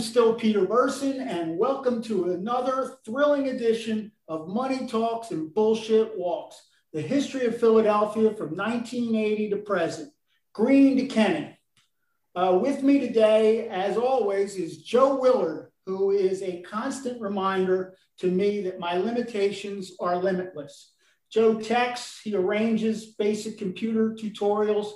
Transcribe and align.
am 0.00 0.06
still 0.06 0.32
Peter 0.32 0.64
Berson, 0.64 1.20
and 1.20 1.58
welcome 1.58 2.00
to 2.00 2.30
another 2.30 2.96
thrilling 3.04 3.48
edition 3.48 4.10
of 4.28 4.48
Money 4.48 4.86
Talks 4.86 5.30
and 5.30 5.52
Bullshit 5.52 6.16
Walks, 6.16 6.56
the 6.94 7.02
history 7.02 7.44
of 7.44 7.60
Philadelphia 7.60 8.30
from 8.30 8.56
1980 8.56 9.50
to 9.50 9.56
present, 9.58 10.10
green 10.54 10.96
to 10.96 11.04
Kenney. 11.04 11.54
Uh, 12.34 12.58
with 12.62 12.82
me 12.82 12.98
today, 12.98 13.68
as 13.68 13.98
always, 13.98 14.56
is 14.56 14.82
Joe 14.82 15.20
Willard, 15.20 15.70
who 15.84 16.12
is 16.12 16.40
a 16.40 16.62
constant 16.62 17.20
reminder 17.20 17.94
to 18.20 18.30
me 18.30 18.62
that 18.62 18.80
my 18.80 18.96
limitations 18.96 19.92
are 20.00 20.16
limitless. 20.16 20.94
Joe 21.30 21.60
texts, 21.60 22.22
he 22.24 22.34
arranges 22.34 23.12
basic 23.16 23.58
computer 23.58 24.16
tutorials, 24.18 24.92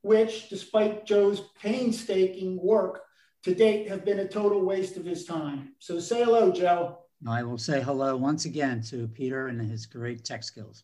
which, 0.00 0.48
despite 0.48 1.04
Joe's 1.04 1.42
painstaking 1.60 2.58
work, 2.58 3.02
to 3.46 3.54
date 3.54 3.88
have 3.88 4.04
been 4.04 4.18
a 4.18 4.26
total 4.26 4.60
waste 4.64 4.96
of 4.96 5.04
his 5.04 5.24
time. 5.24 5.68
So 5.78 6.00
say 6.00 6.24
hello, 6.24 6.50
Joe. 6.50 6.98
I 7.28 7.44
will 7.44 7.58
say 7.58 7.80
hello 7.80 8.16
once 8.16 8.44
again 8.44 8.82
to 8.88 9.06
Peter 9.06 9.46
and 9.46 9.60
his 9.60 9.86
great 9.86 10.24
tech 10.24 10.42
skills. 10.42 10.82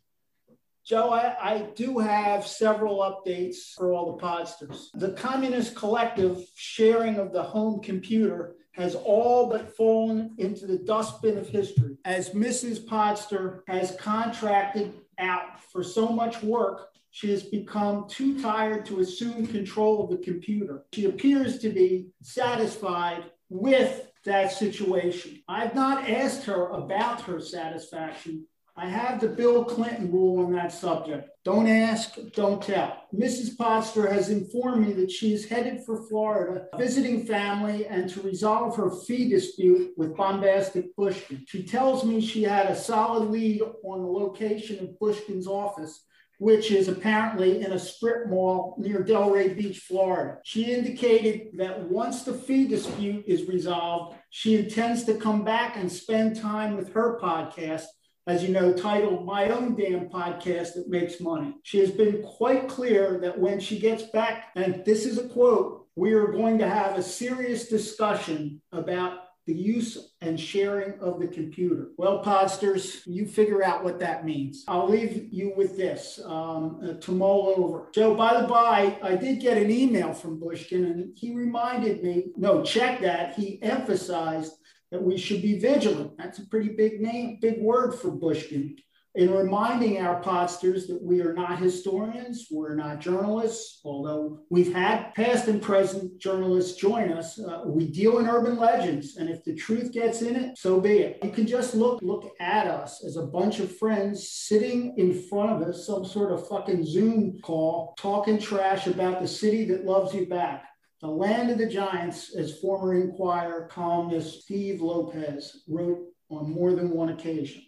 Joe, 0.85 1.11
I, 1.11 1.35
I, 1.41 1.63
do 1.75 1.99
have 1.99 2.47
several 2.47 2.99
updates 2.99 3.73
for 3.77 3.93
all 3.93 4.17
the 4.17 4.23
podsters. 4.23 4.91
The 4.95 5.11
Communist 5.11 5.75
Collective 5.75 6.47
sharing 6.55 7.17
of 7.17 7.33
the 7.33 7.43
home 7.43 7.81
computer 7.81 8.55
has 8.73 8.95
all 8.95 9.49
but 9.51 9.77
fallen 9.77 10.33
into 10.39 10.69
the 10.69 10.79
dustbin 10.79 11.39
of 11.39 11.49
history 11.49 11.97
as 12.05 12.31
Mrs. 12.31 12.87
Podster 12.87 13.63
has 13.67 13.97
contracted 13.97 14.93
out 15.19 15.61
for 15.61 15.83
so 15.83 16.09
much 16.09 16.41
work 16.45 16.92
she 17.13 17.31
has 17.31 17.43
become 17.43 18.09
too 18.09 18.41
tired 18.41 18.87
to 18.87 19.01
assume 19.01 19.47
control 19.47 20.03
of 20.03 20.11
the 20.11 20.25
computer. 20.25 20.87
She 20.95 21.05
appears 21.05 21.59
to 21.59 21.69
be 21.69 22.09
satisfied 22.23 23.25
with 23.51 24.11
that 24.25 24.51
situation. 24.51 25.43
I've 25.47 25.75
not 25.75 26.09
asked 26.09 26.45
her 26.47 26.71
about 26.71 27.21
her 27.23 27.39
satisfaction. 27.39 28.47
I 28.75 28.89
have 28.89 29.21
the 29.21 29.29
Bill 29.29 29.63
Clinton 29.67 30.11
rule 30.11 30.43
on 30.43 30.53
that 30.55 30.73
subject. 30.73 31.29
Don't 31.45 31.69
ask, 31.69 32.17
don't 32.33 32.63
tell. 32.63 33.03
Mrs. 33.15 33.57
Podster 33.59 34.11
has 34.11 34.31
informed 34.31 34.87
me 34.87 34.95
that 34.95 35.11
she 35.11 35.35
is 35.35 35.47
headed 35.47 35.85
for 35.85 36.09
Florida, 36.09 36.69
visiting 36.79 37.27
family 37.27 37.87
and 37.87 38.09
to 38.09 38.23
resolve 38.23 38.75
her 38.77 38.91
fee 38.91 39.29
dispute 39.29 39.93
with 39.99 40.17
Bombastic 40.17 40.97
Bushkin. 40.97 41.45
She 41.47 41.65
tells 41.65 42.05
me 42.05 42.23
she 42.23 42.43
had 42.43 42.69
a 42.69 42.75
solid 42.75 43.31
lead 43.31 43.61
on 43.85 44.01
the 44.01 44.09
location 44.09 44.79
of 44.79 44.99
Bushkin's 44.99 45.47
office 45.47 46.07
which 46.43 46.73
is 46.73 46.89
apparently 46.89 47.63
in 47.65 47.71
a 47.71 47.79
strip 47.79 48.27
mall 48.27 48.75
near 48.77 49.05
Delray 49.05 49.57
Beach, 49.57 49.79
Florida. 49.79 50.39
She 50.43 50.75
indicated 50.75 51.57
that 51.57 51.89
once 51.89 52.25
the 52.25 52.35
fee 52.35 52.67
dispute 52.67 53.25
is 53.29 53.47
resolved, 53.47 54.17
she 54.31 54.59
intends 54.59 55.05
to 55.05 55.15
come 55.15 55.45
back 55.45 55.77
and 55.77 55.91
spend 55.91 56.35
time 56.35 56.77
with 56.77 56.93
her 56.95 57.17
podcast, 57.23 57.85
as 58.27 58.43
you 58.43 58.49
know, 58.49 58.73
titled 58.73 59.25
My 59.25 59.51
Own 59.51 59.77
Damn 59.77 60.09
Podcast 60.09 60.75
That 60.75 60.89
Makes 60.89 61.21
Money. 61.21 61.55
She 61.63 61.79
has 61.79 61.93
been 61.93 62.25
quite 62.25 62.67
clear 62.67 63.21
that 63.21 63.39
when 63.39 63.61
she 63.61 63.79
gets 63.79 64.03
back, 64.03 64.47
and 64.57 64.85
this 64.85 65.07
is 65.07 65.19
a 65.19 65.29
quote, 65.29 65.87
we 65.95 66.13
are 66.13 66.33
going 66.33 66.59
to 66.59 66.69
have 66.69 66.99
a 66.99 67.05
serious 67.05 67.69
discussion 67.69 68.61
about 68.73 69.21
the 69.47 69.55
use 69.55 70.13
and 70.21 70.39
sharing 70.39 70.99
of 71.01 71.19
the 71.19 71.27
computer. 71.27 71.89
Well, 71.97 72.23
podsters, 72.23 73.03
you 73.07 73.27
figure 73.27 73.65
out 73.65 73.83
what 73.83 73.99
that 74.01 74.25
means. 74.25 74.65
I'll 74.69 74.89
leave 74.89 75.33
you 75.33 75.53
with 75.57 75.77
this 75.77 76.21
um, 76.25 76.81
uh, 76.83 76.93
to 77.01 77.13
mull 77.13 77.55
over. 77.57 77.89
Joe, 77.93 78.15
by 78.15 78.41
the 78.41 78.47
by, 78.47 78.99
I 79.03 79.17
did 79.17 79.41
get 79.41 79.59
an 79.59 79.71
email 79.71 80.13
from 80.13 80.39
Bushkin 80.39 80.85
and 80.85 81.19
he 81.19 81.35
reminded 81.35 82.03
me, 82.05 82.27
no, 82.37 82.63
check 82.63 83.01
that. 83.01 83.35
He 83.35 83.61
emphasized 83.63 84.53
that 84.93 85.03
we 85.03 85.19
should 85.19 85.43
be 85.43 85.59
vigilant. 85.59 86.17
That's 86.19 86.39
a 86.39 86.47
pretty 86.47 86.71
big 86.71 87.01
name, 87.01 87.39
big 87.41 87.61
word 87.61 87.95
for 87.95 88.11
Bushkin 88.11 88.77
in 89.15 89.31
reminding 89.31 90.01
our 90.01 90.23
podsters 90.23 90.87
that 90.87 91.03
we 91.03 91.21
are 91.21 91.35
not 91.35 91.59
historians, 91.59 92.47
we're 92.51 92.75
not 92.75 92.99
journalists, 92.99 93.81
although 93.85 94.41
we've 94.49 94.73
had 94.73 95.13
past 95.15 95.49
and 95.49 95.61
present 95.61 96.19
journalists 96.19 96.81
join 96.81 97.13
us. 97.13 97.39
Uh, 97.39 97.63
we 97.67 97.89
deal 97.89 98.19
in 98.19 98.27
urban 98.27 98.57
legends, 98.57 99.19
and 99.19 99.29
if 99.29 99.45
the 99.45 99.55
truth 99.55 99.93
gets 99.93 100.23
in 100.23 100.35
it, 100.35 100.57
so 100.57 100.81
be 100.81 100.99
it. 100.99 101.19
You 101.23 101.31
can 101.31 101.47
just 101.47 101.75
look 101.75 102.01
look 102.01 102.33
at 102.41 102.67
us 102.67 103.05
as 103.05 103.17
a 103.17 103.27
bunch 103.27 103.61
of 103.61 103.77
friends 103.77 104.31
sitting 104.31 104.97
in 104.97 105.23
front 105.29 105.51
of 105.51 105.69
us, 105.69 105.87
some 105.87 106.07
sort 106.07 106.33
of 106.33 106.49
fucking 106.49 106.85
Zoom 106.87 107.39
call, 107.43 107.95
talking 107.99 108.39
trash 108.39 108.87
about 108.87 109.21
the 109.21 109.29
city 109.29 109.67
that 109.67 109.85
loves 109.85 110.15
you 110.15 110.27
back. 110.27 110.65
The 111.03 111.09
land 111.09 111.51
of 111.51 111.59
the 111.59 111.67
giants, 111.67 112.35
as 112.35 112.61
former 112.61 112.95
Inquirer 112.95 113.69
columnist 113.71 114.43
Steve 114.43 114.81
Lopez 114.81 115.65
wrote 115.69 116.07
on 116.31 116.51
more 116.51 116.73
than 116.73 116.91
one 116.91 117.11
occasion. 117.11 117.63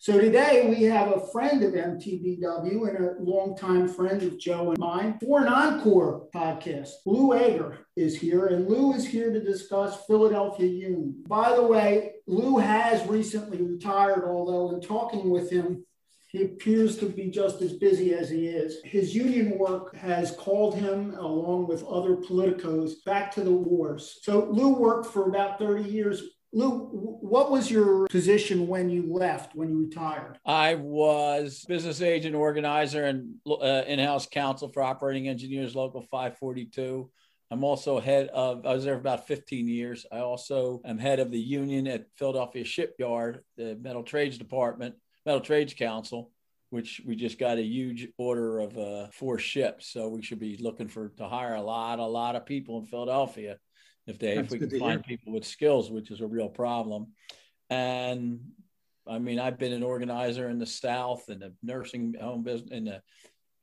So 0.00 0.16
today 0.20 0.64
we 0.68 0.84
have 0.84 1.10
a 1.10 1.26
friend 1.32 1.60
of 1.64 1.72
MTBW 1.72 2.88
and 2.88 3.04
a 3.04 3.14
longtime 3.18 3.88
friend 3.88 4.22
of 4.22 4.38
Joe 4.38 4.70
and 4.70 4.78
mine 4.78 5.18
for 5.20 5.40
an 5.40 5.48
encore 5.48 6.28
podcast. 6.32 6.90
Lou 7.04 7.30
Agre 7.30 7.78
is 7.96 8.16
here, 8.16 8.46
and 8.46 8.68
Lou 8.68 8.92
is 8.92 9.04
here 9.04 9.32
to 9.32 9.42
discuss 9.42 10.06
Philadelphia 10.06 10.68
Union. 10.68 11.24
By 11.26 11.52
the 11.52 11.66
way, 11.66 12.12
Lou 12.28 12.58
has 12.58 13.04
recently 13.08 13.60
retired, 13.60 14.22
although 14.24 14.72
in 14.76 14.80
talking 14.80 15.30
with 15.30 15.50
him, 15.50 15.84
he 16.28 16.44
appears 16.44 16.96
to 16.98 17.06
be 17.06 17.28
just 17.28 17.60
as 17.60 17.72
busy 17.72 18.14
as 18.14 18.30
he 18.30 18.46
is. 18.46 18.80
His 18.84 19.16
union 19.16 19.58
work 19.58 19.96
has 19.96 20.30
called 20.30 20.76
him, 20.76 21.14
along 21.14 21.66
with 21.66 21.82
other 21.82 22.14
politicos, 22.14 23.02
back 23.04 23.32
to 23.32 23.40
the 23.40 23.50
wars. 23.50 24.20
So 24.22 24.46
Lou 24.48 24.74
worked 24.74 25.06
for 25.06 25.28
about 25.28 25.58
30 25.58 25.90
years 25.90 26.22
Lou, 26.52 26.70
what 27.20 27.50
was 27.50 27.70
your 27.70 28.06
position 28.06 28.66
when 28.68 28.88
you 28.88 29.12
left, 29.12 29.54
when 29.54 29.68
you 29.68 29.84
retired? 29.84 30.38
I 30.46 30.76
was 30.76 31.64
business 31.68 32.00
agent, 32.00 32.34
organizer, 32.34 33.04
and 33.04 33.34
uh, 33.46 33.82
in 33.86 33.98
house 33.98 34.26
counsel 34.26 34.70
for 34.72 34.82
Operating 34.82 35.28
Engineers 35.28 35.74
Local 35.74 36.00
542. 36.02 37.10
I'm 37.50 37.64
also 37.64 38.00
head 38.00 38.28
of, 38.28 38.64
I 38.64 38.72
was 38.72 38.84
there 38.84 38.94
for 38.94 39.00
about 39.00 39.26
15 39.26 39.68
years. 39.68 40.06
I 40.10 40.20
also 40.20 40.80
am 40.86 40.98
head 40.98 41.20
of 41.20 41.30
the 41.30 41.40
union 41.40 41.86
at 41.86 42.06
Philadelphia 42.16 42.64
Shipyard, 42.64 43.44
the 43.56 43.78
Metal 43.80 44.02
Trades 44.02 44.38
Department, 44.38 44.94
Metal 45.26 45.40
Trades 45.40 45.74
Council, 45.74 46.30
which 46.70 47.02
we 47.06 47.14
just 47.14 47.38
got 47.38 47.58
a 47.58 47.62
huge 47.62 48.08
order 48.16 48.60
of 48.60 48.76
uh, 48.78 49.08
four 49.12 49.38
ships. 49.38 49.88
So 49.88 50.08
we 50.08 50.22
should 50.22 50.40
be 50.40 50.56
looking 50.58 50.88
for 50.88 51.10
to 51.18 51.28
hire 51.28 51.54
a 51.54 51.62
lot, 51.62 51.98
a 51.98 52.06
lot 52.06 52.36
of 52.36 52.46
people 52.46 52.78
in 52.78 52.86
Philadelphia 52.86 53.58
if 54.08 54.18
they 54.18 54.34
That's 54.36 54.52
if 54.52 54.60
we 54.60 54.66
can 54.66 54.80
find 54.80 55.04
hear. 55.04 55.16
people 55.16 55.32
with 55.32 55.44
skills, 55.44 55.90
which 55.90 56.10
is 56.10 56.20
a 56.20 56.26
real 56.26 56.48
problem. 56.48 57.08
And 57.70 58.40
I 59.06 59.18
mean, 59.18 59.38
I've 59.38 59.58
been 59.58 59.72
an 59.72 59.82
organizer 59.82 60.48
in 60.48 60.58
the 60.58 60.66
South 60.66 61.28
in 61.28 61.38
the 61.38 61.52
nursing 61.62 62.14
home 62.20 62.42
business, 62.42 62.70
in 62.72 62.84
the 62.84 63.02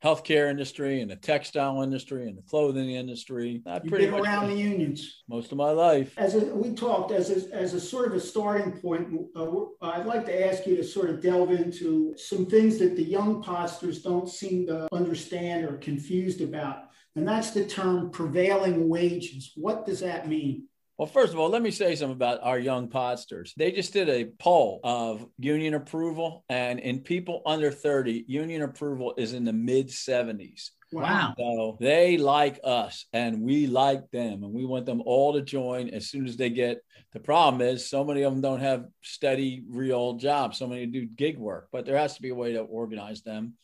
healthcare 0.03 0.51
industry, 0.51 1.01
in 1.01 1.07
the 1.07 1.15
textile 1.15 1.81
industry, 1.81 2.27
in 2.29 2.35
the 2.35 2.41
clothing 2.43 2.91
industry. 2.91 3.63
I 3.65 3.75
You've 3.75 3.85
pretty 3.85 4.05
been 4.05 4.19
around 4.19 4.49
the 4.49 4.55
unions 4.55 5.23
most 5.27 5.51
of 5.51 5.57
my 5.57 5.71
life. 5.71 6.13
As 6.17 6.35
a, 6.35 6.39
we 6.39 6.75
talked, 6.75 7.11
as 7.11 7.31
a, 7.31 7.55
as 7.55 7.73
a 7.73 7.79
sort 7.79 8.07
of 8.07 8.13
a 8.13 8.19
starting 8.19 8.71
point, 8.73 9.07
uh, 9.35 9.47
I'd 9.81 10.05
like 10.05 10.25
to 10.25 10.47
ask 10.47 10.67
you 10.67 10.75
to 10.77 10.83
sort 10.83 11.09
of 11.09 11.21
delve 11.21 11.51
into 11.51 12.15
some 12.17 12.45
things 12.45 12.77
that 12.79 12.95
the 12.95 13.03
young 13.03 13.43
podsters 13.43 14.03
don't 14.03 14.29
seem 14.29 14.67
to 14.67 14.87
understand 14.93 15.65
or 15.65 15.77
confused 15.77 16.41
about 16.41 16.89
and 17.15 17.27
that's 17.27 17.51
the 17.51 17.65
term 17.65 18.09
prevailing 18.09 18.89
wages. 18.89 19.51
What 19.55 19.85
does 19.85 20.01
that 20.01 20.27
mean? 20.27 20.67
Well, 20.97 21.07
first 21.07 21.33
of 21.33 21.39
all, 21.39 21.49
let 21.49 21.61
me 21.61 21.71
say 21.71 21.93
something 21.95 22.15
about 22.15 22.39
our 22.41 22.57
young 22.57 22.87
podsters. 22.87 23.51
They 23.57 23.73
just 23.73 23.91
did 23.91 24.07
a 24.07 24.31
poll 24.39 24.79
of 24.83 25.27
union 25.37 25.73
approval, 25.73 26.45
and 26.47 26.79
in 26.79 26.99
people 26.99 27.41
under 27.45 27.69
30, 27.69 28.23
union 28.27 28.61
approval 28.61 29.13
is 29.17 29.33
in 29.33 29.43
the 29.43 29.51
mid 29.51 29.89
70s. 29.89 30.69
Wow. 30.93 31.33
So 31.37 31.77
they 31.81 32.17
like 32.17 32.61
us 32.63 33.07
and 33.11 33.41
we 33.41 33.67
like 33.67 34.09
them, 34.11 34.43
and 34.43 34.53
we 34.53 34.65
want 34.65 34.85
them 34.85 35.01
all 35.05 35.33
to 35.33 35.41
join 35.41 35.89
as 35.89 36.07
soon 36.07 36.25
as 36.27 36.37
they 36.37 36.49
get. 36.49 36.79
The 37.11 37.19
problem 37.19 37.61
is, 37.61 37.89
so 37.89 38.05
many 38.05 38.21
of 38.21 38.31
them 38.31 38.41
don't 38.41 38.61
have 38.61 38.85
steady, 39.01 39.63
real 39.67 40.13
jobs. 40.13 40.57
So 40.57 40.67
many 40.67 40.85
do 40.85 41.05
gig 41.05 41.37
work, 41.37 41.67
but 41.73 41.85
there 41.85 41.97
has 41.97 42.15
to 42.15 42.21
be 42.21 42.29
a 42.29 42.35
way 42.35 42.53
to 42.53 42.59
organize 42.59 43.21
them 43.21 43.55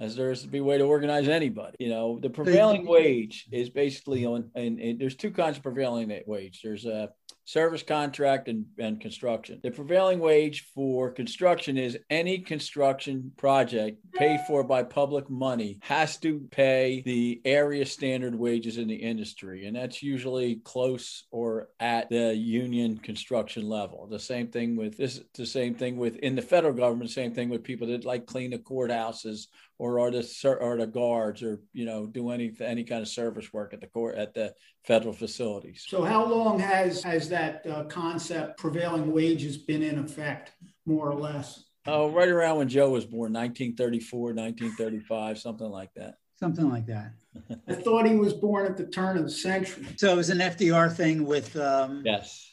as 0.00 0.16
there 0.16 0.30
is 0.30 0.42
to 0.42 0.48
be 0.48 0.58
a 0.58 0.64
way 0.64 0.78
to 0.78 0.84
organize 0.84 1.28
anybody. 1.28 1.76
You 1.80 1.90
know, 1.90 2.18
the 2.20 2.30
prevailing 2.30 2.86
wage 2.86 3.46
is 3.50 3.70
basically 3.70 4.24
on, 4.24 4.50
and, 4.54 4.78
and 4.78 4.98
there's 4.98 5.16
two 5.16 5.30
kinds 5.30 5.56
of 5.56 5.62
prevailing 5.62 6.12
wage. 6.26 6.60
There's 6.62 6.86
a 6.86 7.10
service 7.48 7.82
contract 7.82 8.46
and, 8.48 8.66
and 8.78 9.00
construction. 9.00 9.58
The 9.62 9.70
prevailing 9.70 10.18
wage 10.18 10.66
for 10.74 11.10
construction 11.10 11.78
is 11.78 11.98
any 12.10 12.40
construction 12.40 13.32
project 13.38 13.98
paid 14.12 14.40
for 14.46 14.62
by 14.62 14.82
public 14.82 15.30
money 15.30 15.78
has 15.80 16.18
to 16.18 16.46
pay 16.50 17.02
the 17.06 17.40
area 17.46 17.86
standard 17.86 18.34
wages 18.34 18.76
in 18.76 18.86
the 18.86 18.96
industry. 18.96 19.64
And 19.64 19.74
that's 19.74 20.02
usually 20.02 20.56
close 20.56 21.24
or 21.30 21.70
at 21.80 22.10
the 22.10 22.34
union 22.36 22.98
construction 22.98 23.66
level. 23.66 24.06
The 24.06 24.18
same 24.18 24.48
thing 24.48 24.76
with 24.76 24.98
this, 24.98 25.22
the 25.34 25.46
same 25.46 25.74
thing 25.74 25.96
with 25.96 26.16
in 26.16 26.36
the 26.36 26.42
federal 26.42 26.74
government, 26.74 27.10
same 27.10 27.34
thing 27.34 27.48
with 27.48 27.64
people 27.64 27.86
that 27.86 28.04
like 28.04 28.26
clean 28.26 28.50
the 28.50 28.58
courthouses 28.58 29.46
or 29.78 30.00
are 30.00 30.10
the 30.10 30.58
or 30.60 30.76
the 30.76 30.86
guards 30.86 31.42
or 31.42 31.60
you 31.72 31.86
know 31.86 32.06
do 32.06 32.30
any 32.30 32.52
any 32.60 32.84
kind 32.84 33.02
of 33.02 33.08
service 33.08 33.52
work 33.52 33.72
at 33.72 33.80
the 33.80 33.86
court 33.86 34.16
at 34.16 34.34
the 34.34 34.54
federal 34.84 35.12
facilities. 35.12 35.84
So 35.86 36.04
how 36.04 36.24
long 36.26 36.58
has 36.58 37.02
has 37.02 37.28
that 37.30 37.48
that 37.48 37.66
uh, 37.66 37.84
concept 37.84 38.58
prevailing 38.58 39.12
wages 39.12 39.56
been 39.56 39.82
in 39.82 39.98
effect, 39.98 40.52
more 40.86 41.10
or 41.10 41.14
less? 41.14 41.64
Oh, 41.86 42.10
right 42.10 42.28
around 42.28 42.58
when 42.58 42.68
Joe 42.68 42.90
was 42.90 43.06
born, 43.06 43.32
1934, 43.32 44.34
1935, 44.34 45.38
something 45.38 45.70
like 45.70 45.92
that. 45.94 46.16
Something 46.34 46.68
like 46.68 46.86
that. 46.86 47.12
I 47.66 47.74
thought 47.74 48.06
he 48.06 48.14
was 48.14 48.34
born 48.34 48.66
at 48.66 48.76
the 48.76 48.86
turn 48.86 49.16
of 49.16 49.24
the 49.24 49.30
century. 49.30 49.86
So 49.96 50.12
it 50.12 50.16
was 50.16 50.30
an 50.30 50.38
FDR 50.38 50.94
thing 50.94 51.24
with. 51.24 51.56
Um, 51.56 52.02
yes. 52.04 52.47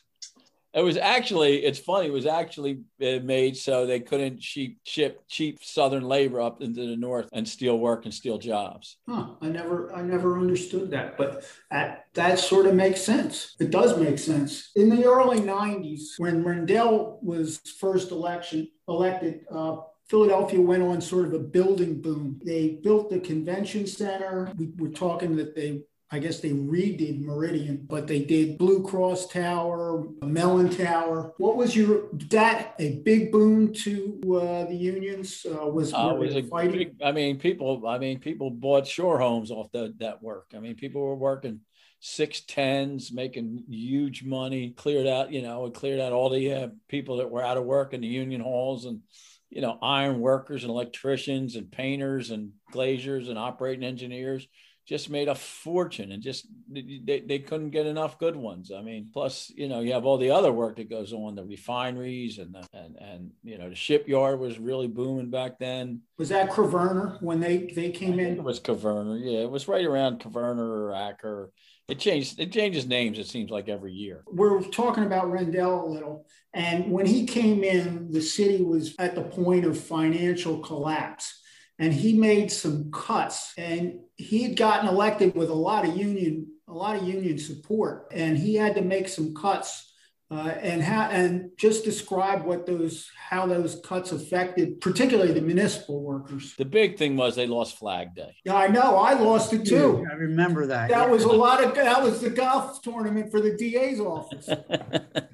It 0.76 0.84
was 0.84 0.98
actually, 0.98 1.64
it's 1.64 1.80
funny, 1.80 2.08
it 2.08 2.12
was 2.12 2.26
actually 2.26 2.82
uh, 3.02 3.20
made 3.24 3.56
so 3.56 3.86
they 3.86 4.02
couldn't 4.02 4.42
cheap, 4.42 4.80
ship 4.84 5.24
cheap 5.30 5.64
Southern 5.64 6.04
labor 6.04 6.42
up 6.42 6.62
into 6.62 6.86
the 6.86 6.98
North 6.98 7.30
and 7.32 7.48
steal 7.48 7.80
work 7.80 8.04
and 8.04 8.14
steal 8.14 8.38
jobs. 8.38 8.98
Huh, 9.08 9.30
I 9.42 9.48
never, 9.48 9.96
I 9.96 10.02
never 10.02 10.38
understood 10.38 10.92
that, 10.92 11.18
but 11.18 11.46
that, 11.72 12.08
that 12.16 12.40
sort 12.40 12.66
of 12.66 12.76
makes 12.76 13.02
sense. 13.02 13.56
It 13.58 13.72
does 13.72 13.98
make 13.98 14.20
sense. 14.20 14.72
In 14.76 14.90
the 14.90 15.06
early 15.06 15.40
90s, 15.40 16.18
when 16.18 16.44
Rendell 16.44 17.20
was 17.22 17.62
first 17.80 18.12
election 18.12 18.70
elected, 18.90 19.46
uh, 19.50 19.78
Philadelphia 20.10 20.60
went 20.60 20.84
on 20.84 21.00
sort 21.00 21.26
of 21.26 21.34
a 21.34 21.40
building 21.40 22.02
boom. 22.02 22.40
They 22.44 22.80
built 22.84 23.10
the 23.10 23.20
convention 23.20 23.88
center. 23.88 24.52
We 24.58 24.72
were 24.78 24.90
talking 24.90 25.36
that 25.38 25.56
they 25.56 25.84
I 26.12 26.20
guess 26.20 26.40
they 26.40 26.52
redid 26.52 27.20
Meridian, 27.20 27.86
but 27.90 28.06
they 28.06 28.20
did 28.20 28.60
Blue 28.60 28.84
Cross 28.84 29.30
Tower, 29.30 30.08
Mellon 30.22 30.70
Tower. 30.70 31.34
What 31.38 31.58
was 31.58 31.76
your 31.76 32.10
that 32.30 32.76
a 32.78 32.98
big 32.98 33.32
boon 33.32 33.74
to 33.74 34.22
uh, 34.26 34.66
the 34.66 34.76
unions? 34.76 35.46
Uh, 35.46 35.66
was, 35.66 35.94
uh, 35.94 36.16
was 36.18 36.36
a 36.36 36.42
big, 36.42 36.96
I 37.04 37.12
mean, 37.12 37.40
people. 37.40 37.88
I 37.88 37.98
mean, 37.98 38.20
people 38.20 38.52
bought 38.52 38.86
shore 38.86 39.18
homes 39.18 39.50
off 39.50 39.72
the, 39.72 39.96
that 40.00 40.22
work. 40.22 40.52
I 40.56 40.60
mean, 40.60 40.76
people 40.76 41.02
were 41.02 41.16
working 41.16 41.62
six 42.02 42.42
tens, 42.42 43.12
making 43.12 43.64
huge 43.68 44.24
money. 44.24 44.72
Cleared 44.78 45.08
out, 45.08 45.32
you 45.32 45.42
know, 45.42 45.66
it 45.66 45.74
cleared 45.74 46.00
out 46.00 46.14
all 46.14 46.30
the 46.30 46.54
uh, 46.54 46.68
people 46.88 47.18
that 47.18 47.32
were 47.32 47.44
out 47.44 47.58
of 47.58 47.66
work 47.66 47.94
in 47.94 48.02
the 48.02 48.08
union 48.08 48.42
halls 48.42 48.86
and 48.86 49.02
you 49.50 49.62
know, 49.62 49.78
iron 49.82 50.20
workers 50.20 50.64
and 50.64 50.70
electricians 50.70 51.56
and 51.56 51.72
painters 51.72 52.30
and 52.30 52.52
glaziers 52.72 53.30
and 53.30 53.40
operating 53.40 53.86
engineers 53.86 54.48
just 54.86 55.10
made 55.10 55.28
a 55.28 55.36
fortune 55.36 56.12
and 56.12 56.22
just 56.22 56.48
they, 56.70 57.24
they 57.26 57.40
couldn't 57.40 57.72
get 57.72 57.88
enough 57.88 58.20
good 58.20 58.36
ones. 58.36 58.72
I 58.72 58.82
mean, 58.82 59.10
plus, 59.12 59.52
you 59.56 59.68
know, 59.68 59.80
you 59.80 59.94
have 59.94 60.06
all 60.06 60.18
the 60.18 60.30
other 60.30 60.52
work 60.52 60.76
that 60.76 60.90
goes 60.90 61.12
on, 61.12 61.36
the 61.36 61.44
refineries 61.44 62.38
and 62.38 62.54
the, 62.54 62.68
and 62.72 62.96
and 62.98 63.32
you 63.44 63.58
know, 63.58 63.70
the 63.70 63.76
shipyard 63.76 64.40
was 64.40 64.60
really 64.60 64.88
booming 64.88 65.32
back 65.32 65.58
then. 65.58 66.02
Was 66.18 66.30
that 66.30 66.52
Kvaerner 66.52 67.22
when 67.22 67.40
they 67.40 67.72
they 67.76 67.90
came 67.90 68.20
in? 68.20 68.38
It 68.38 68.44
was 68.44 68.60
Kvaerner. 68.60 69.20
Yeah, 69.24 69.40
it 69.40 69.50
was 69.50 69.68
right 69.68 69.86
around 69.86 70.20
Kvaerner 70.20 70.60
or 70.60 70.92
Aker. 70.92 71.50
It 71.88 72.00
changed. 72.00 72.40
It 72.40 72.52
changes 72.52 72.86
names. 72.86 73.18
It 73.18 73.28
seems 73.28 73.50
like 73.50 73.68
every 73.68 73.94
year. 73.94 74.24
We're 74.28 74.62
talking 74.62 75.06
about 75.06 75.32
Rendell 75.32 75.84
a 75.84 75.90
little, 75.90 76.28
and 76.54 76.92
when 76.92 77.08
he 77.08 77.26
came 77.26 77.64
in, 77.64 78.12
the 78.12 78.22
city 78.22 78.64
was 78.64 78.94
at 79.00 79.16
the 79.16 79.24
point 79.24 79.66
of 79.66 79.80
financial 79.80 80.60
collapse 80.60 81.42
and 81.80 81.94
he 81.94 82.14
made 82.14 82.52
some 82.52 82.92
cuts 82.92 83.54
and 83.58 84.00
he 84.18 84.44
had 84.44 84.56
gotten 84.58 84.88
elected 84.88 85.36
with 85.36 85.50
a 85.50 85.54
lot 85.54 85.88
of 85.88 85.96
union 85.96 86.48
a 86.68 86.74
lot 86.74 86.96
of 86.96 87.08
union 87.08 87.38
support 87.38 88.08
and 88.12 88.38
he 88.38 88.56
had 88.56 88.76
to 88.76 88.82
make 88.82 89.08
some 89.08 89.34
cuts 89.36 89.92
uh, 90.32 90.56
and 90.60 90.82
how 90.82 91.04
and 91.10 91.52
just 91.56 91.84
describe 91.84 92.44
what 92.46 92.66
those 92.66 93.08
how 93.16 93.46
those 93.46 93.80
cuts 93.86 94.12
affected 94.12 94.82
particularly 94.82 95.32
the 95.32 95.42
municipal 95.42 96.02
workers. 96.02 96.56
The 96.58 96.66
big 96.66 96.98
thing 96.98 97.16
was 97.16 97.36
they 97.36 97.46
lost 97.46 97.78
flag 97.78 98.16
day. 98.16 98.36
Yeah 98.44 98.56
i 98.56 98.68
know 98.68 98.98
i 98.98 99.14
lost 99.14 99.54
it 99.54 99.66
too. 99.66 100.04
I 100.12 100.16
remember 100.16 100.66
that. 100.66 100.90
That 100.90 101.06
yeah. 101.06 101.12
was 101.12 101.26
a 101.26 101.32
lot 101.32 101.64
of 101.64 101.76
that 101.76 102.02
was 102.02 102.22
the 102.22 102.32
golf 102.32 102.82
tournament 102.82 103.30
for 103.30 103.40
the 103.40 103.56
da's 103.56 104.00
office 104.00 104.50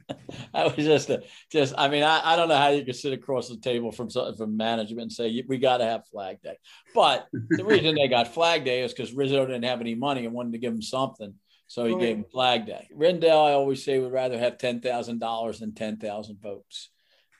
I 0.53 0.65
was 0.65 0.75
just 0.75 1.09
a, 1.09 1.23
just 1.51 1.73
I 1.77 1.87
mean 1.87 2.03
I, 2.03 2.21
I 2.23 2.35
don't 2.35 2.49
know 2.49 2.57
how 2.57 2.69
you 2.69 2.83
could 2.83 2.95
sit 2.95 3.13
across 3.13 3.49
the 3.49 3.57
table 3.57 3.91
from 3.91 4.09
from 4.09 4.57
management 4.57 5.01
and 5.01 5.11
say 5.11 5.43
we 5.47 5.57
got 5.57 5.77
to 5.77 5.85
have 5.85 6.07
Flag 6.07 6.41
Day, 6.41 6.57
but 6.93 7.27
the 7.31 7.65
reason 7.65 7.95
they 7.95 8.07
got 8.07 8.33
Flag 8.33 8.65
Day 8.65 8.83
is 8.83 8.93
because 8.93 9.13
Rizzo 9.13 9.45
didn't 9.45 9.63
have 9.63 9.81
any 9.81 9.95
money 9.95 10.25
and 10.25 10.33
wanted 10.33 10.53
to 10.53 10.59
give 10.59 10.73
him 10.73 10.81
something, 10.81 11.33
so 11.67 11.85
he 11.85 11.93
right. 11.93 12.01
gave 12.01 12.17
him 12.17 12.25
Flag 12.31 12.65
Day. 12.65 12.87
Rendell, 12.93 13.45
I 13.45 13.51
always 13.53 13.83
say, 13.83 13.99
would 13.99 14.11
rather 14.11 14.37
have 14.37 14.57
ten 14.57 14.81
thousand 14.81 15.19
dollars 15.19 15.59
than 15.59 15.73
ten 15.73 15.97
thousand 15.97 16.41
votes 16.41 16.89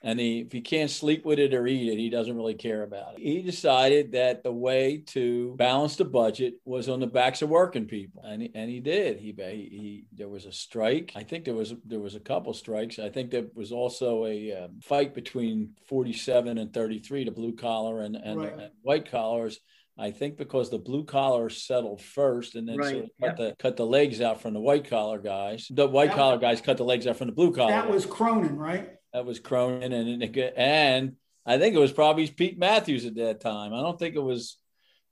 and 0.03 0.19
he 0.19 0.39
if 0.39 0.51
he 0.51 0.62
can't 0.62 0.89
sleep 0.89 1.25
with 1.25 1.39
it 1.39 1.53
or 1.53 1.68
eat 1.68 1.92
it 1.92 1.98
he 1.98 2.09
doesn't 2.09 2.36
really 2.36 2.53
care 2.53 2.83
about 2.83 3.13
it 3.13 3.19
he 3.19 3.42
decided 3.42 4.12
that 4.12 4.44
the 4.44 4.51
way 4.51 4.98
to 5.06 5.56
balance 5.57 5.95
the 5.95 6.06
budget 6.06 6.56
was 6.65 6.89
on 6.89 7.00
the 7.00 7.07
backs 7.07 7.42
of 7.42 7.50
working 7.50 7.86
people 7.86 8.24
and 8.24 8.42
he, 8.42 8.51
and 8.56 8.69
he 8.69 8.80
did 8.80 9.18
he, 9.18 9.33
he, 9.38 9.53
he 9.53 10.06
there 10.13 10.30
was 10.30 10.45
a 10.45 10.51
strike 10.51 11.12
i 11.15 11.24
think 11.24 11.45
there 11.45 11.53
was 11.53 11.74
there 11.86 12.00
was 12.00 12.15
a 12.15 12.19
couple 12.19 12.53
strikes 12.53 13.00
i 13.00 13.09
think 13.09 13.31
there 13.31 13.45
was 13.56 13.71
also 13.71 14.25
a 14.25 14.51
um, 14.63 14.80
fight 14.81 15.13
between 15.13 15.71
47 15.88 16.57
and 16.57 16.74
33 16.74 17.25
the 17.25 17.31
blue 17.31 17.53
collar 17.53 18.01
and, 18.01 18.15
and, 18.15 18.39
right. 18.39 18.53
and 18.53 18.71
white 18.81 19.09
collars 19.09 19.59
I 20.00 20.09
think 20.09 20.38
because 20.38 20.71
the 20.71 20.80
blue 20.80 21.03
collar 21.03 21.50
settled 21.50 22.01
first, 22.01 22.56
and 22.56 22.68
then 22.68 22.77
right. 22.77 22.89
sort 22.89 23.03
of 23.03 23.09
cut 23.19 23.27
yep. 23.27 23.38
the 23.38 23.56
cut 23.59 23.77
the 23.77 23.86
legs 23.86 24.21
out 24.21 24.42
from 24.42 24.53
the 24.53 24.59
white 24.59 24.89
collar 24.89 25.19
guys. 25.19 25.68
The 25.69 25.86
white 25.86 26.13
collar 26.13 26.38
guys 26.38 26.62
cut 26.62 26.77
the 26.77 26.86
legs 26.86 27.06
out 27.06 27.18
from 27.18 27.27
the 27.27 27.33
blue 27.33 27.53
collar. 27.53 27.71
That 27.71 27.89
was 27.89 28.06
Cronin, 28.06 28.57
right? 28.57 28.89
That 29.13 29.25
was 29.25 29.40
Cronin, 29.40 29.92
and 29.92 30.24
and 30.58 31.16
I 31.46 31.58
think 31.58 31.75
it 31.75 31.80
was 31.80 31.92
probably 31.92 32.28
Pete 32.28 32.58
Matthews 32.58 33.06
at 33.06 33.16
that 33.16 33.42
time. 33.42 33.74
I 33.74 33.81
don't 33.81 34.00
think 34.00 34.16
it 34.16 34.24
was, 34.24 34.58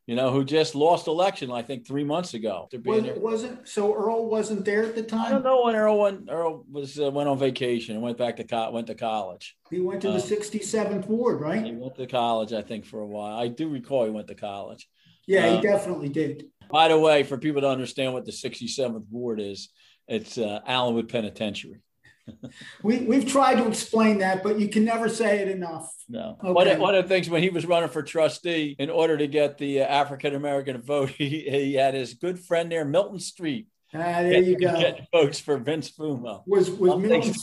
you 0.07 0.15
know, 0.15 0.31
who 0.31 0.45
just 0.45 0.73
lost 0.73 1.07
election. 1.07 1.51
I 1.51 1.63
think 1.63 1.85
three 1.85 2.05
months 2.05 2.33
ago. 2.33 2.69
Was, 2.85 3.03
it 3.03 3.21
wasn't 3.21 3.67
so 3.67 3.93
Earl 3.93 4.29
wasn't 4.29 4.63
there 4.63 4.83
at 4.83 4.95
the 4.95 5.03
time. 5.03 5.25
I 5.25 5.29
don't 5.31 5.43
know 5.43 5.65
when 5.65 5.75
Earl 5.75 5.99
went. 5.99 6.29
Earl 6.29 6.65
was 6.71 6.97
uh, 6.99 7.11
went 7.11 7.27
on 7.27 7.37
vacation 7.37 7.95
and 7.95 8.03
went 8.03 8.17
back 8.17 8.37
to 8.37 8.45
co- 8.45 8.71
went 8.71 8.87
to 8.87 8.95
college. 8.95 9.57
He 9.69 9.81
went 9.81 10.01
to 10.03 10.11
the 10.11 10.17
67th 10.17 11.03
uh, 11.03 11.07
ward, 11.07 11.41
right? 11.41 11.65
He 11.65 11.73
went 11.73 11.95
to 11.95 12.07
college, 12.07 12.53
I 12.53 12.61
think, 12.61 12.85
for 12.85 13.01
a 13.01 13.07
while. 13.07 13.37
I 13.37 13.49
do 13.49 13.67
recall 13.67 14.05
he 14.05 14.11
went 14.11 14.27
to 14.27 14.35
college. 14.35 14.87
Yeah, 15.27 15.45
uh, 15.45 15.55
he 15.57 15.61
definitely 15.61 16.09
did. 16.09 16.45
By 16.71 16.87
the 16.87 16.97
way, 16.97 17.23
for 17.23 17.37
people 17.37 17.61
to 17.61 17.69
understand 17.69 18.13
what 18.13 18.25
the 18.25 18.31
67th 18.31 19.05
ward 19.11 19.41
is, 19.41 19.69
it's 20.07 20.37
uh, 20.37 20.61
Allenwood 20.65 21.09
Penitentiary 21.09 21.81
we, 22.83 22.99
we've 22.99 23.27
tried 23.27 23.55
to 23.55 23.67
explain 23.67 24.19
that, 24.19 24.43
but 24.43 24.59
you 24.59 24.67
can 24.67 24.83
never 24.83 25.09
say 25.09 25.39
it 25.39 25.47
enough. 25.47 25.91
No. 26.07 26.37
Okay. 26.43 26.51
One, 26.51 26.67
of, 26.67 26.79
one 26.79 26.95
of 26.95 27.03
the 27.03 27.09
things 27.09 27.29
when 27.29 27.43
he 27.43 27.49
was 27.49 27.65
running 27.65 27.89
for 27.89 28.03
trustee, 28.03 28.75
in 28.79 28.89
order 28.89 29.17
to 29.17 29.27
get 29.27 29.57
the 29.57 29.81
uh, 29.81 29.85
African 29.85 30.35
American 30.35 30.81
vote, 30.81 31.09
he, 31.17 31.41
he 31.49 31.73
had 31.73 31.93
his 31.93 32.13
good 32.13 32.39
friend 32.39 32.71
there, 32.71 32.85
Milton 32.85 33.19
Street. 33.19 33.67
Ah, 33.93 34.21
there 34.21 34.41
you 34.41 34.57
go. 34.57 34.79
Get 34.79 35.07
votes 35.11 35.39
for 35.39 35.57
Vince 35.57 35.89
Fumo. 35.91 36.43
Was 36.45 36.69
was 36.69 37.01
Milton? 37.01 37.33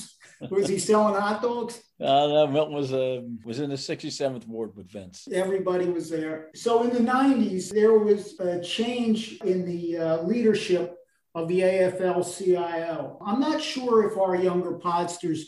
was 0.50 0.68
he 0.68 0.78
selling 0.78 1.20
hot 1.20 1.42
dogs? 1.42 1.82
Uh, 2.00 2.04
no, 2.04 2.46
Milton 2.46 2.74
was 2.74 2.92
uh, 2.92 3.22
was 3.44 3.58
in 3.58 3.70
the 3.70 3.76
67th 3.76 4.46
ward 4.46 4.76
with 4.76 4.90
Vince. 4.90 5.26
Everybody 5.32 5.86
was 5.86 6.08
there. 6.08 6.50
So 6.54 6.84
in 6.84 6.90
the 6.90 7.10
90s, 7.10 7.70
there 7.70 7.98
was 7.98 8.38
a 8.38 8.60
change 8.60 9.38
in 9.44 9.64
the 9.64 9.98
uh, 9.98 10.22
leadership 10.22 10.96
of 11.36 11.48
the 11.48 11.60
AFL 11.60 12.24
CIO. 12.36 13.18
I'm 13.24 13.38
not 13.38 13.60
sure 13.60 14.10
if 14.10 14.16
our 14.16 14.34
younger 14.34 14.78
podsters 14.78 15.40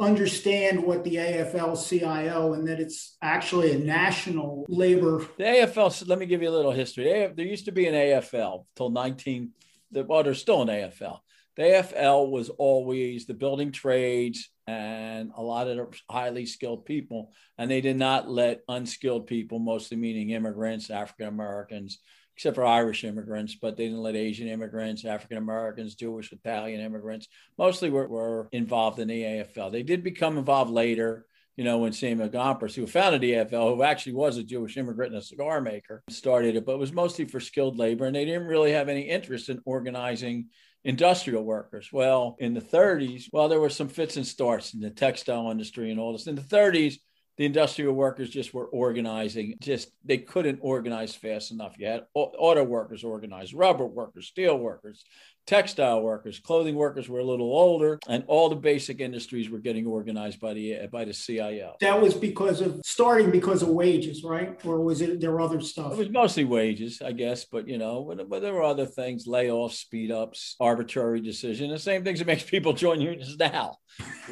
understand 0.00 0.82
what 0.82 1.04
the 1.04 1.14
AFL 1.14 1.88
CIO 1.88 2.54
and 2.54 2.66
that 2.66 2.80
it's 2.80 3.16
actually 3.22 3.72
a 3.72 3.78
national 3.78 4.66
labor. 4.68 5.24
The 5.38 5.44
AFL, 5.44 6.08
let 6.08 6.18
me 6.18 6.26
give 6.26 6.42
you 6.42 6.48
a 6.48 6.50
little 6.50 6.72
history. 6.72 7.04
There 7.04 7.46
used 7.46 7.66
to 7.66 7.72
be 7.72 7.86
an 7.86 7.94
AFL 7.94 8.64
till 8.74 8.90
19, 8.90 9.52
well, 9.92 10.24
there's 10.24 10.40
still 10.40 10.62
an 10.62 10.68
AFL. 10.68 11.20
The 11.56 11.62
AFL 11.62 12.30
was 12.30 12.48
always 12.50 13.26
the 13.26 13.34
building 13.34 13.70
trades 13.70 14.50
and 14.66 15.30
a 15.36 15.42
lot 15.42 15.68
of 15.68 15.94
highly 16.10 16.46
skilled 16.46 16.84
people, 16.84 17.32
and 17.56 17.70
they 17.70 17.80
did 17.80 17.96
not 17.96 18.28
let 18.28 18.62
unskilled 18.68 19.28
people, 19.28 19.60
mostly 19.60 19.96
meaning 19.96 20.30
immigrants, 20.30 20.90
African 20.90 21.28
Americans, 21.28 22.00
except 22.38 22.54
for 22.54 22.64
Irish 22.64 23.02
immigrants, 23.02 23.56
but 23.56 23.76
they 23.76 23.86
didn't 23.86 23.98
let 23.98 24.14
Asian 24.14 24.46
immigrants, 24.46 25.04
African 25.04 25.38
Americans, 25.38 25.96
Jewish, 25.96 26.30
Italian 26.30 26.80
immigrants, 26.80 27.26
mostly 27.58 27.90
were, 27.90 28.06
were, 28.06 28.48
involved 28.52 29.00
in 29.00 29.08
the 29.08 29.20
AFL. 29.20 29.72
They 29.72 29.82
did 29.82 30.04
become 30.04 30.38
involved 30.38 30.70
later, 30.70 31.26
you 31.56 31.64
know, 31.64 31.78
when 31.78 31.92
Samuel 31.92 32.28
Gompers, 32.28 32.76
who 32.76 32.86
founded 32.86 33.22
the 33.22 33.32
AFL, 33.32 33.74
who 33.74 33.82
actually 33.82 34.12
was 34.12 34.36
a 34.36 34.44
Jewish 34.44 34.76
immigrant 34.76 35.14
and 35.14 35.20
a 35.20 35.24
cigar 35.24 35.60
maker, 35.60 36.04
started 36.10 36.54
it, 36.54 36.64
but 36.64 36.74
it 36.74 36.78
was 36.78 36.92
mostly 36.92 37.24
for 37.24 37.40
skilled 37.40 37.76
labor. 37.76 38.06
And 38.06 38.14
they 38.14 38.24
didn't 38.24 38.46
really 38.46 38.70
have 38.70 38.88
any 38.88 39.02
interest 39.02 39.48
in 39.48 39.60
organizing 39.64 40.46
industrial 40.84 41.42
workers. 41.42 41.88
Well, 41.92 42.36
in 42.38 42.54
the 42.54 42.60
30s, 42.60 43.24
well, 43.32 43.48
there 43.48 43.58
were 43.58 43.68
some 43.68 43.88
fits 43.88 44.16
and 44.16 44.24
starts 44.24 44.74
in 44.74 44.80
the 44.80 44.90
textile 44.90 45.50
industry 45.50 45.90
and 45.90 45.98
all 45.98 46.12
this. 46.12 46.28
In 46.28 46.36
the 46.36 46.42
30s, 46.42 46.98
the 47.38 47.46
industrial 47.46 47.94
workers 47.94 48.28
just 48.28 48.52
were 48.52 48.66
organizing. 48.66 49.54
Just 49.60 49.92
they 50.04 50.18
couldn't 50.18 50.58
organize 50.60 51.14
fast 51.14 51.52
enough. 51.52 51.76
You 51.78 51.86
had 51.86 52.04
auto 52.14 52.64
workers 52.64 53.04
organized, 53.04 53.54
rubber 53.54 53.86
workers, 53.86 54.26
steel 54.26 54.58
workers, 54.58 55.04
textile 55.48 56.02
workers, 56.02 56.38
clothing 56.38 56.74
workers 56.74 57.08
were 57.08 57.20
a 57.20 57.24
little 57.24 57.46
older, 57.46 57.98
and 58.06 58.22
all 58.26 58.50
the 58.50 58.56
basic 58.56 59.00
industries 59.00 59.48
were 59.48 59.58
getting 59.58 59.86
organized 59.86 60.38
by 60.38 60.52
the 60.52 60.86
by 60.92 61.04
the 61.04 61.12
CIO. 61.12 61.74
That 61.80 62.00
was 62.00 62.12
because 62.14 62.60
of 62.60 62.80
starting 62.84 63.30
because 63.30 63.62
of 63.62 63.70
wages, 63.70 64.22
right? 64.22 64.60
Or 64.64 64.80
was 64.80 65.00
it 65.00 65.20
there 65.20 65.32
were 65.32 65.40
other 65.40 65.60
stuff? 65.62 65.92
It 65.92 65.98
was 65.98 66.10
mostly 66.10 66.44
wages, 66.44 67.00
I 67.02 67.12
guess, 67.12 67.46
but 67.46 67.66
you 67.66 67.78
know, 67.78 68.04
but, 68.04 68.28
but 68.28 68.42
there 68.42 68.52
were 68.52 68.62
other 68.62 68.86
things: 68.86 69.26
layoffs, 69.26 69.76
speed 69.76 70.12
ups, 70.12 70.54
arbitrary 70.60 71.22
decision. 71.22 71.70
The 71.70 71.78
same 71.78 72.04
things 72.04 72.18
that 72.18 72.26
makes 72.32 72.42
people 72.42 72.74
join 72.74 73.00
unions 73.00 73.36
now. 73.38 73.78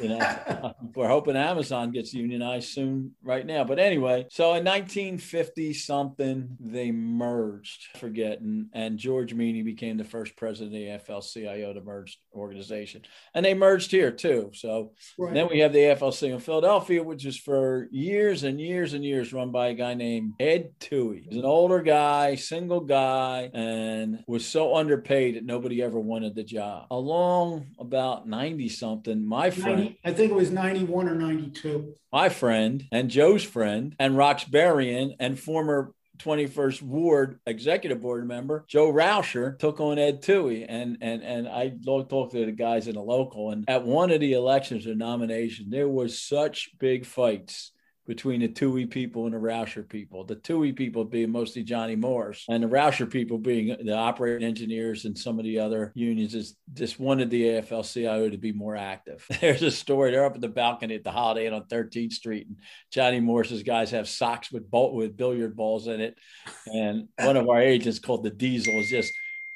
You 0.01 0.09
know, 0.09 0.73
we're 0.95 1.07
hoping 1.07 1.35
Amazon 1.35 1.91
gets 1.91 2.13
unionized 2.13 2.69
soon, 2.69 3.15
right 3.23 3.45
now. 3.45 3.63
But 3.63 3.79
anyway, 3.79 4.27
so 4.29 4.53
in 4.53 4.63
1950 4.63 5.73
something, 5.73 6.55
they 6.59 6.91
merged. 6.91 7.87
Forgetting, 7.97 8.69
and 8.73 8.99
George 8.99 9.33
Meany 9.33 9.63
became 9.63 9.97
the 9.97 10.03
first 10.03 10.35
president 10.35 10.75
of 10.75 10.79
the 10.79 10.89
AFL-CIO 11.07 11.73
to 11.73 11.81
merge 11.81 12.19
organization. 12.33 13.01
And 13.33 13.45
they 13.45 13.53
merged 13.53 13.91
here 13.91 14.11
too. 14.11 14.51
So 14.53 14.93
right. 15.17 15.33
then 15.33 15.47
we 15.49 15.59
have 15.59 15.73
the 15.73 15.79
AFL-CIO 15.79 16.35
in 16.35 16.41
Philadelphia, 16.41 17.03
which 17.03 17.25
is 17.25 17.37
for 17.37 17.87
years 17.91 18.43
and 18.43 18.59
years 18.59 18.93
and 18.93 19.03
years 19.03 19.33
run 19.33 19.51
by 19.51 19.67
a 19.67 19.73
guy 19.73 19.93
named 19.93 20.33
Ed 20.39 20.71
Toohey. 20.79 21.25
He's 21.29 21.37
an 21.37 21.45
older 21.45 21.81
guy, 21.81 22.35
single 22.35 22.81
guy, 22.81 23.49
and 23.53 24.23
was 24.27 24.45
so 24.45 24.75
underpaid 24.75 25.35
that 25.35 25.45
nobody 25.45 25.81
ever 25.81 25.99
wanted 25.99 26.35
the 26.35 26.43
job. 26.43 26.87
Along 26.91 27.67
about 27.79 28.27
90 28.27 28.69
something, 28.69 29.25
my 29.25 29.49
friend. 29.49 29.77
90, 29.77 29.99
I 30.05 30.13
think 30.13 30.31
it 30.31 30.35
was 30.35 30.51
91 30.51 31.09
or 31.09 31.15
92. 31.15 31.93
My 32.11 32.29
friend 32.29 32.85
and 32.91 33.09
Joe's 33.09 33.43
friend 33.43 33.95
and 33.99 34.15
Roxbarian 34.15 35.15
and 35.19 35.39
former 35.39 35.93
21st 36.17 36.81
Ward 36.81 37.39
executive 37.45 38.01
board 38.01 38.27
member 38.27 38.65
Joe 38.67 38.91
Rauscher 38.91 39.57
took 39.57 39.79
on 39.79 39.99
Ed 39.99 40.21
Toohey, 40.21 40.65
and 40.67 40.97
and 41.01 41.23
and 41.23 41.47
I 41.47 41.69
talked 41.69 42.33
to 42.33 42.45
the 42.45 42.51
guys 42.51 42.87
in 42.87 42.95
the 42.95 43.01
local, 43.01 43.51
and 43.51 43.65
at 43.69 43.85
one 43.85 44.11
of 44.11 44.19
the 44.19 44.33
elections 44.33 44.87
or 44.87 44.95
nominations, 44.95 45.69
there 45.69 45.89
was 45.89 46.19
such 46.19 46.71
big 46.79 47.05
fights 47.05 47.71
between 48.07 48.39
the 48.39 48.47
Toohey 48.47 48.89
people 48.89 49.25
and 49.25 49.33
the 49.33 49.37
Rauscher 49.37 49.87
people. 49.87 50.23
The 50.23 50.37
Toohey 50.37 50.75
people 50.75 51.03
being 51.03 51.29
mostly 51.29 51.61
Johnny 51.61 51.95
Morris, 51.95 52.45
and 52.49 52.63
the 52.63 52.67
Rauscher 52.67 53.09
people 53.09 53.37
being 53.37 53.75
the 53.83 53.93
operating 53.93 54.47
engineers 54.47 55.05
and 55.05 55.17
some 55.17 55.37
of 55.37 55.45
the 55.45 55.59
other 55.59 55.91
unions. 55.93 56.33
Is 56.33 56.55
just 56.73 56.99
wanted 56.99 57.29
the 57.29 57.43
AFL-CIO 57.43 58.29
to 58.29 58.37
be 58.37 58.53
more 58.53 58.75
active. 58.75 59.25
There's 59.41 59.61
a 59.61 59.71
story. 59.71 60.11
They're 60.11 60.25
up 60.25 60.35
at 60.35 60.41
the 60.41 60.47
balcony 60.47 60.95
at 60.95 61.03
the 61.03 61.11
Holiday 61.11 61.47
Inn 61.47 61.53
on 61.53 61.65
13th 61.65 62.13
Street, 62.13 62.47
and 62.47 62.57
Johnny 62.91 63.19
Morris's 63.19 63.63
guys 63.63 63.91
have 63.91 64.07
socks 64.07 64.51
with 64.51 64.71
ball, 64.71 64.95
with 64.95 65.17
billiard 65.17 65.55
balls 65.55 65.87
in 65.87 65.99
it, 65.99 66.17
and 66.65 67.09
one 67.19 67.37
of 67.37 67.49
our 67.49 67.61
agents 67.61 67.99
called 67.99 68.23
the 68.23 68.29
Diesel 68.29 68.73
is 68.75 68.89
just 68.89 69.11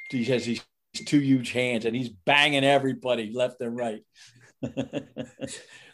he 0.09 0.25
has 0.25 0.45
these 0.45 0.61
two 0.93 1.19
huge 1.19 1.51
hands 1.51 1.85
and 1.85 1.95
he's 1.95 2.09
banging 2.09 2.65
everybody 2.65 3.31
left 3.33 3.61
and 3.61 3.77
right. 3.77 4.03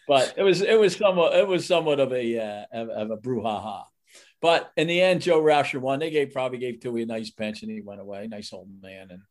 but 0.07 0.33
it 0.37 0.43
was 0.43 0.61
it 0.61 0.79
was 0.79 0.95
somewhat 0.95 1.35
it 1.35 1.47
was 1.47 1.65
somewhat 1.65 1.99
of 1.99 2.13
a 2.13 2.39
uh, 2.39 2.65
of, 2.71 2.89
of 2.89 3.11
a 3.11 3.17
brouhaha. 3.17 3.83
But 4.39 4.71
in 4.77 4.87
the 4.87 5.01
end, 5.01 5.21
Joe 5.21 5.41
Rauscher 5.41 5.81
won. 5.81 5.99
They 5.99 6.11
gave 6.11 6.31
probably 6.31 6.59
gave 6.59 6.79
Toohey 6.79 7.03
a 7.03 7.05
nice 7.05 7.31
pension. 7.31 7.69
He 7.69 7.81
went 7.81 8.01
away, 8.01 8.27
nice 8.27 8.53
old 8.53 8.69
man, 8.81 9.07
and 9.09 9.21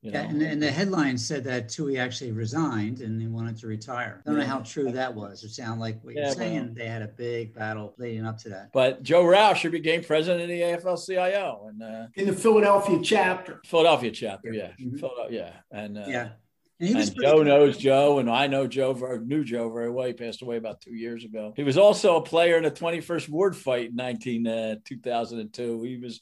you 0.00 0.12
know. 0.12 0.20
Yeah, 0.20 0.28
and, 0.28 0.42
and 0.42 0.62
the 0.62 0.70
headline 0.70 1.18
said 1.18 1.42
that 1.44 1.68
Toohey 1.68 1.98
actually 1.98 2.30
resigned 2.30 3.00
and 3.00 3.20
he 3.20 3.26
wanted 3.26 3.56
to 3.58 3.66
retire. 3.66 4.22
I 4.24 4.30
don't 4.30 4.38
know 4.38 4.46
how 4.46 4.60
true 4.60 4.92
that 4.92 5.12
was. 5.12 5.42
It 5.42 5.50
sounded 5.50 5.80
like 5.80 6.04
what 6.04 6.14
you're 6.14 6.30
saying. 6.30 6.66
Well, 6.66 6.74
they 6.76 6.86
had 6.86 7.02
a 7.02 7.08
big 7.08 7.54
battle 7.54 7.94
leading 7.98 8.24
up 8.24 8.38
to 8.38 8.50
that. 8.50 8.70
But 8.72 9.02
Joe 9.02 9.24
Rauscher 9.24 9.70
became 9.72 10.04
president 10.04 10.42
of 10.42 10.48
the 10.48 10.60
AFL-CIO 10.60 11.66
and 11.68 11.82
uh, 11.82 12.06
in 12.14 12.26
the 12.26 12.32
Philadelphia 12.32 13.00
chapter. 13.02 13.60
Philadelphia 13.64 14.12
chapter, 14.12 14.52
yeah, 14.52 14.68
mm-hmm. 14.80 14.98
Philadelphia, 14.98 15.54
yeah, 15.72 15.78
and 15.78 15.98
uh, 15.98 16.04
yeah. 16.06 16.28
And, 16.92 17.14
Joe 17.16 17.38
good. 17.38 17.46
knows 17.46 17.76
Joe, 17.78 18.18
and 18.18 18.30
I 18.30 18.46
know 18.46 18.66
Joe, 18.66 18.92
knew 19.24 19.44
Joe 19.44 19.70
very 19.70 19.90
well. 19.90 20.06
He 20.06 20.12
passed 20.12 20.42
away 20.42 20.56
about 20.56 20.80
two 20.80 20.94
years 20.94 21.24
ago. 21.24 21.52
He 21.56 21.62
was 21.62 21.78
also 21.78 22.16
a 22.16 22.22
player 22.22 22.56
in 22.56 22.64
the 22.64 22.70
21st 22.70 23.28
Ward 23.28 23.56
fight 23.56 23.90
in 23.90 23.96
19, 23.96 24.46
uh, 24.46 24.76
2002. 24.84 25.82
He 25.82 25.96
was 25.96 26.20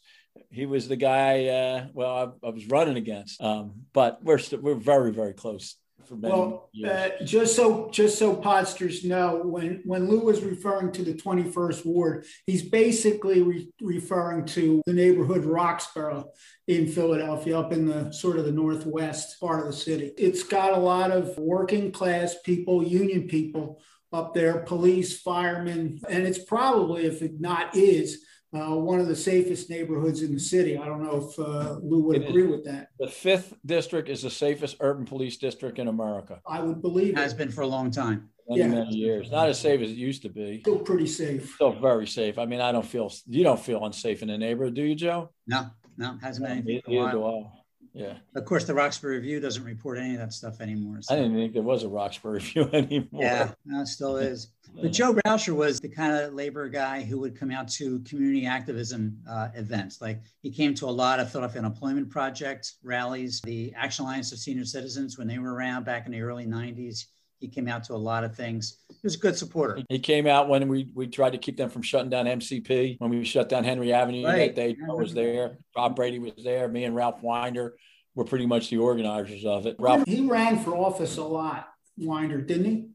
he 0.51 0.67
was 0.67 0.89
the 0.89 0.97
guy. 0.97 1.47
Uh, 1.47 1.87
well, 1.93 2.39
I, 2.43 2.47
I, 2.47 2.51
was 2.51 2.67
running 2.67 2.97
against, 2.97 3.43
um, 3.43 3.85
but 3.93 4.23
we're 4.23 4.37
we 4.37 4.43
st- 4.43 4.63
we're 4.63 4.75
very 4.75 5.13
very 5.13 5.35
close 5.35 5.77
for 6.07 6.17
many 6.17 6.35
well, 6.35 6.71
uh, 6.87 7.09
just 7.25 7.57
so 7.57 7.89
just 7.91 8.19
so 8.19 8.37
podsters 8.37 9.05
know, 9.05 9.43
when 9.45 9.83
when 9.85 10.09
Lou 10.09 10.21
was 10.21 10.43
referring 10.43 10.93
to 10.93 11.03
the 11.03 11.15
21st 11.15 11.85
ward, 11.87 12.27
he's 12.47 12.63
basically 12.63 13.43
re- 13.43 13.69
referring 13.81 14.45
to 14.47 14.83
the 14.87 14.93
neighborhood 14.93 15.45
Roxborough 15.45 16.27
in 16.69 16.87
Philadelphia, 16.89 17.59
up 17.59 17.73
in 17.73 17.87
the 17.87 18.13
sort 18.13 18.39
of 18.39 18.45
the 18.45 18.53
northwest 18.53 19.41
part 19.41 19.61
of 19.61 19.67
the 19.67 19.73
city. 19.77 20.13
It's 20.17 20.43
got 20.43 20.73
a 20.73 20.81
lot 20.81 21.11
of 21.11 21.37
working 21.39 21.93
class 21.93 22.37
people, 22.45 22.83
union 22.83 23.29
people 23.29 23.81
up 24.13 24.35
there, 24.35 24.59
police, 24.61 25.21
firemen, 25.21 26.01
and 26.09 26.27
it's 26.27 26.45
probably, 26.45 27.07
if 27.07 27.23
it 27.23 27.41
not 27.41 27.75
is, 27.75 28.25
uh, 28.55 28.77
one 28.77 29.01
of 29.01 29.09
the 29.09 29.17
safest 29.17 29.71
neighborhoods 29.71 30.23
in 30.23 30.33
the 30.35 30.41
city. 30.41 30.77
I 30.77 30.87
don't 30.87 31.03
know 31.03 31.29
if 31.29 31.39
uh, 31.39 31.79
Lou 31.83 32.03
would 32.05 32.23
it 32.23 32.29
agree 32.29 32.47
with 32.47 32.65
that. 32.65 32.89
The 32.99 33.09
fifth 33.09 33.55
district 33.65 34.09
is 34.09 34.23
the 34.23 34.31
safest 34.31 34.77
urban 34.81 35.07
police 35.07 35.39
district 35.39 35.79
in 35.79 35.89
America. 35.89 36.41
I 36.47 36.61
would 36.61 36.83
believe 36.83 37.15
it 37.15 37.19
has 37.19 37.33
it. 37.33 37.39
been 37.39 37.51
for 37.51 37.63
a 37.63 37.67
long 37.67 37.91
time. 37.91 38.29
Many, 38.49 38.61
yeah. 38.61 38.69
many 38.69 38.95
years. 38.95 39.31
Not 39.31 39.49
as 39.49 39.59
safe 39.59 39.81
as 39.81 39.91
it 39.91 39.97
used 39.97 40.23
to 40.23 40.29
be. 40.29 40.61
Still 40.61 40.81
pretty 40.81 41.07
safe. 41.07 41.55
Still 41.55 41.73
very 41.73 42.07
safe. 42.07 42.39
I 42.39 42.45
mean, 42.45 42.61
I 42.61 42.73
don't 42.73 42.85
feel 42.85 43.11
you 43.27 43.43
don't 43.45 43.61
feel 43.61 43.85
unsafe 43.85 44.21
in 44.21 44.29
the 44.29 44.37
neighborhood, 44.37 44.75
do 44.75 44.83
you, 44.83 44.95
Joe? 44.95 45.31
No, 45.47 45.71
no, 45.97 46.19
hasn't 46.21 46.47
been. 46.47 46.83
Neither 46.87 47.13
do 47.13 47.25
I. 47.25 47.62
Yeah. 47.95 48.15
Of 48.35 48.45
course, 48.47 48.65
the 48.65 48.73
Roxborough 48.73 49.11
Review 49.17 49.41
doesn't 49.41 49.65
report 49.65 49.99
any 49.99 50.15
of 50.15 50.21
that 50.21 50.33
stuff 50.33 50.61
anymore. 50.61 51.03
So. 51.03 51.15
I 51.15 51.19
didn't 51.19 51.35
think 51.35 51.53
there 51.53 51.63
was 51.63 51.85
a 51.85 51.89
Roxborough 51.89 52.33
Review 52.35 52.69
anymore. 52.73 53.23
Yeah, 53.23 53.53
no, 53.65 53.83
it 53.83 53.87
still 53.87 54.17
is. 54.17 54.49
But 54.81 54.93
Joe 54.93 55.13
Rauscher 55.27 55.55
was 55.55 55.81
the 55.81 55.89
kind 55.89 56.17
of 56.17 56.33
labor 56.33 56.67
guy 56.67 57.03
who 57.03 57.19
would 57.21 57.39
come 57.39 57.51
out 57.51 57.69
to 57.73 57.99
community 58.01 58.47
activism 58.47 59.19
uh, 59.29 59.49
events. 59.55 60.01
Like 60.01 60.23
he 60.41 60.51
came 60.51 60.73
to 60.77 60.87
a 60.87 60.91
lot 60.91 61.21
of 61.21 61.31
Philadelphia 61.31 61.59
Unemployment 61.59 62.09
Project 62.09 62.73
rallies, 62.83 63.43
the 63.43 63.75
Action 63.77 64.07
Alliance 64.07 64.33
of 64.33 64.39
Senior 64.39 64.65
Citizens 64.65 65.19
when 65.19 65.29
they 65.29 65.39
were 65.39 65.53
around 65.53 65.85
back 65.85 66.07
in 66.07 66.13
the 66.13 66.23
early 66.23 66.47
90s. 66.47 67.05
He 67.43 67.49
came 67.49 67.67
out 67.67 67.83
to 67.85 67.95
a 67.95 67.97
lot 67.97 68.23
of 68.23 68.37
things. 68.37 68.79
He 68.89 69.01
was 69.03 69.17
a 69.17 69.19
good 69.19 69.37
supporter. 69.37 69.83
He 69.89 69.99
came 69.99 70.29
out 70.29 70.49
when 70.49 70.69
we, 70.69 70.89
we 70.95 71.09
tried 71.09 71.31
to 71.31 71.39
keep 71.39 71.57
them 71.57 71.69
from 71.69 71.83
shutting 71.83 72.09
down 72.09 72.27
MCP. 72.27 73.01
When 73.01 73.11
we 73.11 73.25
shut 73.25 73.49
down 73.49 73.65
Henry 73.65 73.93
Avenue 73.93 74.25
right. 74.25 74.55
that 74.55 74.55
day, 74.55 74.77
I 74.89 74.93
was 74.93 75.13
there. 75.13 75.59
Rob 75.77 75.97
Brady 75.97 76.21
was 76.21 76.35
there. 76.45 76.69
Me 76.69 76.85
and 76.85 76.95
Ralph 76.95 77.21
Winder 77.21 77.75
were 78.15 78.25
pretty 78.25 78.47
much 78.47 78.71
the 78.71 78.79
organizers 78.79 79.45
of 79.45 79.67
it. 79.67 79.75
Ralph, 79.81 80.05
he 80.07 80.21
ran 80.21 80.63
for 80.63 80.77
office 80.77 81.17
a 81.17 81.25
lot, 81.25 81.69
Winder, 81.97 82.41
didn't 82.41 82.65
he? 82.65 82.89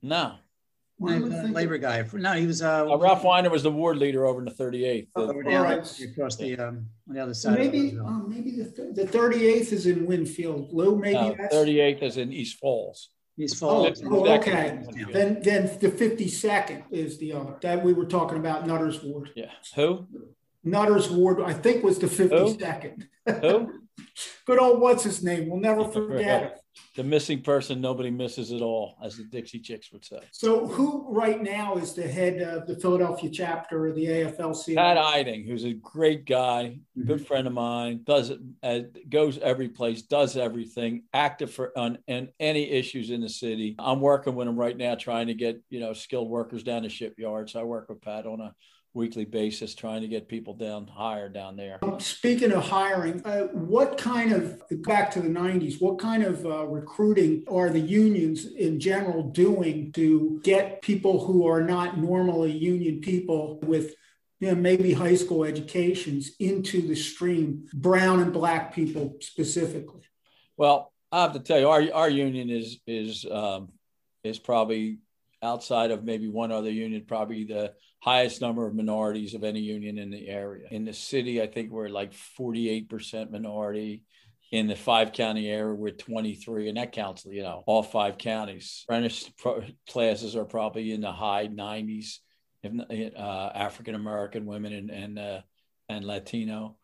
No. 0.00 0.36
labor 0.98 1.76
guy. 1.76 2.02
No, 2.14 2.32
he 2.32 2.46
was. 2.46 2.62
Uh, 2.62 2.90
uh, 2.90 2.96
Ralph 2.96 3.24
Winder 3.24 3.50
was 3.50 3.62
the 3.62 3.70
ward 3.70 3.98
leader 3.98 4.24
over 4.24 4.38
in 4.38 4.46
the 4.46 4.52
38th. 4.52 5.08
Oh, 5.16 5.24
over 5.24 5.42
the 5.42 5.54
other, 5.54 5.84
across 6.12 6.36
the 6.36 6.58
um, 6.58 6.86
on 7.06 7.14
the 7.14 7.20
other 7.20 7.34
side. 7.34 7.58
Maybe 7.58 7.98
uh, 8.02 8.20
maybe 8.26 8.52
the, 8.52 8.92
the 8.94 9.04
38th 9.04 9.72
is 9.72 9.86
in 9.86 10.06
Wynnefield. 10.06 10.72
Lou, 10.72 10.96
maybe 10.96 11.12
no, 11.12 11.34
that's 11.38 11.54
38th 11.54 12.02
is 12.02 12.16
in 12.16 12.32
East 12.32 12.58
Falls. 12.58 13.10
Falls. 13.58 14.02
Oh, 14.02 14.26
oh 14.26 14.32
okay. 14.34 14.82
Then 15.12 15.42
then 15.42 15.78
the 15.78 15.90
52nd 15.90 16.84
is 16.90 17.18
the 17.18 17.34
other 17.34 17.56
that 17.60 17.84
we 17.84 17.92
were 17.92 18.06
talking 18.06 18.38
about 18.38 18.66
Nutter's 18.66 19.02
ward. 19.02 19.30
Yeah. 19.36 19.50
Who? 19.74 20.06
Nutter's 20.64 21.10
ward, 21.10 21.42
I 21.42 21.52
think, 21.52 21.84
was 21.84 21.98
the 21.98 22.06
52nd. 22.06 23.06
Who? 23.42 23.72
Good 24.46 24.58
old 24.58 24.80
what's 24.80 25.04
his 25.04 25.22
name? 25.22 25.50
We'll 25.50 25.60
never 25.60 25.84
forget 25.84 26.42
it. 26.42 26.60
The 26.94 27.04
missing 27.04 27.42
person 27.42 27.80
nobody 27.80 28.10
misses 28.10 28.52
at 28.52 28.62
all, 28.62 28.96
as 29.02 29.16
the 29.16 29.24
Dixie 29.24 29.60
Chicks 29.60 29.92
would 29.92 30.04
say. 30.04 30.20
So, 30.32 30.66
who 30.66 31.06
right 31.10 31.42
now 31.42 31.76
is 31.76 31.94
the 31.94 32.08
head 32.08 32.40
of 32.40 32.66
the 32.66 32.76
Philadelphia 32.76 33.30
chapter 33.30 33.86
of 33.86 33.94
the 33.94 34.06
AFL-CIO? 34.06 34.76
Pat 34.76 34.96
Eiding, 34.96 35.46
who's 35.46 35.64
a 35.64 35.74
great 35.74 36.24
guy, 36.24 36.78
mm-hmm. 36.98 37.06
good 37.06 37.26
friend 37.26 37.46
of 37.46 37.52
mine, 37.52 38.00
does 38.04 38.30
it, 38.30 38.40
uh, 38.62 38.80
goes 39.08 39.38
every 39.38 39.68
place, 39.68 40.02
does 40.02 40.36
everything, 40.36 41.02
active 41.12 41.50
for 41.50 41.76
on 41.76 41.98
and 42.08 42.30
any 42.40 42.70
issues 42.70 43.10
in 43.10 43.20
the 43.20 43.28
city. 43.28 43.76
I'm 43.78 44.00
working 44.00 44.34
with 44.34 44.48
him 44.48 44.56
right 44.56 44.76
now, 44.76 44.94
trying 44.94 45.26
to 45.26 45.34
get 45.34 45.62
you 45.68 45.80
know 45.80 45.92
skilled 45.92 46.28
workers 46.28 46.62
down 46.62 46.82
to 46.82 46.88
shipyards. 46.88 47.56
I 47.56 47.62
work 47.62 47.88
with 47.88 48.02
Pat 48.02 48.26
on 48.26 48.40
a 48.40 48.54
weekly 48.96 49.26
basis 49.26 49.74
trying 49.74 50.00
to 50.00 50.08
get 50.08 50.26
people 50.26 50.54
down 50.54 50.86
higher 50.86 51.28
down 51.28 51.54
there. 51.54 51.78
Speaking 51.98 52.50
of 52.52 52.64
hiring, 52.64 53.24
uh, 53.24 53.42
what 53.52 53.98
kind 53.98 54.32
of, 54.32 54.62
back 54.82 55.10
to 55.12 55.20
the 55.20 55.28
90s, 55.28 55.80
what 55.80 55.98
kind 55.98 56.24
of 56.24 56.44
uh, 56.46 56.66
recruiting 56.66 57.44
are 57.48 57.68
the 57.68 57.78
unions 57.78 58.46
in 58.46 58.80
general 58.80 59.22
doing 59.22 59.92
to 59.92 60.40
get 60.42 60.80
people 60.80 61.24
who 61.24 61.46
are 61.46 61.60
not 61.60 61.98
normally 61.98 62.50
union 62.50 63.00
people 63.00 63.60
with 63.60 63.94
you 64.40 64.48
know, 64.48 64.54
maybe 64.54 64.92
high 64.92 65.14
school 65.14 65.44
educations 65.44 66.32
into 66.40 66.80
the 66.82 66.96
stream, 66.96 67.66
brown 67.74 68.20
and 68.20 68.32
black 68.32 68.74
people 68.74 69.16
specifically? 69.20 70.02
Well, 70.56 70.92
I 71.12 71.22
have 71.22 71.34
to 71.34 71.40
tell 71.40 71.60
you, 71.60 71.68
our, 71.68 71.84
our 71.94 72.10
union 72.10 72.50
is 72.50 72.80
is 72.86 73.24
um, 73.30 73.72
is 74.24 74.38
probably 74.38 74.98
outside 75.46 75.90
of 75.90 76.04
maybe 76.04 76.28
one 76.28 76.52
other 76.52 76.70
union, 76.70 77.04
probably 77.06 77.44
the 77.44 77.72
highest 78.00 78.40
number 78.40 78.66
of 78.66 78.74
minorities 78.74 79.34
of 79.34 79.44
any 79.44 79.60
union 79.60 79.98
in 79.98 80.10
the 80.10 80.28
area. 80.28 80.66
In 80.70 80.84
the 80.84 80.92
city, 80.92 81.40
I 81.40 81.46
think 81.46 81.70
we're 81.70 81.88
like 81.88 82.12
48% 82.12 83.30
minority. 83.30 84.04
In 84.52 84.68
the 84.68 84.76
five 84.76 85.12
county 85.12 85.48
area, 85.48 85.74
we're 85.74 85.90
23, 85.90 86.68
and 86.68 86.76
that 86.76 86.92
counts, 86.92 87.24
you 87.24 87.42
know, 87.42 87.64
all 87.66 87.82
five 87.82 88.16
counties. 88.16 88.84
Apprentice 88.88 89.28
classes 89.88 90.36
are 90.36 90.44
probably 90.44 90.92
in 90.92 91.00
the 91.00 91.10
high 91.10 91.48
90s, 91.48 92.18
if 92.62 92.72
uh, 93.16 93.50
African 93.54 93.96
American 93.96 94.46
women 94.46 94.72
and 94.72 94.90
and, 94.90 95.18
uh, 95.18 95.40
and 95.88 96.04
Latino. 96.04 96.76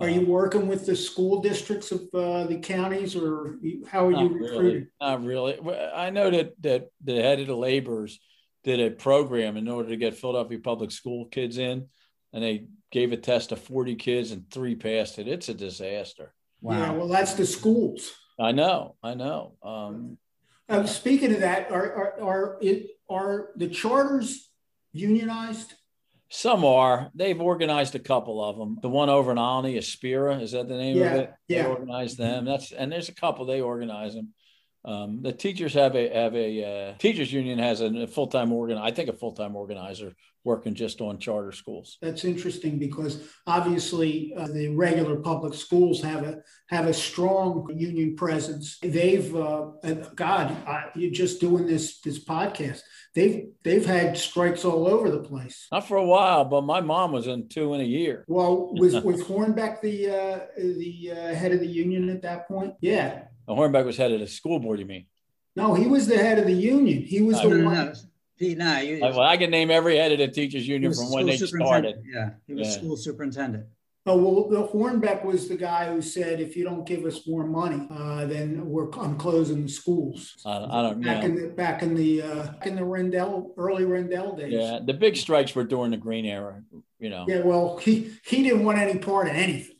Are 0.00 0.08
you 0.08 0.20
um, 0.20 0.28
working 0.28 0.66
with 0.66 0.86
the 0.86 0.96
school 0.96 1.42
districts 1.42 1.92
of 1.92 2.08
uh, 2.14 2.46
the 2.46 2.58
counties, 2.58 3.14
or 3.14 3.58
how 3.86 4.06
are 4.06 4.12
you 4.12 4.28
recruiting? 4.28 4.64
Really, 4.64 4.86
not 5.00 5.24
really. 5.24 5.58
I 5.94 6.08
know 6.08 6.30
that 6.30 6.54
that 6.62 6.88
the 7.04 7.20
head 7.20 7.38
of 7.40 7.46
the 7.46 7.56
laborers 7.56 8.18
did 8.64 8.80
a 8.80 8.90
program 8.90 9.58
in 9.58 9.68
order 9.68 9.90
to 9.90 9.96
get 9.96 10.14
Philadelphia 10.14 10.58
public 10.58 10.90
school 10.90 11.26
kids 11.26 11.58
in, 11.58 11.86
and 12.32 12.42
they 12.42 12.66
gave 12.90 13.12
a 13.12 13.16
test 13.16 13.50
to 13.50 13.56
40 13.56 13.94
kids 13.96 14.32
and 14.32 14.50
three 14.50 14.74
passed 14.74 15.18
it. 15.18 15.28
It's 15.28 15.48
a 15.48 15.54
disaster. 15.54 16.34
Wow. 16.60 16.78
Yeah, 16.78 16.92
well, 16.92 17.08
that's 17.08 17.34
the 17.34 17.46
schools. 17.46 18.12
I 18.38 18.52
know, 18.52 18.96
I 19.02 19.14
know. 19.14 19.54
Um, 19.62 20.18
uh, 20.68 20.86
speaking 20.86 21.34
of 21.34 21.40
that, 21.40 21.70
are 21.70 21.92
are 21.92 22.22
are, 22.22 22.58
it, 22.62 22.86
are 23.10 23.50
the 23.56 23.68
charters 23.68 24.48
unionized? 24.92 25.74
Some 26.32 26.64
are. 26.64 27.10
They've 27.14 27.40
organized 27.40 27.96
a 27.96 27.98
couple 27.98 28.42
of 28.42 28.56
them. 28.56 28.78
The 28.80 28.88
one 28.88 29.08
over 29.08 29.32
in 29.32 29.38
Olney, 29.38 29.74
Aspira, 29.74 30.40
is 30.40 30.52
that 30.52 30.68
the 30.68 30.76
name 30.76 30.96
yeah, 30.96 31.04
of 31.06 31.20
it? 31.20 31.32
Yeah. 31.48 31.62
They 31.64 31.68
organize 31.68 32.16
them. 32.16 32.44
That's 32.44 32.70
and 32.70 32.90
there's 32.90 33.08
a 33.08 33.14
couple 33.14 33.46
they 33.46 33.60
organize 33.60 34.14
them. 34.14 34.32
Um, 34.84 35.22
the 35.22 35.32
teachers 35.32 35.74
have 35.74 35.96
a 35.96 36.08
have 36.08 36.34
a 36.36 36.64
uh, 36.64 36.98
teachers 36.98 37.32
union 37.32 37.58
has 37.58 37.80
a, 37.80 37.86
a 38.02 38.06
full 38.06 38.28
time 38.28 38.52
organ. 38.52 38.78
I 38.78 38.92
think 38.92 39.08
a 39.08 39.12
full 39.12 39.32
time 39.32 39.56
organizer 39.56 40.14
working 40.44 40.74
just 40.74 41.00
on 41.00 41.18
charter 41.18 41.52
schools. 41.52 41.98
That's 42.00 42.24
interesting 42.24 42.78
because 42.78 43.22
obviously 43.46 44.32
uh, 44.36 44.46
the 44.48 44.68
regular 44.68 45.16
public 45.16 45.54
schools 45.54 46.02
have 46.02 46.22
a 46.22 46.42
have 46.68 46.86
a 46.86 46.94
strong 46.94 47.68
union 47.76 48.16
presence. 48.16 48.78
They've 48.82 49.34
uh, 49.34 49.70
God, 50.14 50.56
you're 50.94 51.10
just 51.10 51.40
doing 51.40 51.66
this 51.66 52.00
this 52.00 52.24
podcast. 52.24 52.80
They've 53.14 53.48
they've 53.64 53.84
had 53.84 54.16
strikes 54.16 54.64
all 54.64 54.86
over 54.86 55.10
the 55.10 55.20
place. 55.20 55.66
Not 55.70 55.86
for 55.86 55.96
a 55.96 56.06
while, 56.06 56.44
but 56.44 56.62
my 56.62 56.80
mom 56.80 57.12
was 57.12 57.26
in 57.26 57.48
two 57.48 57.74
in 57.74 57.80
a 57.80 57.84
year. 57.84 58.24
Well, 58.28 58.72
was 58.74 58.94
was 59.04 59.22
Hornbeck 59.22 59.80
the 59.80 60.08
uh, 60.08 60.40
the 60.56 61.12
uh, 61.12 61.34
head 61.34 61.52
of 61.52 61.60
the 61.60 61.66
union 61.66 62.08
at 62.08 62.22
that 62.22 62.48
point? 62.48 62.74
Yeah. 62.80 63.24
Hornbeck 63.48 63.84
was 63.84 63.96
head 63.96 64.12
of 64.12 64.20
the 64.20 64.28
school 64.28 64.60
board. 64.60 64.78
You 64.78 64.86
mean? 64.86 65.06
No, 65.56 65.74
he 65.74 65.86
was 65.86 66.06
the 66.06 66.16
head 66.16 66.38
of 66.38 66.46
the 66.46 66.52
union. 66.52 67.02
He 67.02 67.20
was 67.20 67.40
the 67.40 67.64
one. 67.64 67.94
He, 68.40 68.54
no, 68.54 68.74
he, 68.76 68.98
well, 68.98 69.20
I 69.20 69.36
can 69.36 69.50
name 69.50 69.70
every 69.70 69.98
head 69.98 70.12
of 70.12 70.18
the 70.18 70.26
teachers 70.26 70.66
union 70.66 70.94
from 70.94 71.12
when 71.12 71.26
they 71.26 71.36
started. 71.36 71.96
Yeah, 72.10 72.30
he 72.46 72.54
was 72.54 72.68
yeah. 72.68 72.74
school 72.74 72.96
superintendent. 72.96 73.66
Oh 74.06 74.16
well, 74.16 74.48
the 74.48 74.66
Hornbeck 74.66 75.26
was 75.26 75.46
the 75.46 75.58
guy 75.58 75.92
who 75.92 76.00
said, 76.00 76.40
"If 76.40 76.56
you 76.56 76.64
don't 76.64 76.86
give 76.86 77.04
us 77.04 77.26
more 77.26 77.46
money, 77.46 77.86
uh, 77.90 78.24
then 78.24 78.64
we're 78.64 78.90
I'm 78.98 79.18
closing 79.18 79.64
the 79.64 79.68
schools." 79.68 80.40
I, 80.46 80.56
I 80.56 80.82
don't 80.82 81.02
back 81.02 81.18
know. 81.18 81.26
In 81.26 81.34
the, 81.34 81.48
back 81.48 81.82
in 81.82 81.94
the 81.94 82.22
uh, 82.22 82.44
back 82.44 82.66
in 82.66 82.76
the 82.76 82.84
Rendell 82.84 83.52
early 83.58 83.84
Rendell 83.84 84.34
days. 84.36 84.54
Yeah, 84.54 84.78
the 84.82 84.94
big 84.94 85.16
strikes 85.16 85.54
were 85.54 85.64
during 85.64 85.90
the 85.90 85.98
Green 85.98 86.24
era. 86.24 86.62
You 86.98 87.10
know. 87.10 87.26
Yeah, 87.28 87.42
well, 87.42 87.76
he 87.76 88.10
he 88.24 88.42
didn't 88.42 88.64
want 88.64 88.78
any 88.78 88.98
part 88.98 89.28
of 89.28 89.34
anything. 89.34 89.76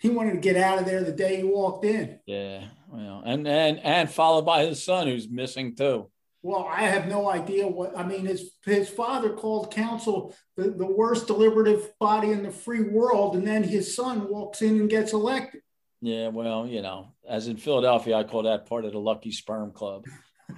He 0.00 0.10
wanted 0.10 0.32
to 0.32 0.40
get 0.40 0.56
out 0.56 0.78
of 0.78 0.84
there 0.84 1.02
the 1.02 1.12
day 1.12 1.38
he 1.38 1.44
walked 1.44 1.86
in. 1.86 2.20
Yeah, 2.26 2.62
well, 2.92 3.22
and 3.24 3.48
and 3.48 3.80
and 3.80 4.10
followed 4.10 4.44
by 4.44 4.66
his 4.66 4.84
son, 4.84 5.06
who's 5.06 5.30
missing 5.30 5.74
too. 5.74 6.10
Well, 6.42 6.68
I 6.70 6.82
have 6.82 7.08
no 7.08 7.28
idea 7.28 7.66
what 7.66 7.96
I 7.98 8.06
mean. 8.06 8.26
His 8.26 8.52
his 8.64 8.88
father 8.88 9.30
called 9.30 9.72
council 9.72 10.34
the, 10.56 10.70
the 10.70 10.86
worst 10.86 11.26
deliberative 11.26 11.92
body 11.98 12.30
in 12.30 12.42
the 12.42 12.50
free 12.50 12.82
world, 12.82 13.36
and 13.36 13.46
then 13.46 13.62
his 13.64 13.94
son 13.94 14.28
walks 14.28 14.62
in 14.62 14.80
and 14.80 14.90
gets 14.90 15.12
elected. 15.12 15.62
Yeah, 16.00 16.28
well, 16.28 16.66
you 16.66 16.82
know, 16.82 17.08
as 17.28 17.48
in 17.48 17.56
Philadelphia, 17.56 18.16
I 18.16 18.24
call 18.24 18.44
that 18.44 18.66
part 18.68 18.84
of 18.84 18.92
the 18.92 18.98
lucky 18.98 19.32
sperm 19.32 19.72
club. 19.72 20.04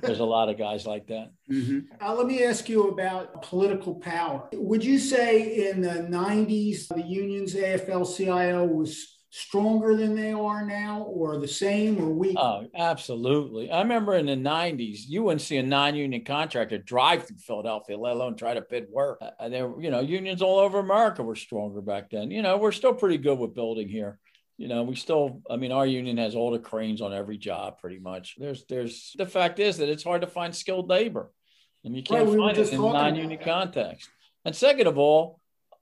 There's 0.03 0.21
a 0.21 0.25
lot 0.25 0.49
of 0.49 0.59
guys 0.59 0.87
like 0.87 1.07
that. 1.09 1.31
Mm-hmm. 1.51 1.79
Uh, 2.07 2.15
let 2.15 2.27
me 2.27 2.45
ask 2.45 2.69
you 2.69 2.89
about 2.89 3.41
political 3.41 3.95
power. 3.95 4.47
Would 4.53 4.85
you 4.85 4.99
say 4.99 5.71
in 5.71 5.81
the 5.81 6.07
90s, 6.11 6.89
the 6.89 7.01
union's 7.01 7.55
AFL 7.55 8.15
CIO 8.15 8.67
was 8.67 9.18
stronger 9.31 9.95
than 9.95 10.15
they 10.15 10.33
are 10.33 10.65
now 10.65 11.03
or 11.03 11.39
the 11.39 11.49
same 11.49 12.03
or 12.03 12.09
weak? 12.09 12.37
Oh, 12.39 12.67
absolutely. 12.75 13.71
I 13.71 13.83
remember 13.83 14.15
in 14.15 14.27
the 14.27 14.37
90s, 14.37 15.01
you 15.07 15.23
wouldn't 15.23 15.43
see 15.43 15.59
a 15.59 15.63
non-union 15.63 16.25
contractor 16.25 16.79
drive 16.79 17.27
through 17.27 17.37
Philadelphia, 17.39 17.99
let 17.99 18.15
alone 18.15 18.37
try 18.37 18.55
to 18.55 18.63
bid 18.63 18.87
work. 18.91 19.21
And 19.39 19.53
there, 19.53 19.71
you 19.81 19.91
know, 19.91 20.01
unions 20.01 20.43
all 20.43 20.59
over 20.59 20.79
America 20.79 21.23
were 21.23 21.37
stronger 21.37 21.81
back 21.81 22.11
then. 22.11 22.31
You 22.31 22.43
know, 22.43 22.57
we're 22.57 22.73
still 22.73 22.95
pretty 22.95 23.19
good 23.19 23.39
with 23.39 23.55
building 23.55 23.89
here. 23.89 24.19
You 24.57 24.67
know, 24.67 24.83
we 24.83 24.97
still, 24.97 25.43
I 25.49 25.57
mean, 25.57 25.71
our 25.71 25.87
union 25.87 26.17
has 26.17 26.35
all 26.35 26.51
the 26.51 26.59
cranes 26.59 27.01
on 27.01 27.13
every 27.13 27.39
job 27.39 27.79
pretty 27.79 28.01
much. 28.01 28.37
There's, 28.39 28.65
there's, 28.69 29.15
the 29.17 29.27
fact 29.27 29.61
is 29.61 29.77
that 29.77 29.89
it's 29.89 30.03
hard 30.03 30.23
to 30.23 30.27
find 30.27 30.55
skilled 30.55 30.89
labor 30.89 31.31
and 31.85 31.95
you 31.95 32.03
can't 32.03 32.27
right, 32.27 32.29
we 32.29 32.37
find 32.39 32.59
it 32.59 32.73
in 32.73 32.81
non-union 32.81 33.41
context. 33.43 34.09
And 34.45 34.57
second 34.57 34.87
of 34.87 34.99
all, 34.99 35.38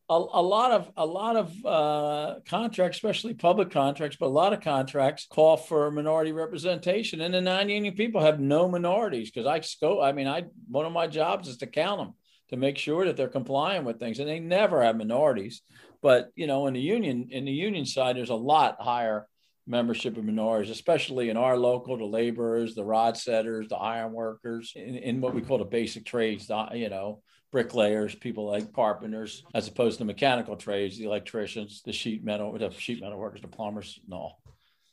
a, 0.09 0.15
a, 0.15 0.43
lot 0.43 0.71
of 0.71 0.91
a 0.97 1.05
lot 1.05 1.37
of 1.37 1.67
uh, 1.67 2.41
contracts, 2.49 2.99
especially 2.99 3.35
public 3.35 3.71
contracts, 3.71 4.17
but 4.19 4.27
a 4.27 4.29
lot 4.29 4.53
of 4.53 4.61
contracts 4.61 5.27
call 5.29 5.57
for 5.57 5.91
minority 5.91 6.33
representation, 6.33 7.21
and 7.21 7.35
the 7.35 7.41
non-union 7.41 7.95
people 7.95 8.21
have 8.21 8.39
no 8.39 8.69
minorities. 8.69 9.31
Because 9.31 9.47
I 9.47 9.63
go, 9.81 10.01
I 10.01 10.13
mean, 10.13 10.29
I 10.29 10.45
one 10.69 10.87
of 10.87 10.93
my 10.93 11.09
jobs 11.09 11.49
is 11.49 11.57
to 11.59 11.67
count 11.67 12.01
them 12.01 12.15
to 12.51 12.57
make 12.57 12.79
sure 12.79 13.05
that 13.07 13.17
they're 13.17 13.29
complying 13.29 13.85
with 13.85 13.99
things, 13.99 14.21
and 14.21 14.29
they 14.29 14.39
never 14.39 14.83
have 14.83 14.97
minorities. 14.97 15.63
But 16.03 16.31
you 16.37 16.47
know, 16.47 16.69
in 16.69 16.75
the 16.75 16.81
union, 16.81 17.29
in 17.31 17.45
the 17.45 17.53
union 17.53 17.85
side, 17.85 18.17
there's 18.17 18.31
a 18.31 18.35
lot 18.35 18.81
higher 18.81 19.27
membership 19.67 20.17
of 20.17 20.25
minorities, 20.25 20.71
especially 20.71 21.31
in 21.31 21.37
our 21.37 21.57
local, 21.57 21.99
the 21.99 22.05
laborers, 22.05 22.77
the 22.77 22.85
rod 22.85 23.17
setters, 23.17 23.69
the 23.69 23.77
iron 23.77 24.13
workers, 24.13 24.73
in, 24.77 24.95
in 24.95 25.21
what 25.21 25.35
we 25.35 25.43
call 25.43 25.59
the 25.59 25.65
basic 25.65 26.05
trades. 26.05 26.49
You 26.73 26.91
know, 26.91 27.23
bricklayers, 27.57 28.15
people 28.15 28.45
like 28.45 28.71
carpenters, 28.75 29.43
as 29.55 29.67
opposed 29.67 29.97
to 29.97 30.05
mechanical 30.05 30.57
trades, 30.57 30.99
the 30.99 31.07
electricians, 31.07 31.81
the 31.87 31.93
sheet 31.93 32.23
metal, 32.23 32.53
the 32.53 32.71
sheet 32.71 33.01
metal 33.01 33.19
workers, 33.19 33.41
the 33.41 33.49
plumbers, 33.49 33.99
no. 34.07 34.33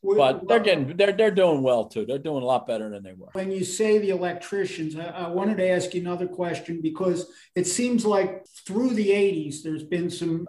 But 0.01 0.47
they're 0.47 0.61
getting 0.61 0.95
they're 0.95 1.11
they're 1.11 1.29
doing 1.31 1.61
well 1.61 1.83
too. 1.85 2.05
They're 2.05 2.17
doing 2.29 2.41
a 2.41 2.45
lot 2.45 2.65
better 2.65 2.89
than 2.89 3.03
they 3.03 3.11
were. 3.11 3.27
When 3.33 3.51
you 3.51 3.65
say 3.65 3.99
the 3.99 4.11
electricians, 4.11 4.95
I, 4.95 5.07
I 5.07 5.27
wanted 5.27 5.57
to 5.57 5.67
ask 5.67 5.93
you 5.93 5.99
another 5.99 6.25
question 6.25 6.79
because 6.81 7.29
it 7.53 7.67
seems 7.67 8.05
like 8.05 8.45
through 8.65 8.91
the 8.91 9.09
80s 9.09 9.61
there's 9.61 9.83
been 9.83 10.09
some 10.09 10.47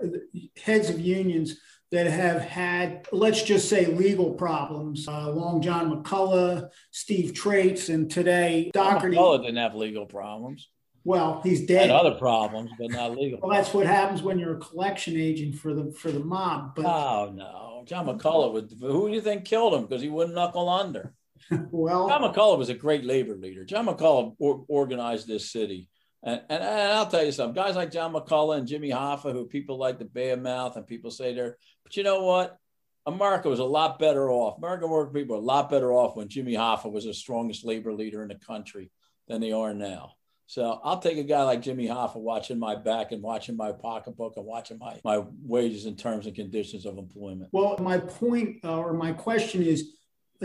heads 0.64 0.90
of 0.90 1.00
unions 1.00 1.56
that 1.90 2.06
have 2.06 2.42
had, 2.42 3.06
let's 3.10 3.42
just 3.42 3.68
say, 3.68 3.86
legal 3.86 4.34
problems. 4.34 5.08
Uh, 5.08 5.30
Long 5.30 5.60
John 5.62 5.90
McCullough, 5.90 6.68
Steve 6.92 7.32
Traitz, 7.32 7.92
and 7.92 8.08
today 8.08 8.70
Dougherty. 8.72 9.16
McCullough 9.16 9.42
didn't 9.42 9.58
have 9.58 9.74
legal 9.74 10.06
problems. 10.06 10.68
Well, 11.04 11.42
he's 11.44 11.66
dead. 11.66 11.90
And 11.90 11.92
other 11.92 12.12
problems, 12.12 12.70
but 12.78 12.90
not 12.90 13.16
legal. 13.16 13.38
Well, 13.42 13.50
that's 13.50 13.74
what 13.74 13.86
happens 13.86 14.22
when 14.22 14.38
you're 14.38 14.56
a 14.56 14.60
collection 14.60 15.16
agent 15.18 15.56
for 15.56 15.74
the 15.74 15.92
for 15.92 16.10
the 16.10 16.20
mob. 16.20 16.74
But 16.74 16.86
oh 16.86 17.32
no, 17.34 17.84
John 17.86 18.06
McCullough 18.06 18.52
would. 18.54 18.72
Who 18.80 19.08
do 19.08 19.14
you 19.14 19.20
think 19.20 19.44
killed 19.44 19.74
him 19.74 19.82
because 19.82 20.00
he 20.00 20.08
wouldn't 20.08 20.34
knuckle 20.34 20.68
under? 20.68 21.14
well, 21.70 22.08
John 22.08 22.22
McCullough 22.22 22.58
was 22.58 22.70
a 22.70 22.74
great 22.74 23.04
labor 23.04 23.36
leader. 23.36 23.64
John 23.64 23.86
McCullough 23.86 24.34
or, 24.38 24.64
organized 24.66 25.28
this 25.28 25.52
city. 25.52 25.90
And, 26.22 26.40
and, 26.48 26.62
and, 26.62 26.92
I'll 26.92 27.06
tell 27.06 27.22
you 27.22 27.32
something, 27.32 27.54
guys 27.54 27.76
like 27.76 27.90
John 27.90 28.14
McCullough 28.14 28.56
and 28.56 28.66
Jimmy 28.66 28.88
Hoffa, 28.88 29.30
who 29.32 29.44
people 29.44 29.76
like 29.76 29.98
to 29.98 30.36
mouth 30.36 30.74
and 30.76 30.86
people 30.86 31.10
say 31.10 31.34
they're, 31.34 31.58
but 31.82 31.98
you 31.98 32.02
know 32.02 32.24
what? 32.24 32.56
America 33.04 33.50
was 33.50 33.58
a 33.58 33.64
lot 33.64 33.98
better 33.98 34.30
off. 34.30 34.56
American 34.56 34.88
working 34.88 35.12
people 35.12 35.36
were 35.36 35.42
a 35.42 35.44
lot 35.44 35.68
better 35.68 35.92
off 35.92 36.16
when 36.16 36.30
Jimmy 36.30 36.54
Hoffa 36.54 36.90
was 36.90 37.04
the 37.04 37.12
strongest 37.12 37.62
labor 37.62 37.92
leader 37.92 38.22
in 38.22 38.28
the 38.28 38.36
country 38.36 38.90
than 39.28 39.42
they 39.42 39.52
are 39.52 39.74
now. 39.74 40.12
So 40.46 40.80
I'll 40.84 40.98
take 40.98 41.18
a 41.18 41.24
guy 41.24 41.42
like 41.42 41.62
Jimmy 41.62 41.88
Hoffa 41.88 42.16
watching 42.16 42.58
my 42.58 42.74
back 42.74 43.12
and 43.12 43.22
watching 43.22 43.56
my 43.56 43.72
pocketbook 43.72 44.34
and 44.36 44.44
watching 44.44 44.78
my, 44.78 45.00
my 45.04 45.22
wages 45.42 45.86
and 45.86 45.98
terms 45.98 46.26
and 46.26 46.34
conditions 46.34 46.86
of 46.86 46.98
employment. 46.98 47.48
Well, 47.52 47.76
my 47.80 47.98
point 47.98 48.64
uh, 48.64 48.78
or 48.78 48.92
my 48.92 49.12
question 49.12 49.62
is, 49.62 49.92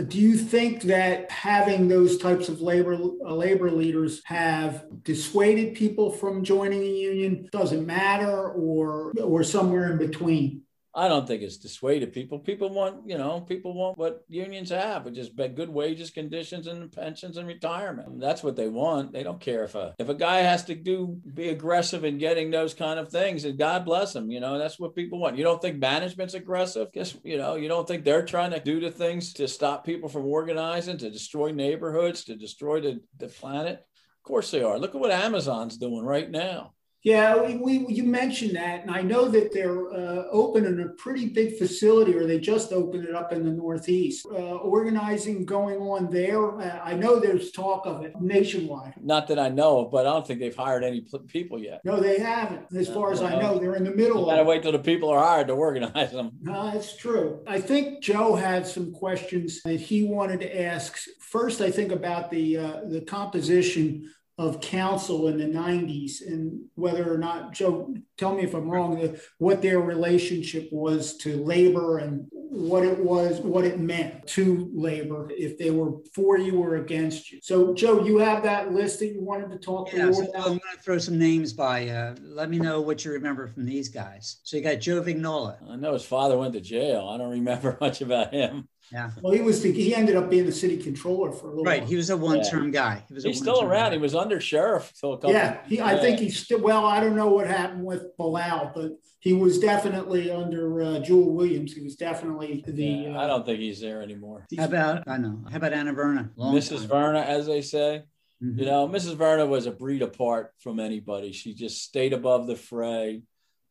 do 0.08 0.18
you 0.18 0.36
think 0.36 0.82
that 0.82 1.30
having 1.30 1.88
those 1.88 2.16
types 2.16 2.48
of 2.48 2.60
labor 2.60 2.94
uh, 2.94 3.34
labor 3.34 3.70
leaders 3.70 4.22
have 4.24 4.86
dissuaded 5.02 5.74
people 5.74 6.10
from 6.10 6.44
joining 6.44 6.80
a 6.80 6.86
union? 6.86 7.48
Doesn't 7.52 7.84
matter, 7.84 8.50
or 8.52 9.12
or 9.22 9.42
somewhere 9.42 9.92
in 9.92 9.98
between? 9.98 10.62
I 10.92 11.06
don't 11.06 11.24
think 11.24 11.42
it's 11.42 11.58
dissuaded 11.58 12.12
people. 12.12 12.40
People 12.40 12.68
want, 12.70 13.08
you 13.08 13.16
know, 13.16 13.40
people 13.40 13.74
want 13.74 13.96
what 13.96 14.24
unions 14.28 14.70
have, 14.70 15.04
which 15.04 15.18
is 15.18 15.28
good 15.28 15.68
wages, 15.68 16.10
conditions, 16.10 16.66
and 16.66 16.90
pensions 16.90 17.36
and 17.36 17.46
retirement. 17.46 18.18
That's 18.18 18.42
what 18.42 18.56
they 18.56 18.68
want. 18.68 19.12
They 19.12 19.22
don't 19.22 19.40
care 19.40 19.62
if 19.62 19.76
a 19.76 19.94
if 20.00 20.08
a 20.08 20.14
guy 20.14 20.38
has 20.40 20.64
to 20.64 20.74
do 20.74 21.20
be 21.32 21.50
aggressive 21.50 22.04
in 22.04 22.18
getting 22.18 22.50
those 22.50 22.74
kind 22.74 22.98
of 22.98 23.08
things, 23.08 23.44
and 23.44 23.56
God 23.56 23.84
bless 23.84 24.12
them. 24.12 24.32
You 24.32 24.40
know, 24.40 24.58
that's 24.58 24.80
what 24.80 24.96
people 24.96 25.20
want. 25.20 25.38
You 25.38 25.44
don't 25.44 25.62
think 25.62 25.78
management's 25.78 26.34
aggressive? 26.34 26.90
Guess 26.92 27.16
you 27.22 27.38
know, 27.38 27.54
you 27.54 27.68
don't 27.68 27.86
think 27.86 28.04
they're 28.04 28.24
trying 28.24 28.50
to 28.50 28.60
do 28.60 28.80
the 28.80 28.90
things 28.90 29.32
to 29.34 29.46
stop 29.46 29.86
people 29.86 30.08
from 30.08 30.26
organizing, 30.26 30.98
to 30.98 31.10
destroy 31.10 31.52
neighborhoods, 31.52 32.24
to 32.24 32.34
destroy 32.34 32.80
the, 32.80 33.00
the 33.18 33.28
planet. 33.28 33.74
Of 33.74 34.24
course 34.24 34.50
they 34.50 34.62
are. 34.62 34.78
Look 34.78 34.96
at 34.96 35.00
what 35.00 35.12
Amazon's 35.12 35.78
doing 35.78 36.04
right 36.04 36.28
now. 36.28 36.72
Yeah, 37.02 37.42
we, 37.42 37.56
we, 37.56 37.86
you 37.94 38.04
mentioned 38.04 38.56
that, 38.56 38.82
and 38.82 38.90
I 38.90 39.00
know 39.00 39.26
that 39.28 39.54
they're 39.54 39.90
uh, 39.90 40.24
opening 40.30 40.80
a 40.80 40.88
pretty 40.90 41.30
big 41.30 41.56
facility, 41.56 42.14
or 42.14 42.26
they 42.26 42.38
just 42.38 42.72
opened 42.72 43.06
it 43.06 43.14
up 43.14 43.32
in 43.32 43.42
the 43.42 43.52
Northeast. 43.52 44.26
Uh, 44.30 44.56
organizing 44.56 45.46
going 45.46 45.78
on 45.78 46.10
there. 46.10 46.60
Uh, 46.60 46.80
I 46.84 46.92
know 46.94 47.18
there's 47.18 47.52
talk 47.52 47.86
of 47.86 48.04
it 48.04 48.12
nationwide. 48.20 48.94
Not 49.00 49.28
that 49.28 49.38
I 49.38 49.48
know 49.48 49.86
of, 49.86 49.90
but 49.90 50.06
I 50.06 50.10
don't 50.12 50.26
think 50.26 50.40
they've 50.40 50.54
hired 50.54 50.84
any 50.84 51.06
people 51.28 51.58
yet. 51.58 51.80
No, 51.84 52.00
they 52.00 52.18
haven't. 52.18 52.66
As 52.76 52.88
far 52.88 53.12
as 53.12 53.22
I 53.22 53.40
know, 53.40 53.58
they're 53.58 53.76
in 53.76 53.84
the 53.84 53.94
middle. 53.94 54.20
You 54.20 54.26
gotta 54.26 54.44
wait 54.44 54.62
till 54.62 54.72
the 54.72 54.78
people 54.78 55.08
are 55.08 55.24
hired 55.24 55.46
to 55.46 55.54
organize 55.54 56.12
them. 56.12 56.32
No, 56.42 56.70
that's 56.70 56.96
true. 56.96 57.42
I 57.46 57.60
think 57.60 58.02
Joe 58.02 58.34
had 58.34 58.66
some 58.66 58.92
questions 58.92 59.62
that 59.62 59.80
he 59.80 60.04
wanted 60.04 60.40
to 60.40 60.62
ask. 60.62 60.98
First, 61.20 61.62
I 61.62 61.70
think 61.70 61.92
about 61.92 62.30
the 62.30 62.58
uh, 62.58 62.80
the 62.88 63.00
composition 63.00 64.10
of 64.40 64.58
council 64.62 65.28
in 65.28 65.36
the 65.36 65.44
90s 65.44 66.26
and 66.26 66.62
whether 66.74 67.12
or 67.12 67.18
not 67.18 67.52
joe 67.52 67.94
tell 68.16 68.34
me 68.34 68.42
if 68.42 68.54
i'm 68.54 68.70
wrong 68.70 69.14
what 69.36 69.60
their 69.60 69.80
relationship 69.80 70.66
was 70.72 71.18
to 71.18 71.44
labor 71.44 71.98
and 71.98 72.26
what 72.32 72.82
it 72.82 72.98
was 72.98 73.38
what 73.40 73.66
it 73.66 73.78
meant 73.78 74.26
to 74.26 74.70
labor 74.74 75.30
if 75.36 75.58
they 75.58 75.70
were 75.70 75.92
for 76.14 76.38
you 76.38 76.58
or 76.58 76.76
against 76.76 77.30
you. 77.30 77.38
So 77.42 77.74
joe 77.74 78.02
you 78.02 78.16
have 78.16 78.42
that 78.44 78.72
list 78.72 79.00
that 79.00 79.08
you 79.08 79.20
wanted 79.20 79.50
to 79.50 79.58
talk 79.58 79.92
yeah, 79.92 80.06
to 80.06 80.14
so 80.14 80.22
i'm 80.34 80.42
going 80.42 80.60
to 80.74 80.82
throw 80.82 80.96
some 80.96 81.18
names 81.18 81.52
by 81.52 81.88
uh, 81.88 82.16
let 82.22 82.48
me 82.48 82.58
know 82.58 82.80
what 82.80 83.04
you 83.04 83.12
remember 83.12 83.46
from 83.46 83.66
these 83.66 83.90
guys. 83.90 84.40
So 84.42 84.56
you 84.56 84.62
got 84.62 84.80
joe 84.80 85.02
vignola. 85.02 85.58
I 85.68 85.76
know 85.76 85.92
his 85.92 86.04
father 86.04 86.38
went 86.38 86.54
to 86.54 86.62
jail. 86.62 87.10
I 87.12 87.18
don't 87.18 87.30
remember 87.30 87.76
much 87.80 88.00
about 88.00 88.32
him 88.32 88.68
yeah. 88.92 89.10
Well, 89.22 89.32
he 89.32 89.40
was 89.40 89.62
the, 89.62 89.72
he 89.72 89.94
ended 89.94 90.16
up 90.16 90.30
being 90.30 90.46
the 90.46 90.52
city 90.52 90.76
controller 90.76 91.32
for 91.32 91.46
a 91.46 91.50
little. 91.50 91.64
While. 91.64 91.72
Right. 91.72 91.80
While. 91.82 91.90
He 91.90 91.96
was 91.96 92.10
a 92.10 92.16
one-term 92.16 92.66
yeah. 92.66 92.70
guy. 92.70 93.04
He 93.08 93.14
was. 93.14 93.24
He's 93.24 93.38
still 93.38 93.62
around. 93.62 93.90
Guy. 93.90 93.96
He 93.96 93.98
was 93.98 94.14
under 94.14 94.40
sheriff 94.40 94.92
till 94.98 95.14
a 95.14 95.16
couple. 95.16 95.32
Yeah. 95.32 95.60
He, 95.66 95.76
yeah. 95.76 95.86
I 95.86 95.96
think 95.98 96.18
he's 96.18 96.38
still. 96.38 96.60
Well, 96.60 96.84
I 96.84 97.00
don't 97.00 97.16
know 97.16 97.28
what 97.28 97.46
happened 97.46 97.84
with 97.84 98.16
Bilal, 98.16 98.72
but 98.74 98.92
he 99.20 99.32
was 99.32 99.58
definitely 99.58 100.30
under 100.30 100.82
uh, 100.82 100.98
Jewell 101.00 101.32
Williams. 101.32 101.72
He 101.72 101.82
was 101.82 101.96
definitely 101.96 102.64
the. 102.66 102.84
Yeah, 102.84 103.16
uh, 103.16 103.24
I 103.24 103.26
don't 103.26 103.46
think 103.46 103.60
he's 103.60 103.80
there 103.80 104.02
anymore. 104.02 104.46
How 104.58 104.64
about 104.64 105.08
I 105.08 105.18
know? 105.18 105.44
How 105.50 105.56
about 105.58 105.72
Anna 105.72 105.92
Verna? 105.92 106.30
Long 106.36 106.54
Mrs. 106.54 106.80
Time. 106.80 106.88
Verna, 106.88 107.20
as 107.20 107.46
they 107.46 107.62
say. 107.62 108.02
Mm-hmm. 108.42 108.58
You 108.58 108.64
know, 108.64 108.88
Mrs. 108.88 109.16
Verna 109.16 109.44
was 109.44 109.66
a 109.66 109.70
breed 109.70 110.00
apart 110.00 110.52
from 110.60 110.80
anybody. 110.80 111.32
She 111.32 111.52
just 111.52 111.82
stayed 111.82 112.14
above 112.14 112.46
the 112.46 112.56
fray. 112.56 113.22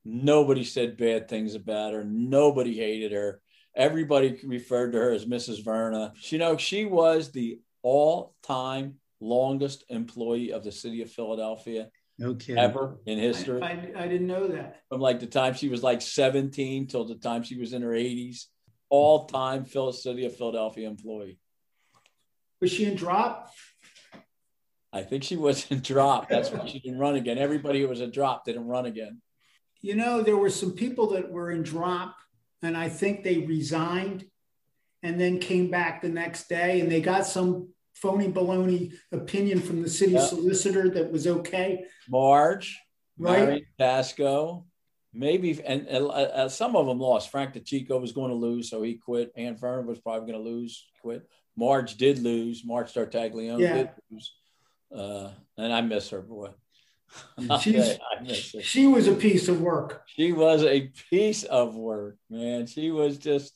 Nobody 0.05 0.63
said 0.63 0.95
bad 0.95 1.27
things 1.27 1.55
about 1.55 1.93
her. 1.93 2.03
Nobody 2.03 2.77
hated 2.77 3.11
her 3.11 3.41
Everybody 3.75 4.39
referred 4.43 4.91
to 4.91 4.97
her 4.97 5.11
as 5.11 5.25
Mrs. 5.25 5.63
Verna. 5.63 6.13
You 6.21 6.37
know, 6.37 6.57
she 6.57 6.85
was 6.85 7.31
the 7.31 7.59
all-time 7.81 8.95
longest 9.21 9.83
employee 9.89 10.51
of 10.51 10.63
the 10.63 10.71
city 10.71 11.01
of 11.01 11.11
Philadelphia. 11.11 11.89
No 12.17 12.35
kidding. 12.35 12.57
Ever 12.57 12.99
in 13.05 13.17
history. 13.17 13.61
I, 13.61 13.71
I, 13.71 14.03
I, 14.03 14.07
didn't 14.07 14.27
know 14.27 14.47
that. 14.49 14.81
From 14.89 14.99
like 14.99 15.21
the 15.21 15.25
time 15.25 15.53
she 15.53 15.69
was 15.69 15.81
like 15.81 16.01
17 16.01 16.87
till 16.87 17.05
the 17.05 17.15
time 17.15 17.43
she 17.43 17.57
was 17.57 17.71
in 17.71 17.81
her 17.81 17.91
80s. 17.91 18.45
All 18.89 19.25
time 19.25 19.63
Phil 19.63 19.93
City 19.93 20.25
of 20.25 20.35
Philadelphia 20.35 20.89
employee. 20.89 21.39
Was 22.59 22.71
she 22.71 22.85
in 22.85 22.95
drop? 22.95 23.51
I 24.91 25.03
think 25.03 25.23
she 25.23 25.37
was 25.37 25.69
in 25.71 25.79
drop. 25.79 26.27
That's 26.27 26.49
why 26.49 26.65
she 26.65 26.79
didn't 26.79 26.99
run 26.99 27.15
again. 27.15 27.37
Everybody 27.37 27.81
who 27.81 27.87
was 27.87 28.01
in 28.01 28.11
drop 28.11 28.45
didn't 28.45 28.67
run 28.67 28.85
again. 28.85 29.21
You 29.81 29.95
know, 29.95 30.21
there 30.21 30.35
were 30.35 30.49
some 30.49 30.73
people 30.73 31.11
that 31.11 31.31
were 31.31 31.51
in 31.51 31.63
drop 31.63 32.15
and 32.61 32.75
I 32.75 32.89
think 32.89 33.23
they 33.23 33.39
resigned 33.39 34.25
and 35.03 35.19
then 35.19 35.39
came 35.39 35.69
back 35.69 36.01
the 36.01 36.09
next 36.09 36.49
day 36.49 36.81
and 36.81 36.91
they 36.91 37.01
got 37.01 37.25
some 37.25 37.69
phony 37.93 38.31
baloney 38.31 38.93
opinion 39.11 39.61
from 39.61 39.81
the 39.81 39.89
city 39.89 40.13
yep. 40.13 40.29
solicitor 40.29 40.89
that 40.89 41.11
was 41.11 41.27
okay. 41.27 41.85
Marge, 42.09 42.79
right? 43.17 43.39
Marian 43.39 43.65
Tasco, 43.79 44.65
maybe, 45.13 45.61
and 45.65 45.87
uh, 45.89 46.07
uh, 46.07 46.49
some 46.49 46.75
of 46.75 46.85
them 46.85 46.99
lost. 46.99 47.31
Frank 47.31 47.53
DiCicco 47.53 47.99
was 47.99 48.11
going 48.11 48.29
to 48.29 48.35
lose, 48.35 48.69
so 48.69 48.81
he 48.81 48.95
quit. 48.95 49.31
Ann 49.35 49.57
Verna 49.57 49.87
was 49.87 49.99
probably 49.99 50.31
going 50.31 50.43
to 50.43 50.49
lose, 50.49 50.87
quit. 51.01 51.27
Marge 51.57 51.95
did 51.95 52.19
lose. 52.19 52.63
Marge 52.65 52.93
Tartaglione 52.93 53.59
yeah. 53.59 53.73
did 53.75 53.89
lose. 54.11 54.33
Uh, 54.95 55.31
and 55.57 55.73
I 55.73 55.81
miss 55.81 56.09
her, 56.09 56.21
boy. 56.21 56.49
she 57.59 58.87
was 58.87 59.07
a 59.07 59.15
piece 59.15 59.47
of 59.47 59.61
work. 59.61 60.03
She 60.07 60.31
was 60.31 60.63
a 60.63 60.91
piece 61.09 61.43
of 61.43 61.75
work, 61.75 62.17
man. 62.29 62.67
She 62.67 62.91
was 62.91 63.17
just, 63.17 63.53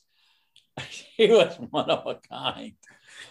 she 0.88 1.28
was 1.28 1.56
one 1.70 1.90
of 1.90 2.06
a 2.06 2.18
kind. 2.28 2.72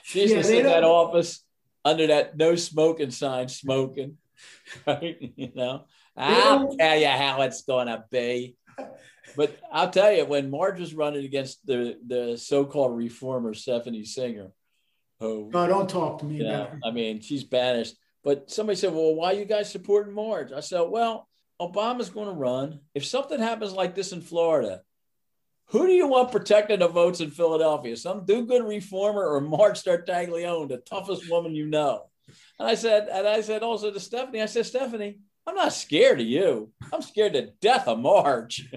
She 0.03 0.21
used 0.21 0.33
yeah, 0.33 0.41
to 0.41 0.47
sit 0.47 0.59
in 0.59 0.65
that 0.65 0.83
office 0.83 1.43
under 1.85 2.07
that 2.07 2.37
no 2.37 2.55
smoking 2.55 3.11
sign, 3.11 3.49
smoking, 3.49 4.17
right? 4.87 5.17
You 5.35 5.51
know, 5.53 5.85
I'll 6.15 6.75
tell 6.75 6.97
you 6.97 7.07
how 7.07 7.41
it's 7.41 7.63
going 7.63 7.87
to 7.87 8.03
be. 8.11 8.55
But 9.35 9.57
I'll 9.71 9.89
tell 9.89 10.11
you, 10.11 10.25
when 10.25 10.51
Marge 10.51 10.79
was 10.79 10.93
running 10.93 11.25
against 11.25 11.65
the, 11.65 11.97
the 12.05 12.37
so 12.37 12.65
called 12.65 12.95
reformer, 12.95 13.53
Stephanie 13.53 14.05
Singer, 14.05 14.51
who, 15.19 15.49
oh, 15.53 15.67
don't 15.67 15.89
talk 15.89 16.19
to 16.19 16.25
me 16.25 16.45
about 16.45 16.69
her. 16.69 16.79
I 16.83 16.91
mean, 16.91 17.21
she's 17.21 17.43
banished 17.43 17.95
but 18.23 18.49
somebody 18.49 18.77
said, 18.77 18.93
well, 18.93 19.15
why 19.15 19.33
are 19.33 19.37
you 19.37 19.45
guys 19.45 19.71
supporting 19.71 20.13
Marge? 20.13 20.51
I 20.51 20.61
said, 20.61 20.81
well, 20.81 21.27
Obama's 21.61 22.09
going 22.09 22.27
to 22.27 22.33
run. 22.33 22.79
If 22.95 23.05
something 23.05 23.39
happens 23.39 23.73
like 23.73 23.95
this 23.95 24.11
in 24.11 24.21
Florida, 24.21 24.81
who 25.67 25.87
do 25.87 25.93
you 25.93 26.07
want 26.07 26.31
protecting 26.31 26.79
the 26.79 26.87
votes 26.87 27.19
in 27.19 27.31
Philadelphia? 27.31 27.95
Some 27.97 28.25
do-good 28.25 28.63
reformer 28.63 29.25
or 29.25 29.41
Marge 29.41 29.83
Tartaglione, 29.83 30.69
the 30.69 30.77
toughest 30.77 31.29
woman 31.29 31.55
you 31.55 31.65
know? 31.65 32.09
And 32.59 32.67
I 32.67 32.75
said, 32.75 33.07
and 33.11 33.27
I 33.27 33.41
said 33.41 33.63
also 33.63 33.91
to 33.91 33.99
Stephanie, 33.99 34.41
I 34.41 34.45
said, 34.45 34.65
Stephanie, 34.65 35.19
I'm 35.45 35.55
not 35.55 35.73
scared 35.73 36.21
of 36.21 36.25
you. 36.25 36.71
I'm 36.93 37.01
scared 37.01 37.33
to 37.33 37.51
death 37.59 37.87
of 37.87 37.99
Marge. 37.99 38.69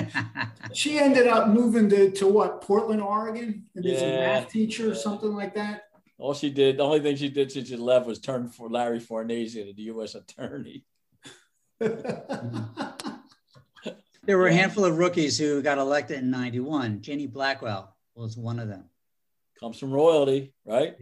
she 0.74 0.98
ended 0.98 1.26
up 1.26 1.48
moving 1.48 1.88
to, 1.88 2.10
to 2.10 2.26
what, 2.26 2.60
Portland, 2.60 3.00
Oregon? 3.00 3.64
And 3.74 3.84
yeah. 3.84 4.00
a 4.00 4.40
math 4.40 4.50
teacher 4.50 4.90
or 4.90 4.94
something 4.94 5.32
like 5.34 5.54
that? 5.54 5.84
All 6.22 6.34
she 6.34 6.50
did, 6.50 6.76
the 6.76 6.84
only 6.84 7.00
thing 7.00 7.16
she 7.16 7.28
did 7.28 7.50
since 7.50 7.68
she 7.68 7.76
left 7.76 8.06
was 8.06 8.20
turn 8.20 8.46
for 8.46 8.70
Larry 8.70 9.00
Farnese 9.00 9.56
into 9.56 9.72
the 9.72 9.82
U.S. 9.82 10.14
attorney. 10.14 10.84
there 11.80 11.98
were 14.28 14.46
a 14.46 14.54
handful 14.54 14.84
of 14.84 14.98
rookies 14.98 15.36
who 15.36 15.60
got 15.62 15.78
elected 15.78 16.18
in 16.18 16.30
91. 16.30 17.02
Jannie 17.02 17.26
Blackwell 17.26 17.96
was 18.14 18.36
one 18.36 18.60
of 18.60 18.68
them. 18.68 18.84
Comes 19.58 19.80
from 19.80 19.90
royalty, 19.90 20.54
right? 20.64 20.94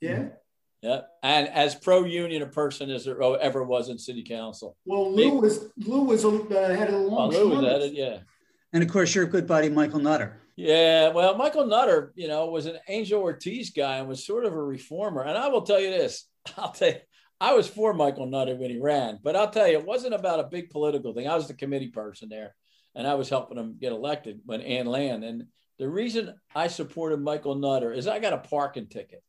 Yeah. 0.00 0.28
Yeah. 0.80 1.00
And 1.24 1.48
as 1.48 1.74
pro 1.74 2.04
union 2.04 2.42
a 2.42 2.46
person 2.46 2.88
as 2.88 3.04
there 3.04 3.20
ever 3.20 3.64
was 3.64 3.88
in 3.88 3.98
city 3.98 4.22
council. 4.22 4.76
Well, 4.84 5.12
Lou 5.12 5.40
was, 5.40 5.72
Lou 5.76 6.02
was 6.02 6.24
uh, 6.24 6.76
had 6.78 6.90
a 6.90 6.98
long 6.98 7.34
oh, 7.34 7.36
Lou 7.36 7.48
was 7.56 7.64
at 7.64 7.82
it, 7.82 7.94
yeah. 7.94 8.18
And 8.72 8.84
of 8.84 8.88
course, 8.88 9.12
your 9.12 9.26
good 9.26 9.48
buddy, 9.48 9.70
Michael 9.70 9.98
Nutter. 9.98 10.40
Yeah, 10.58 11.10
well, 11.10 11.36
Michael 11.36 11.68
Nutter, 11.68 12.12
you 12.16 12.26
know, 12.26 12.46
was 12.46 12.66
an 12.66 12.80
Angel 12.88 13.22
Ortiz 13.22 13.70
guy 13.70 13.98
and 13.98 14.08
was 14.08 14.26
sort 14.26 14.44
of 14.44 14.54
a 14.54 14.60
reformer. 14.60 15.22
And 15.22 15.38
I 15.38 15.46
will 15.46 15.62
tell 15.62 15.78
you 15.78 15.90
this: 15.90 16.26
I'll 16.56 16.72
tell 16.72 16.88
you, 16.88 16.96
I 17.40 17.54
was 17.54 17.68
for 17.68 17.94
Michael 17.94 18.26
Nutter 18.26 18.56
when 18.56 18.70
he 18.70 18.80
ran, 18.80 19.20
but 19.22 19.36
I'll 19.36 19.50
tell 19.50 19.68
you, 19.68 19.78
it 19.78 19.86
wasn't 19.86 20.14
about 20.14 20.40
a 20.40 20.48
big 20.50 20.70
political 20.70 21.14
thing. 21.14 21.28
I 21.28 21.36
was 21.36 21.46
the 21.46 21.54
committee 21.54 21.90
person 21.90 22.28
there, 22.28 22.56
and 22.96 23.06
I 23.06 23.14
was 23.14 23.28
helping 23.28 23.56
him 23.56 23.76
get 23.80 23.92
elected 23.92 24.40
when 24.46 24.60
Ann 24.62 24.86
Land. 24.86 25.22
And 25.22 25.44
the 25.78 25.88
reason 25.88 26.34
I 26.56 26.66
supported 26.66 27.20
Michael 27.20 27.54
Nutter 27.54 27.92
is 27.92 28.08
I 28.08 28.18
got 28.18 28.32
a 28.32 28.38
parking 28.38 28.88
ticket. 28.88 29.22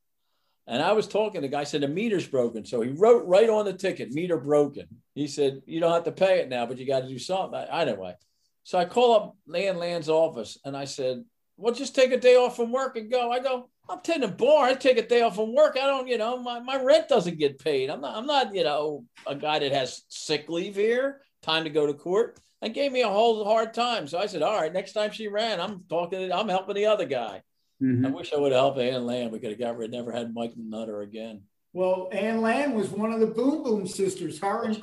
And 0.66 0.82
I 0.82 0.94
was 0.94 1.08
talking 1.08 1.42
the 1.42 1.48
guy, 1.48 1.64
said 1.64 1.82
the 1.82 1.88
meter's 1.88 2.28
broken. 2.28 2.66
So 2.66 2.82
he 2.82 2.90
wrote 2.90 3.28
right 3.28 3.50
on 3.52 3.66
the 3.66 3.74
ticket, 3.74 4.12
meter 4.12 4.38
broken. 4.38 4.88
He 5.14 5.28
said, 5.28 5.62
You 5.68 5.80
don't 5.80 5.94
have 5.94 6.06
to 6.06 6.12
pay 6.12 6.40
it 6.40 6.50
now, 6.50 6.66
but 6.66 6.80
you 6.80 6.88
got 6.88 7.02
to 7.02 7.08
do 7.08 7.20
something. 7.20 7.54
I, 7.54 7.84
anyway, 7.84 8.16
so 8.64 8.78
I 8.78 8.86
call 8.86 9.16
up 9.16 9.38
Land 9.48 9.80
Land's 9.80 10.10
office 10.10 10.58
and 10.66 10.76
I 10.76 10.86
said, 10.86 11.24
well, 11.58 11.74
just 11.74 11.96
take 11.96 12.12
a 12.12 12.20
day 12.20 12.36
off 12.36 12.56
from 12.56 12.72
work 12.72 12.96
and 12.96 13.12
go. 13.12 13.32
I 13.32 13.40
go, 13.40 13.70
I'm 13.90 14.00
taking 14.02 14.24
a 14.24 14.30
bar. 14.30 14.66
I 14.66 14.76
take 14.76 14.98
a 14.98 15.08
day 15.08 15.22
off 15.22 15.36
from 15.36 15.54
work. 15.54 15.76
I 15.76 15.88
don't, 15.88 16.08
you 16.08 16.18
know, 16.18 16.42
my, 16.42 16.60
my 16.60 16.82
rent 16.82 17.10
doesn't 17.10 17.40
get 17.40 17.60
paid. 17.60 17.90
I'm 17.90 18.02
not, 18.02 18.16
I'm 18.16 18.26
not, 18.26 18.56
you 18.56 18.64
know, 18.64 19.06
a 19.28 19.36
guy 19.36 19.60
that 19.60 19.72
has 19.72 20.04
sick 20.08 20.48
leave 20.48 20.76
here, 20.76 21.22
time 21.42 21.64
to 21.66 21.70
go 21.70 21.88
to 21.88 21.94
court. 21.94 22.40
And 22.62 22.74
gave 22.74 22.92
me 22.92 23.04
a 23.04 23.08
whole 23.08 23.46
hard 23.46 23.74
time. 23.74 24.06
So 24.06 24.20
I 24.20 24.26
said, 24.26 24.42
all 24.42 24.60
right, 24.60 24.74
next 24.74 24.92
time 24.92 25.12
she 25.12 25.30
ran, 25.30 25.62
I'm 25.62 25.86
talking, 25.88 26.30
I'm 26.30 26.50
helping 26.50 26.76
the 26.76 26.88
other 26.88 27.06
guy. 27.06 27.42
Mm-hmm. 27.82 28.08
I 28.08 28.10
wish 28.10 28.34
I 28.34 28.38
would 28.38 28.52
have 28.52 28.60
helped 28.60 28.80
Ann 28.80 29.06
Land. 29.06 29.32
We 29.32 29.40
could 29.40 29.52
have 29.52 29.60
got 29.60 29.78
rid, 29.78 29.92
never 29.92 30.12
had 30.12 30.34
Mike 30.34 30.52
Nutter 30.58 31.00
again. 31.02 31.44
Well, 31.72 32.10
Ann 32.12 32.42
Land 32.42 32.76
was 32.76 32.90
one 32.90 33.14
of 33.14 33.22
the 33.22 33.28
Boom 33.28 33.64
Boom 33.64 33.88
sisters. 33.88 34.40
Her 34.40 34.66
and 34.66 34.78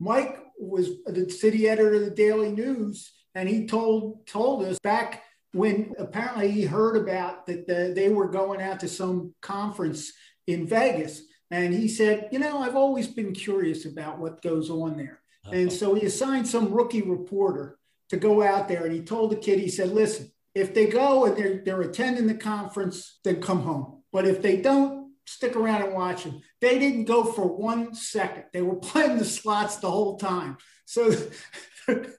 Mike 0.00 0.40
was 0.60 1.02
the 1.06 1.28
city 1.30 1.68
editor 1.68 1.94
of 1.94 2.04
the 2.04 2.10
Daily 2.10 2.52
News 2.52 3.12
and 3.34 3.48
he 3.48 3.66
told 3.66 4.26
told 4.26 4.64
us 4.64 4.78
back 4.80 5.22
when 5.52 5.92
apparently 5.98 6.50
he 6.50 6.64
heard 6.64 6.96
about 6.96 7.46
that 7.46 7.66
the, 7.66 7.92
they 7.94 8.08
were 8.08 8.28
going 8.28 8.60
out 8.60 8.80
to 8.80 8.88
some 8.88 9.34
conference 9.40 10.12
in 10.46 10.66
Vegas. 10.66 11.22
And 11.50 11.74
he 11.74 11.88
said, 11.88 12.28
You 12.30 12.38
know, 12.38 12.58
I've 12.58 12.76
always 12.76 13.08
been 13.08 13.32
curious 13.32 13.84
about 13.84 14.18
what 14.18 14.42
goes 14.42 14.70
on 14.70 14.96
there. 14.96 15.20
Uh-huh. 15.46 15.56
And 15.56 15.72
so 15.72 15.94
he 15.94 16.06
assigned 16.06 16.46
some 16.46 16.72
rookie 16.72 17.02
reporter 17.02 17.78
to 18.10 18.16
go 18.16 18.42
out 18.42 18.68
there. 18.68 18.84
And 18.84 18.94
he 18.94 19.00
told 19.00 19.32
the 19.32 19.36
kid, 19.36 19.58
He 19.58 19.68
said, 19.68 19.90
Listen, 19.90 20.30
if 20.54 20.74
they 20.74 20.86
go 20.86 21.24
and 21.24 21.36
they're, 21.36 21.62
they're 21.64 21.82
attending 21.82 22.26
the 22.26 22.34
conference, 22.34 23.18
then 23.24 23.40
come 23.40 23.62
home. 23.62 24.02
But 24.12 24.26
if 24.26 24.42
they 24.42 24.56
don't, 24.56 24.99
stick 25.30 25.54
around 25.54 25.82
and 25.82 25.94
watch 25.94 26.24
them. 26.24 26.40
They 26.60 26.78
didn't 26.78 27.04
go 27.04 27.24
for 27.24 27.46
one 27.46 27.94
second. 27.94 28.44
They 28.52 28.62
were 28.62 28.76
playing 28.76 29.18
the 29.18 29.24
slots 29.24 29.76
the 29.76 29.90
whole 29.90 30.18
time. 30.18 30.56
So 30.86 31.10
the 31.86 32.16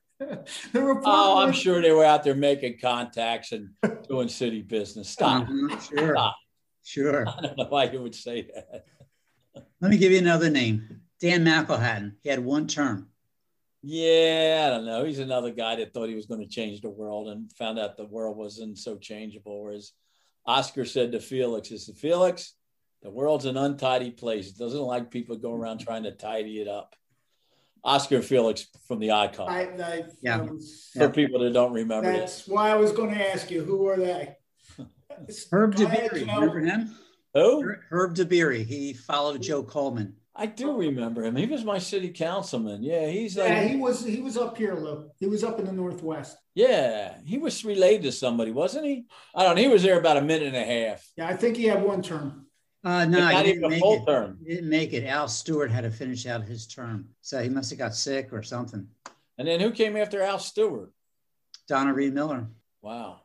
reporter, 0.74 1.02
oh, 1.06 1.40
I'm 1.40 1.52
sure 1.52 1.82
they 1.82 1.92
were 1.92 2.06
out 2.06 2.24
there 2.24 2.36
making 2.36 2.80
contacts 2.80 3.52
and 3.52 3.70
doing 4.08 4.30
city 4.30 4.62
business. 4.62 5.10
Stop. 5.10 5.44
Uh-huh, 5.44 5.80
sure. 5.80 6.16
Stop. 6.16 6.36
Sure. 6.84 7.28
I 7.28 7.42
don't 7.42 7.58
know 7.58 7.66
why 7.66 7.84
you 7.92 8.02
would 8.02 8.16
say 8.16 8.50
that. 8.54 8.86
Let 9.82 9.92
me 9.92 9.98
give 9.98 10.12
you 10.12 10.20
another 10.20 10.50
name. 10.50 11.02
Dan 11.20 11.44
McElhatton. 11.44 12.14
He 12.22 12.30
had 12.30 12.40
one 12.40 12.66
term. 12.66 13.10
Yeah, 13.84 14.68
I 14.68 14.70
don't 14.70 14.86
know. 14.86 15.04
He's 15.04 15.20
another 15.20 15.52
guy 15.52 15.76
that 15.76 15.94
thought 15.94 16.10
he 16.10 16.16
was 16.16 16.28
going 16.28 16.42
to 16.42 16.48
change 16.48 16.82
the 16.82 16.90
world 16.90 17.30
and 17.30 17.52
found 17.54 17.78
out 17.78 17.98
the 17.98 18.06
world 18.06 18.38
wasn't 18.38 18.78
so 18.78 18.96
changeable. 18.96 19.64
Whereas 19.64 19.92
Oscar 20.46 20.86
said 20.86 21.12
to 21.12 21.20
Felix, 21.20 21.72
"Is 21.72 21.88
the 21.88 21.94
Felix, 21.94 22.54
the 23.02 23.10
world's 23.10 23.46
an 23.46 23.58
untidy 23.58 24.12
place. 24.12 24.50
It 24.50 24.58
doesn't 24.58 24.80
like 24.80 25.12
people 25.12 25.38
go 25.38 25.54
around 25.54 25.78
mm-hmm. 25.78 25.88
trying 25.88 26.04
to 26.04 26.12
tidy 26.12 26.62
it 26.62 26.68
up." 26.68 26.96
Oscar 27.84 28.22
Felix 28.22 28.68
from 28.88 29.00
the 29.00 29.12
icon. 29.12 29.50
I, 29.50 29.62
I, 29.64 30.04
yeah. 30.22 30.42
Was, 30.42 30.92
For 30.96 31.10
people 31.10 31.40
that 31.42 31.54
don't 31.54 31.74
remember, 31.74 32.12
that's 32.12 32.48
why 32.48 32.70
I 32.70 32.76
was 32.76 32.92
going 32.92 33.14
to 33.14 33.32
ask 33.32 33.50
you 33.50 33.64
who 33.64 33.88
are 33.88 33.98
they? 33.98 34.36
Herb 35.52 35.76
DeBerry, 35.76 36.14
remember 36.14 36.60
him? 36.60 36.96
Who? 37.34 37.74
Herb 37.90 38.16
DeBerry. 38.16 38.66
He 38.66 38.94
followed 38.94 39.42
Joe 39.42 39.64
Coleman. 39.64 40.16
I 40.36 40.46
do 40.46 40.78
remember 40.78 41.24
him. 41.24 41.36
He 41.36 41.46
was 41.46 41.66
my 41.66 41.78
city 41.78 42.10
councilman. 42.10 42.84
Yeah, 42.84 43.08
he's 43.08 43.36
yeah. 43.36 43.64
He 43.64 43.76
was 43.76 44.04
he 44.04 44.22
was 44.22 44.38
up 44.38 44.58
here, 44.58 44.76
Lou. 44.76 45.10
He 45.20 45.28
was 45.28 45.44
up 45.44 45.60
in 45.60 45.66
the 45.66 45.74
northwest. 45.74 46.38
Yeah, 46.56 47.18
he 47.26 47.38
was 47.38 47.66
related 47.66 48.04
to 48.04 48.12
somebody, 48.14 48.52
wasn't 48.52 48.86
he? 48.86 49.06
I 49.36 49.44
don't. 49.44 49.56
know. 49.56 49.62
He 49.62 49.68
was 49.68 49.84
there 49.84 50.00
about 50.00 50.18
a 50.18 50.22
minute 50.22 50.48
and 50.48 50.56
a 50.56 50.64
half. 50.64 51.06
Yeah, 51.18 51.28
I 51.28 51.36
think 51.36 51.58
he 51.58 51.66
had 51.66 51.84
one 51.84 52.02
term. 52.02 52.48
Uh, 52.84 53.06
no, 53.06 53.20
not 53.20 53.46
he 53.46 53.54
didn't 53.54 53.66
even 53.66 53.78
a 53.78 53.80
full 53.80 54.02
it. 54.02 54.06
term. 54.06 54.40
He 54.44 54.56
didn't 54.56 54.70
make 54.70 54.94
it. 54.94 55.06
Al 55.06 55.28
Stewart 55.28 55.70
had 55.70 55.84
to 55.84 55.92
finish 55.92 56.26
out 56.26 56.44
his 56.44 56.66
term, 56.66 57.10
so 57.22 57.42
he 57.42 57.50
must 57.50 57.70
have 57.70 57.80
got 57.80 57.96
sick 57.96 58.34
or 58.34 58.42
something. 58.42 58.88
And 59.38 59.48
then 59.48 59.60
who 59.60 59.72
came 59.72 59.96
after 59.96 60.22
Al 60.22 60.40
Stewart? 60.40 60.92
Donna 61.68 61.94
Reed 61.94 62.14
Miller. 62.14 62.48
Wow. 62.82 63.22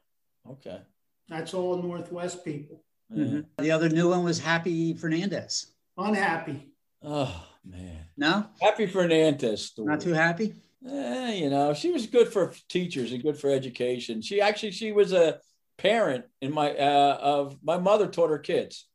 Okay. 0.48 0.80
That's 1.28 1.54
all 1.54 1.82
Northwest 1.82 2.44
people. 2.44 2.82
Mm-hmm. 3.12 3.40
The 3.62 3.70
other 3.70 3.88
new 3.88 4.10
one 4.10 4.24
was 4.24 4.38
Happy 4.38 4.94
Fernandez. 4.94 5.72
Unhappy. 5.96 6.68
Oh 7.02 7.46
man. 7.64 8.04
No. 8.16 8.46
Happy 8.60 8.86
Fernandez. 8.86 9.66
Story. 9.66 9.88
Not 9.88 10.00
too 10.00 10.12
happy. 10.12 10.54
Eh, 10.88 11.32
you 11.34 11.50
know, 11.50 11.72
she 11.72 11.90
was 11.90 12.06
good 12.06 12.28
for 12.28 12.52
teachers 12.68 13.12
and 13.12 13.22
good 13.22 13.38
for 13.38 13.50
education. 13.50 14.20
She 14.20 14.40
actually 14.40 14.72
she 14.72 14.92
was 14.92 15.12
a 15.12 15.40
parent 15.78 16.24
in 16.40 16.52
my 16.52 16.70
uh, 16.76 17.18
of 17.20 17.58
my 17.62 17.78
mother 17.78 18.06
taught 18.06 18.30
her 18.30 18.38
kids 18.38 18.86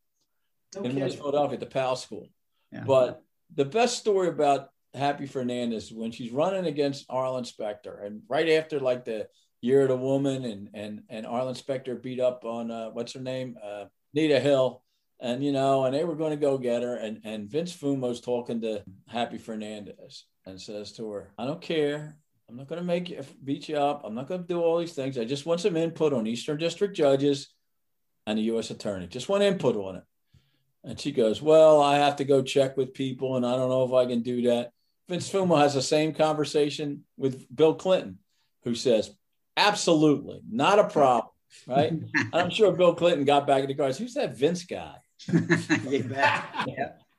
okay. 0.75 0.89
in 0.89 0.99
West 0.99 1.17
Philadelphia 1.17 1.55
at 1.55 1.59
the 1.59 1.65
Powell 1.65 1.95
School. 1.95 2.27
Yeah. 2.71 2.83
But 2.85 3.23
the 3.55 3.65
best 3.65 3.97
story 3.97 4.29
about 4.29 4.69
Happy 4.93 5.25
Fernandez 5.25 5.91
when 5.91 6.11
she's 6.11 6.31
running 6.31 6.65
against 6.65 7.05
Arlen 7.09 7.45
Specter, 7.45 7.97
and 7.99 8.21
right 8.27 8.49
after 8.49 8.79
like 8.79 9.05
the 9.05 9.27
year 9.61 9.83
of 9.83 9.89
the 9.89 9.97
woman, 9.97 10.43
and 10.43 10.69
and 10.73 11.03
and 11.09 11.25
Arlen 11.25 11.55
Specter 11.55 11.95
beat 11.95 12.19
up 12.19 12.43
on 12.43 12.71
uh, 12.71 12.89
what's 12.89 13.13
her 13.13 13.21
name, 13.21 13.57
uh, 13.63 13.85
Nita 14.13 14.39
Hill, 14.39 14.83
and 15.19 15.43
you 15.43 15.51
know, 15.51 15.85
and 15.85 15.95
they 15.95 16.03
were 16.03 16.15
going 16.15 16.31
to 16.31 16.37
go 16.37 16.57
get 16.57 16.83
her, 16.83 16.95
and 16.95 17.21
and 17.23 17.49
Vince 17.49 17.75
Fumo's 17.75 18.19
talking 18.19 18.61
to 18.61 18.83
Happy 19.07 19.37
Fernandez 19.37 20.25
and 20.45 20.59
says 20.59 20.91
to 20.93 21.09
her, 21.11 21.31
"I 21.37 21.45
don't 21.45 21.61
care. 21.61 22.17
I'm 22.49 22.57
not 22.57 22.67
going 22.67 22.81
to 22.81 22.85
make 22.85 23.09
you 23.09 23.23
beat 23.43 23.69
you 23.69 23.77
up. 23.77 24.01
I'm 24.03 24.15
not 24.15 24.27
going 24.27 24.41
to 24.41 24.47
do 24.47 24.61
all 24.61 24.77
these 24.77 24.93
things. 24.93 25.17
I 25.17 25.23
just 25.23 25.45
want 25.45 25.61
some 25.61 25.77
input 25.77 26.11
on 26.11 26.27
Eastern 26.27 26.57
District 26.57 26.93
judges 26.95 27.53
and 28.27 28.37
the 28.37 28.43
U.S. 28.43 28.71
Attorney. 28.71 29.07
Just 29.07 29.29
want 29.29 29.43
input 29.43 29.77
on 29.77 29.95
it." 29.97 30.03
And 30.83 30.99
she 30.99 31.11
goes, 31.11 31.41
Well, 31.41 31.81
I 31.81 31.97
have 31.97 32.17
to 32.17 32.23
go 32.23 32.41
check 32.41 32.77
with 32.77 32.93
people, 32.93 33.35
and 33.37 33.45
I 33.45 33.55
don't 33.55 33.69
know 33.69 33.83
if 33.83 33.93
I 33.93 34.09
can 34.09 34.21
do 34.21 34.43
that. 34.43 34.71
Vince 35.07 35.29
Fumo 35.29 35.59
has 35.59 35.73
the 35.73 35.81
same 35.81 36.13
conversation 36.13 37.03
with 37.17 37.45
Bill 37.53 37.75
Clinton, 37.75 38.19
who 38.63 38.75
says, 38.75 39.11
Absolutely, 39.57 40.41
not 40.49 40.79
a 40.79 40.85
problem. 40.85 41.31
Right. 41.67 41.93
I'm 42.33 42.49
sure 42.49 42.71
Bill 42.71 42.95
Clinton 42.95 43.25
got 43.25 43.45
back 43.45 43.61
in 43.61 43.67
the 43.67 43.75
car. 43.75 43.91
Who's 43.91 44.13
that 44.15 44.35
Vince 44.35 44.63
guy? 44.63 44.95
yeah. 45.27 46.43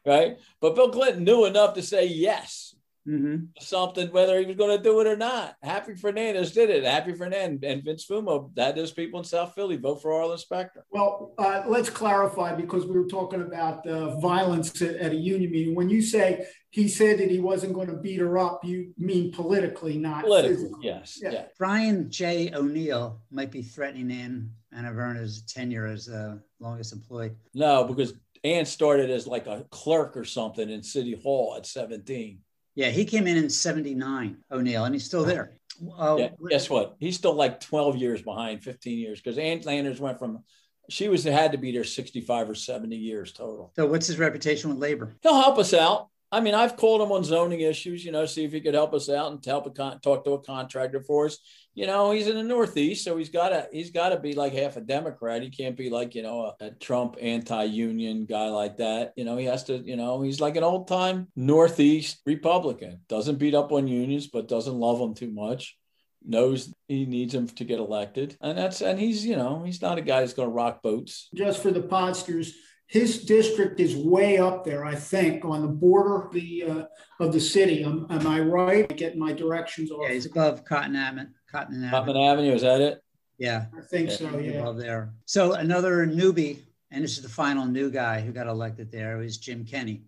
Right. 0.05 0.39
But 0.61 0.75
Bill 0.75 0.91
Clinton 0.91 1.25
knew 1.25 1.45
enough 1.45 1.75
to 1.75 1.83
say 1.83 2.07
yes 2.07 2.72
mm-hmm. 3.09 3.45
something, 3.61 4.11
whether 4.11 4.39
he 4.39 4.47
was 4.47 4.57
going 4.57 4.77
to 4.77 4.83
do 4.83 5.01
it 5.01 5.07
or 5.07 5.17
not. 5.17 5.57
Happy 5.63 5.95
Fernandez 5.95 6.53
did 6.53 6.71
it. 6.71 6.85
Happy 6.85 7.13
Fernandez 7.13 7.71
and 7.71 7.85
Vince 7.85 8.07
Fumo, 8.07 8.55
that 8.55 8.79
is 8.79 8.91
people 8.91 9.21
in 9.21 9.25
South 9.25 9.55
Philly 9.55 9.77
vote 9.77 10.03
for 10.03 10.13
Arlen 10.13 10.39
Specter. 10.39 10.85
Well, 10.91 11.35
uh, 11.39 11.63
let's 11.67 11.91
clarify 11.91 12.55
because 12.55 12.87
we 12.87 12.99
were 12.99 13.07
talking 13.07 13.43
about 13.43 13.87
uh, 13.87 14.19
violence 14.21 14.81
at, 14.83 14.97
at, 14.97 15.13
a 15.13 15.17
union 15.17 15.51
meeting. 15.51 15.75
When 15.75 15.89
you 15.89 16.03
say 16.03 16.47
he 16.71 16.89
said 16.89 17.19
that 17.19 17.31
he 17.31 17.39
wasn't 17.39 17.75
going 17.75 17.89
to 17.89 17.97
beat 17.97 18.21
her 18.21 18.39
up, 18.39 18.65
you 18.65 18.93
mean 18.97 19.33
politically, 19.33 19.99
not 19.99 20.25
politically. 20.25 20.57
Physically. 20.57 20.81
Yes. 20.83 21.19
Yeah. 21.23 21.31
yeah. 21.33 21.45
Brian 21.59 22.11
J. 22.11 22.53
O'Neill 22.55 23.21
might 23.31 23.51
be 23.51 23.63
threatening 23.63 24.11
Ann 24.11 24.51
Anna 24.75 24.93
Verna's 24.93 25.43
tenure 25.43 25.87
as 25.87 26.09
uh, 26.09 26.37
longest 26.59 26.93
employed. 26.93 27.37
No, 27.55 27.85
because 27.85 28.15
Ann 28.45 28.65
started 28.65 29.11
as 29.11 29.27
like 29.27 29.47
a 29.47 29.65
clerk 29.71 30.17
or 30.17 30.25
something 30.25 30.69
in 30.69 30.83
City 30.83 31.19
Hall 31.23 31.55
at 31.57 31.67
17. 31.67 32.41
Yeah, 32.75 32.89
he 32.89 33.05
came 33.05 33.27
in 33.27 33.37
in 33.37 33.51
79, 33.51 34.39
O'Neill, 34.51 34.85
and 34.85 34.95
he's 34.95 35.05
still 35.05 35.25
there. 35.25 35.53
Uh, 35.99 36.17
yeah, 36.19 36.29
guess 36.49 36.71
what? 36.71 36.97
He's 36.99 37.17
still 37.17 37.35
like 37.35 37.61
12 37.61 37.97
years 37.97 38.23
behind, 38.23 38.63
15 38.63 38.99
years, 38.99 39.21
because 39.21 39.39
Ann 39.39 39.61
Landers 39.63 40.01
went 40.01 40.19
from, 40.19 40.45
she 40.89 41.09
was 41.09 41.25
had 41.25 41.53
to 41.53 41.59
be 41.59 41.73
there 41.73 41.85
65 41.85 42.51
or 42.51 42.55
70 42.55 42.97
years 42.97 43.33
total. 43.33 43.73
So 43.77 43.87
what's 43.87 44.07
his 44.07 44.19
reputation 44.19 44.71
with 44.71 44.79
labor? 44.79 45.17
He'll 45.23 45.41
help 45.41 45.59
us 45.59 45.75
out. 45.75 46.09
I 46.33 46.41
mean, 46.41 46.55
I've 46.55 46.79
called 46.79 47.03
him 47.03 47.13
on 47.13 47.25
zoning 47.25 47.61
issues, 47.61 48.07
you 48.07 48.11
know, 48.11 48.25
see 48.25 48.45
if 48.45 48.53
he 48.53 48.63
could 48.63 48.73
help 48.73 48.95
us 48.95 49.11
out 49.11 49.31
and 49.31 49.45
help 49.45 49.67
a 49.67 49.71
con- 49.71 50.01
talk 50.01 50.25
to 50.25 50.33
a 50.33 50.43
contractor 50.43 51.03
for 51.03 51.27
us. 51.27 51.39
You 51.75 51.87
know, 51.87 52.11
he's 52.11 52.27
in 52.27 52.37
the 52.37 52.43
Northeast, 52.43 53.05
so 53.05 53.19
he's 53.19 53.29
got 53.29 53.51
to 53.51 53.69
he's 53.71 53.91
got 53.91 54.09
to 54.11 54.19
be 54.19 54.33
like 54.33 54.55
half 54.55 54.79
a 54.79 54.81
Democrat. 54.81 55.43
He 55.43 55.51
can't 55.51 55.77
be 55.77 55.91
like 55.91 56.15
you 56.15 56.23
know 56.23 56.55
a, 56.61 56.67
a 56.67 56.71
Trump 56.71 57.17
anti-union 57.21 58.25
guy 58.25 58.49
like 58.49 58.79
that. 58.79 59.13
You 59.15 59.25
know, 59.25 59.37
he 59.37 59.45
has 59.45 59.65
to. 59.65 59.77
You 59.77 59.97
know, 59.97 60.23
he's 60.23 60.41
like 60.41 60.57
an 60.57 60.65
old 60.65 60.89
time 60.89 61.29
Northeast 61.37 62.23
Republican. 62.25 63.01
Doesn't 63.09 63.39
beat 63.39 63.55
up 63.55 63.71
on 63.71 63.87
unions, 63.87 64.27
but 64.27 64.49
doesn't 64.49 64.75
love 64.75 64.99
them 64.99 65.15
too 65.15 65.31
much 65.31 65.77
knows 66.25 66.73
he 66.87 67.05
needs 67.05 67.35
him 67.35 67.49
to 67.49 67.65
get 67.65 67.81
elected 67.81 68.37
and 68.41 68.57
that's 68.57 68.81
and 68.81 68.97
he's 68.97 69.27
you 69.27 69.35
know 69.35 69.65
he's 69.65 69.83
not 69.83 69.99
a 69.99 70.01
guy 70.01 70.21
that's 70.21 70.35
going 70.35 70.49
to 70.49 70.55
rock 70.55 70.81
boats 70.81 71.29
just 71.35 71.61
for 71.61 71.73
the 71.73 71.81
podsters 71.81 72.53
his 72.93 73.25
district 73.25 73.81
is 73.81 73.97
way 73.97 74.37
up 74.37 74.67
there, 74.67 74.85
I 74.85 74.95
think, 74.95 75.47
on 75.47 75.63
the 75.63 75.69
border 75.69 76.27
of 76.27 76.31
the 76.31 76.63
uh, 76.63 76.85
of 77.21 77.33
the 77.33 77.41
city. 77.41 77.83
Am, 77.85 78.07
am 78.11 78.27
I 78.27 78.39
right? 78.41 78.87
I 78.91 78.95
get 78.95 79.17
my 79.17 79.33
directions 79.33 79.91
off. 79.91 80.03
Yeah, 80.03 80.13
he's 80.13 80.27
above 80.27 80.67
Cottman 80.67 80.97
Avenue. 80.97 81.31
Cottman 81.51 81.91
Avenue. 81.91 81.91
Cottman 81.91 82.33
Avenue, 82.33 82.53
is 82.53 82.61
that 82.61 82.83
it? 82.83 83.03
Yeah, 83.39 83.65
I 83.75 83.81
think 83.81 84.11
yeah. 84.11 84.17
so. 84.17 84.39
Yeah, 84.39 84.51
above 84.59 84.77
there. 84.77 85.15
So 85.25 85.55
another 85.55 86.07
newbie, 86.07 86.59
and 86.91 87.03
this 87.03 87.17
is 87.17 87.23
the 87.23 87.31
final 87.31 87.65
new 87.65 87.91
guy 87.91 88.21
who 88.21 88.31
got 88.31 88.47
elected 88.47 88.93
there 88.93 89.17
was 89.17 89.39
Jim 89.39 89.65
Kenney. 89.65 90.03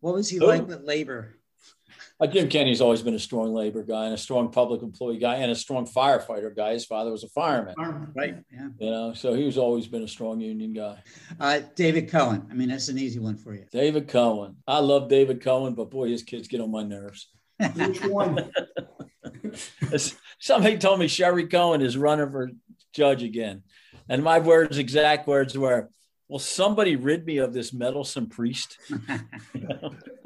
What 0.00 0.14
was 0.14 0.28
he 0.28 0.38
Ooh. 0.38 0.46
like 0.46 0.66
with 0.66 0.82
labor? 0.82 1.35
Uh, 2.18 2.26
Jim 2.26 2.48
Kenney's 2.48 2.80
always 2.80 3.02
been 3.02 3.14
a 3.14 3.18
strong 3.18 3.52
labor 3.52 3.82
guy 3.82 4.06
and 4.06 4.14
a 4.14 4.18
strong 4.18 4.50
public 4.50 4.82
employee 4.82 5.18
guy 5.18 5.36
and 5.36 5.52
a 5.52 5.54
strong 5.54 5.86
firefighter 5.86 6.54
guy. 6.54 6.72
His 6.72 6.86
father 6.86 7.10
was 7.10 7.24
a 7.24 7.28
fireman. 7.28 7.74
Right. 8.14 8.36
Yeah. 8.50 8.68
You 8.78 8.90
know, 8.90 9.12
so 9.12 9.34
he's 9.34 9.58
always 9.58 9.86
been 9.86 10.02
a 10.02 10.08
strong 10.08 10.40
union 10.40 10.72
guy. 10.72 11.02
Uh, 11.38 11.60
David 11.74 12.10
Cohen. 12.10 12.46
I 12.50 12.54
mean, 12.54 12.68
that's 12.70 12.88
an 12.88 12.98
easy 12.98 13.18
one 13.18 13.36
for 13.36 13.54
you. 13.54 13.66
David 13.70 14.08
Cohen. 14.08 14.56
I 14.66 14.78
love 14.78 15.10
David 15.10 15.42
Cohen, 15.42 15.74
but 15.74 15.90
boy, 15.90 16.08
his 16.08 16.22
kids 16.22 16.48
get 16.48 16.62
on 16.62 16.70
my 16.70 16.82
nerves. 16.82 17.28
Which 17.74 18.02
one? 18.04 18.50
Somebody 20.38 20.78
told 20.78 21.00
me 21.00 21.08
Sherrie 21.08 21.48
Cohen 21.48 21.82
is 21.82 21.98
running 21.98 22.30
for 22.30 22.50
judge 22.94 23.22
again. 23.22 23.62
And 24.08 24.22
my 24.22 24.38
words, 24.38 24.78
exact 24.78 25.26
words 25.26 25.56
were, 25.56 25.90
Will 26.28 26.38
somebody 26.38 26.96
rid 26.96 27.24
me 27.24 27.38
of 27.38 27.52
this 27.52 27.72
meddlesome 27.72 28.28
priest? 28.28 28.78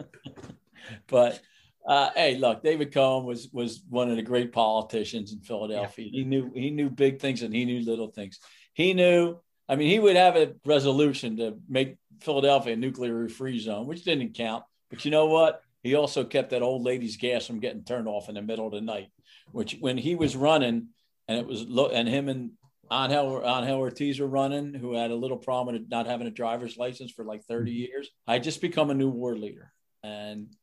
but 1.09 1.41
uh, 1.87 2.11
hey, 2.15 2.37
look, 2.37 2.63
David 2.63 2.93
Cohen 2.93 3.25
was 3.25 3.49
was 3.53 3.83
one 3.89 4.11
of 4.11 4.17
the 4.17 4.23
great 4.23 4.53
politicians 4.53 5.33
in 5.33 5.41
Philadelphia. 5.41 6.07
Yeah. 6.07 6.21
He 6.21 6.25
knew 6.25 6.51
he 6.55 6.71
knew 6.71 6.91
big 6.91 7.21
things 7.21 7.43
and 7.43 7.55
he 7.55 7.65
knew 7.65 7.81
little 7.81 8.09
things. 8.09 8.39
He 8.75 8.95
knew. 8.95 9.39
I 9.69 9.77
mean, 9.77 9.89
he 9.89 10.01
would 10.01 10.17
have 10.17 10.35
a 10.35 10.55
resolution 10.67 11.37
to 11.37 11.57
make 11.69 11.97
Philadelphia 12.21 12.73
a 12.73 12.77
nuclear 12.77 13.29
free 13.29 13.61
zone, 13.61 13.87
which 13.87 14.05
didn't 14.05 14.35
count. 14.35 14.65
But 14.91 15.05
you 15.05 15.13
know 15.13 15.27
what? 15.27 15.63
He 15.83 15.95
also 15.95 16.25
kept 16.25 16.51
that 16.51 16.63
old 16.63 16.83
lady's 16.83 17.17
gas 17.17 17.47
from 17.47 17.61
getting 17.61 17.85
turned 17.85 18.09
off 18.09 18.29
in 18.29 18.35
the 18.35 18.43
middle 18.43 18.67
of 18.67 18.73
the 18.73 18.81
night. 18.81 19.11
Which, 19.53 19.77
when 19.81 19.97
he 19.97 20.17
was 20.17 20.37
running, 20.37 20.89
and 21.29 21.39
it 21.39 21.47
was 21.47 21.63
and 21.93 22.09
him 22.09 22.29
and 22.29 22.51
Angel, 22.93 23.43
Angel 23.45 23.79
Ortiz 23.79 24.19
were 24.19 24.27
running, 24.27 24.75
who 24.75 24.95
had 24.95 25.11
a 25.11 25.17
little 25.17 25.37
problem 25.37 25.75
with 25.75 25.89
not 25.89 26.07
having 26.07 26.27
a 26.27 26.33
driver's 26.33 26.77
license 26.77 27.13
for 27.13 27.25
like 27.25 27.45
30 27.45 27.71
mm-hmm. 27.71 27.79
years. 27.79 28.11
I 28.27 28.39
just 28.39 28.61
become 28.61 28.91
a 28.91 28.95
new 28.95 29.09
war 29.09 29.37
leader. 29.37 29.73
And 30.03 30.55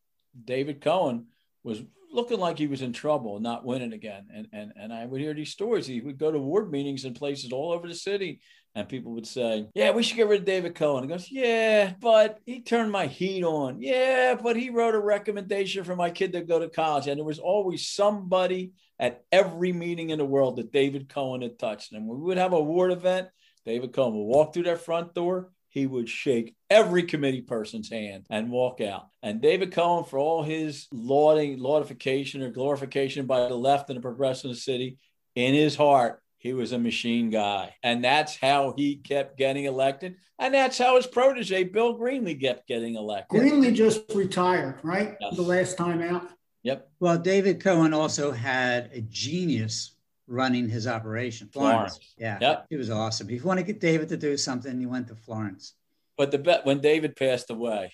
David 0.45 0.81
Cohen 0.81 1.27
was 1.63 1.83
looking 2.11 2.39
like 2.39 2.57
he 2.57 2.67
was 2.67 2.81
in 2.81 2.93
trouble, 2.93 3.39
not 3.39 3.65
winning 3.65 3.93
again. 3.93 4.27
And 4.33 4.47
and 4.51 4.73
and 4.75 4.93
I 4.93 5.05
would 5.05 5.21
hear 5.21 5.33
these 5.33 5.51
stories. 5.51 5.87
He 5.87 6.01
would 6.01 6.17
go 6.17 6.31
to 6.31 6.39
ward 6.39 6.71
meetings 6.71 7.05
in 7.05 7.13
places 7.13 7.51
all 7.51 7.71
over 7.71 7.87
the 7.87 7.95
city, 7.95 8.41
and 8.75 8.87
people 8.87 9.11
would 9.13 9.27
say, 9.27 9.67
"Yeah, 9.73 9.91
we 9.91 10.03
should 10.03 10.17
get 10.17 10.27
rid 10.27 10.41
of 10.41 10.45
David 10.45 10.75
Cohen." 10.75 11.03
He 11.03 11.09
goes, 11.09 11.31
"Yeah, 11.31 11.93
but 11.99 12.39
he 12.45 12.61
turned 12.61 12.91
my 12.91 13.07
heat 13.07 13.43
on. 13.43 13.81
Yeah, 13.81 14.35
but 14.41 14.55
he 14.55 14.69
wrote 14.69 14.95
a 14.95 14.99
recommendation 14.99 15.83
for 15.83 15.95
my 15.95 16.09
kid 16.09 16.33
to 16.33 16.41
go 16.41 16.59
to 16.59 16.69
college." 16.69 17.07
And 17.07 17.17
there 17.17 17.25
was 17.25 17.39
always 17.39 17.87
somebody 17.87 18.71
at 18.99 19.23
every 19.31 19.71
meeting 19.73 20.09
in 20.09 20.17
the 20.17 20.25
world 20.25 20.55
that 20.55 20.71
David 20.71 21.09
Cohen 21.09 21.41
had 21.41 21.59
touched. 21.59 21.91
And 21.91 22.07
we 22.07 22.17
would 22.17 22.37
have 22.37 22.53
a 22.53 22.61
ward 22.61 22.91
event, 22.91 23.27
David 23.65 23.93
Cohen 23.93 24.15
would 24.15 24.23
walk 24.23 24.53
through 24.53 24.63
that 24.63 24.81
front 24.81 25.13
door 25.13 25.51
he 25.77 25.85
would 25.85 26.09
shake 26.09 26.55
every 26.71 27.03
committee 27.03 27.41
person's 27.41 27.89
hand 27.89 28.25
and 28.31 28.49
walk 28.49 28.81
out. 28.81 29.09
And 29.21 29.41
David 29.41 29.71
Cohen, 29.71 30.05
for 30.05 30.17
all 30.17 30.41
his 30.41 30.87
lauding, 30.91 31.59
laudification 31.59 32.41
or 32.41 32.49
glorification 32.49 33.27
by 33.27 33.47
the 33.47 33.55
left 33.55 33.89
and 33.89 33.97
the 33.97 34.01
progressive 34.01 34.57
city, 34.57 34.97
in 35.35 35.53
his 35.53 35.75
heart, 35.75 36.19
he 36.39 36.53
was 36.53 36.71
a 36.71 36.79
machine 36.79 37.29
guy. 37.29 37.75
And 37.83 38.03
that's 38.03 38.35
how 38.35 38.73
he 38.75 38.95
kept 38.95 39.37
getting 39.37 39.65
elected. 39.65 40.15
And 40.39 40.51
that's 40.51 40.79
how 40.79 40.95
his 40.95 41.05
protege, 41.05 41.65
Bill 41.65 41.97
Greenlee, 41.97 42.41
kept 42.41 42.67
getting 42.67 42.95
elected. 42.95 43.39
Greenlee 43.39 43.75
just 43.75 44.01
retired, 44.15 44.79
right? 44.81 45.15
Yes. 45.21 45.35
The 45.35 45.43
last 45.43 45.77
time 45.77 46.01
out. 46.01 46.27
Yep. 46.63 46.89
Well, 46.99 47.19
David 47.19 47.61
Cohen 47.63 47.93
also 47.93 48.31
had 48.31 48.89
a 48.93 49.01
genius 49.01 49.95
running 50.27 50.69
his 50.69 50.87
operation. 50.87 51.49
Florence. 51.51 51.93
Florence. 51.93 52.13
Yeah. 52.17 52.37
Yep. 52.39 52.65
He 52.69 52.75
was 52.75 52.89
awesome. 52.89 53.29
If 53.29 53.41
you 53.41 53.43
want 53.43 53.59
to 53.59 53.65
get 53.65 53.79
David 53.79 54.09
to 54.09 54.17
do 54.17 54.37
something, 54.37 54.79
you 54.79 54.89
went 54.89 55.07
to 55.07 55.15
Florence. 55.15 55.73
But 56.17 56.31
the 56.31 56.37
bet 56.37 56.65
when 56.65 56.79
David 56.79 57.15
passed 57.15 57.49
away, 57.49 57.93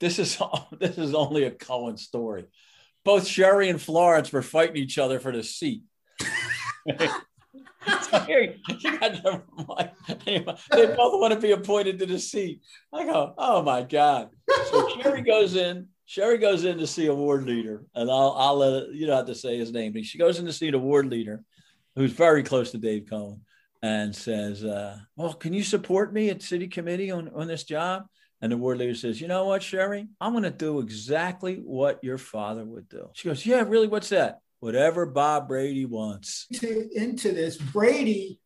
this 0.00 0.18
is 0.18 0.38
this 0.78 0.98
is 0.98 1.14
only 1.14 1.44
a 1.44 1.50
Cohen 1.50 1.96
story. 1.96 2.46
Both 3.04 3.26
Sherrie 3.26 3.70
and 3.70 3.80
Florence 3.80 4.32
were 4.32 4.42
fighting 4.42 4.76
each 4.76 4.98
other 4.98 5.18
for 5.18 5.32
the 5.32 5.42
seat. 5.42 5.82
so 6.88 8.18
here, 8.26 8.56
you 8.68 8.98
got 8.98 9.22
they 10.26 10.38
both 10.40 11.20
want 11.20 11.32
to 11.32 11.40
be 11.40 11.52
appointed 11.52 11.98
to 12.00 12.06
the 12.06 12.18
seat. 12.18 12.60
I 12.92 13.04
go, 13.04 13.34
oh 13.38 13.62
my 13.62 13.82
God. 13.82 14.30
So 14.70 14.88
Sherrie 15.00 15.22
goes 15.22 15.56
in, 15.56 15.88
Sherrie 16.08 16.38
goes 16.38 16.64
in 16.64 16.78
to 16.78 16.86
see 16.86 17.04
a 17.04 17.14
ward 17.14 17.44
leader, 17.44 17.84
and 17.94 18.10
I'll, 18.10 18.34
I'll 18.38 18.56
let 18.56 18.72
it, 18.72 18.94
you 18.94 19.06
don't 19.06 19.18
have 19.18 19.26
to 19.26 19.34
say 19.34 19.58
his 19.58 19.74
name, 19.74 19.92
but 19.92 20.06
she 20.06 20.16
goes 20.16 20.38
in 20.38 20.46
to 20.46 20.54
see 20.54 20.70
the 20.70 20.78
ward 20.78 21.10
leader 21.10 21.44
who's 21.96 22.12
very 22.12 22.42
close 22.42 22.70
to 22.70 22.78
Dave 22.78 23.04
Cohen 23.10 23.42
and 23.82 24.16
says, 24.16 24.64
uh, 24.64 24.96
Well, 25.16 25.34
can 25.34 25.52
you 25.52 25.62
support 25.62 26.14
me 26.14 26.30
at 26.30 26.40
city 26.40 26.66
committee 26.66 27.10
on, 27.10 27.28
on 27.34 27.46
this 27.46 27.64
job? 27.64 28.06
And 28.40 28.50
the 28.50 28.56
ward 28.56 28.78
leader 28.78 28.94
says, 28.94 29.20
You 29.20 29.28
know 29.28 29.44
what, 29.44 29.62
Sherrie? 29.62 30.08
I'm 30.18 30.32
going 30.32 30.44
to 30.44 30.50
do 30.50 30.80
exactly 30.80 31.56
what 31.56 32.02
your 32.02 32.16
father 32.16 32.64
would 32.64 32.88
do. 32.88 33.10
She 33.12 33.28
goes, 33.28 33.44
Yeah, 33.44 33.60
really? 33.68 33.86
What's 33.86 34.08
that? 34.08 34.38
Whatever 34.60 35.04
Bob 35.04 35.46
Brady 35.46 35.84
wants. 35.84 36.46
To, 36.54 36.88
into 36.94 37.32
this, 37.32 37.58
Brady 37.58 38.40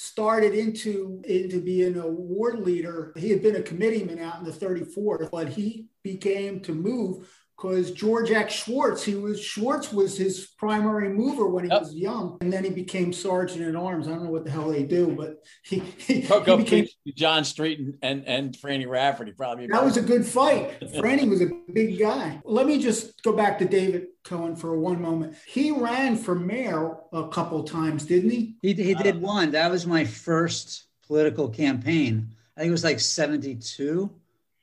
started 0.00 0.54
into 0.54 1.20
into 1.26 1.60
being 1.60 1.98
a 1.98 2.06
ward 2.06 2.60
leader. 2.60 3.12
He 3.16 3.30
had 3.30 3.42
been 3.42 3.56
a 3.56 3.62
committeeman 3.62 4.20
out 4.20 4.38
in 4.38 4.44
the 4.44 4.52
34th, 4.52 5.28
but 5.32 5.48
he 5.48 5.88
became 6.04 6.60
to 6.60 6.72
move 6.72 7.28
because 7.58 7.90
George 7.90 8.30
X. 8.30 8.54
Schwartz, 8.54 9.02
he 9.02 9.16
was 9.16 9.42
Schwartz 9.42 9.92
was 9.92 10.16
his 10.16 10.46
primary 10.58 11.08
mover 11.08 11.48
when 11.48 11.64
he 11.64 11.70
yep. 11.70 11.80
was 11.80 11.94
young, 11.94 12.38
and 12.40 12.52
then 12.52 12.62
he 12.62 12.70
became 12.70 13.12
sergeant 13.12 13.62
at 13.62 13.74
arms. 13.74 14.06
I 14.06 14.12
don't 14.12 14.24
know 14.24 14.30
what 14.30 14.44
the 14.44 14.50
hell 14.50 14.70
they 14.70 14.84
do, 14.84 15.08
but 15.08 15.42
he, 15.64 15.80
he, 15.98 16.20
he 16.20 16.56
became 16.56 16.86
John 17.14 17.44
Street 17.44 17.80
and 17.80 17.98
and, 18.02 18.26
and 18.26 18.56
Franny 18.56 18.86
Rafferty 18.86 19.32
probably. 19.32 19.66
That 19.66 19.84
was 19.84 19.96
a 19.96 20.02
good 20.02 20.24
fight. 20.24 20.80
Franny 20.80 21.28
was 21.28 21.42
a 21.42 21.50
big 21.72 21.98
guy. 21.98 22.40
Let 22.44 22.66
me 22.66 22.80
just 22.80 23.22
go 23.22 23.32
back 23.32 23.58
to 23.58 23.64
David 23.64 24.06
Cohen 24.24 24.54
for 24.54 24.78
one 24.78 25.02
moment. 25.02 25.34
He 25.46 25.72
ran 25.72 26.16
for 26.16 26.34
mayor 26.34 26.96
a 27.12 27.28
couple 27.28 27.64
times, 27.64 28.04
didn't 28.04 28.30
he? 28.30 28.56
He, 28.62 28.72
he 28.72 28.94
did 28.94 29.16
uh, 29.16 29.20
one. 29.20 29.50
That 29.50 29.70
was 29.70 29.86
my 29.86 30.04
first 30.04 30.86
political 31.06 31.48
campaign. 31.48 32.34
I 32.56 32.60
think 32.60 32.68
it 32.68 32.72
was 32.72 32.84
like 32.84 33.00
72. 33.00 34.10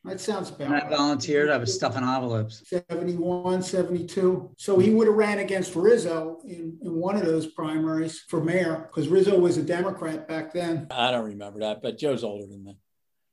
That 0.06 0.22
sounds 0.22 0.50
about 0.50 0.70
When 0.70 0.82
I 0.82 0.88
volunteered, 0.88 1.50
I 1.50 1.58
was 1.58 1.74
stuffing 1.74 2.04
envelopes. 2.04 2.62
71, 2.68 3.64
72. 3.64 4.52
So 4.58 4.78
he 4.78 4.92
would 4.92 5.08
have 5.08 5.16
ran 5.16 5.40
against 5.40 5.76
Rizzo 5.76 6.40
in, 6.46 6.78
in 6.82 6.96
one 6.96 7.16
of 7.16 7.26
those 7.26 7.48
primaries 7.48 8.24
for 8.28 8.44
mayor 8.44 8.88
because 8.88 9.08
Rizzo 9.08 9.40
was 9.40 9.58
a 9.58 9.64
Democrat 9.64 10.28
back 10.28 10.54
then. 10.54 10.88
I 10.92 11.12
don't 11.12 11.26
remember 11.26 11.62
that, 11.62 11.82
but 11.82 11.98
Joe's 11.98 12.24
older 12.24 12.46
than 12.46 12.66
that. 12.66 12.76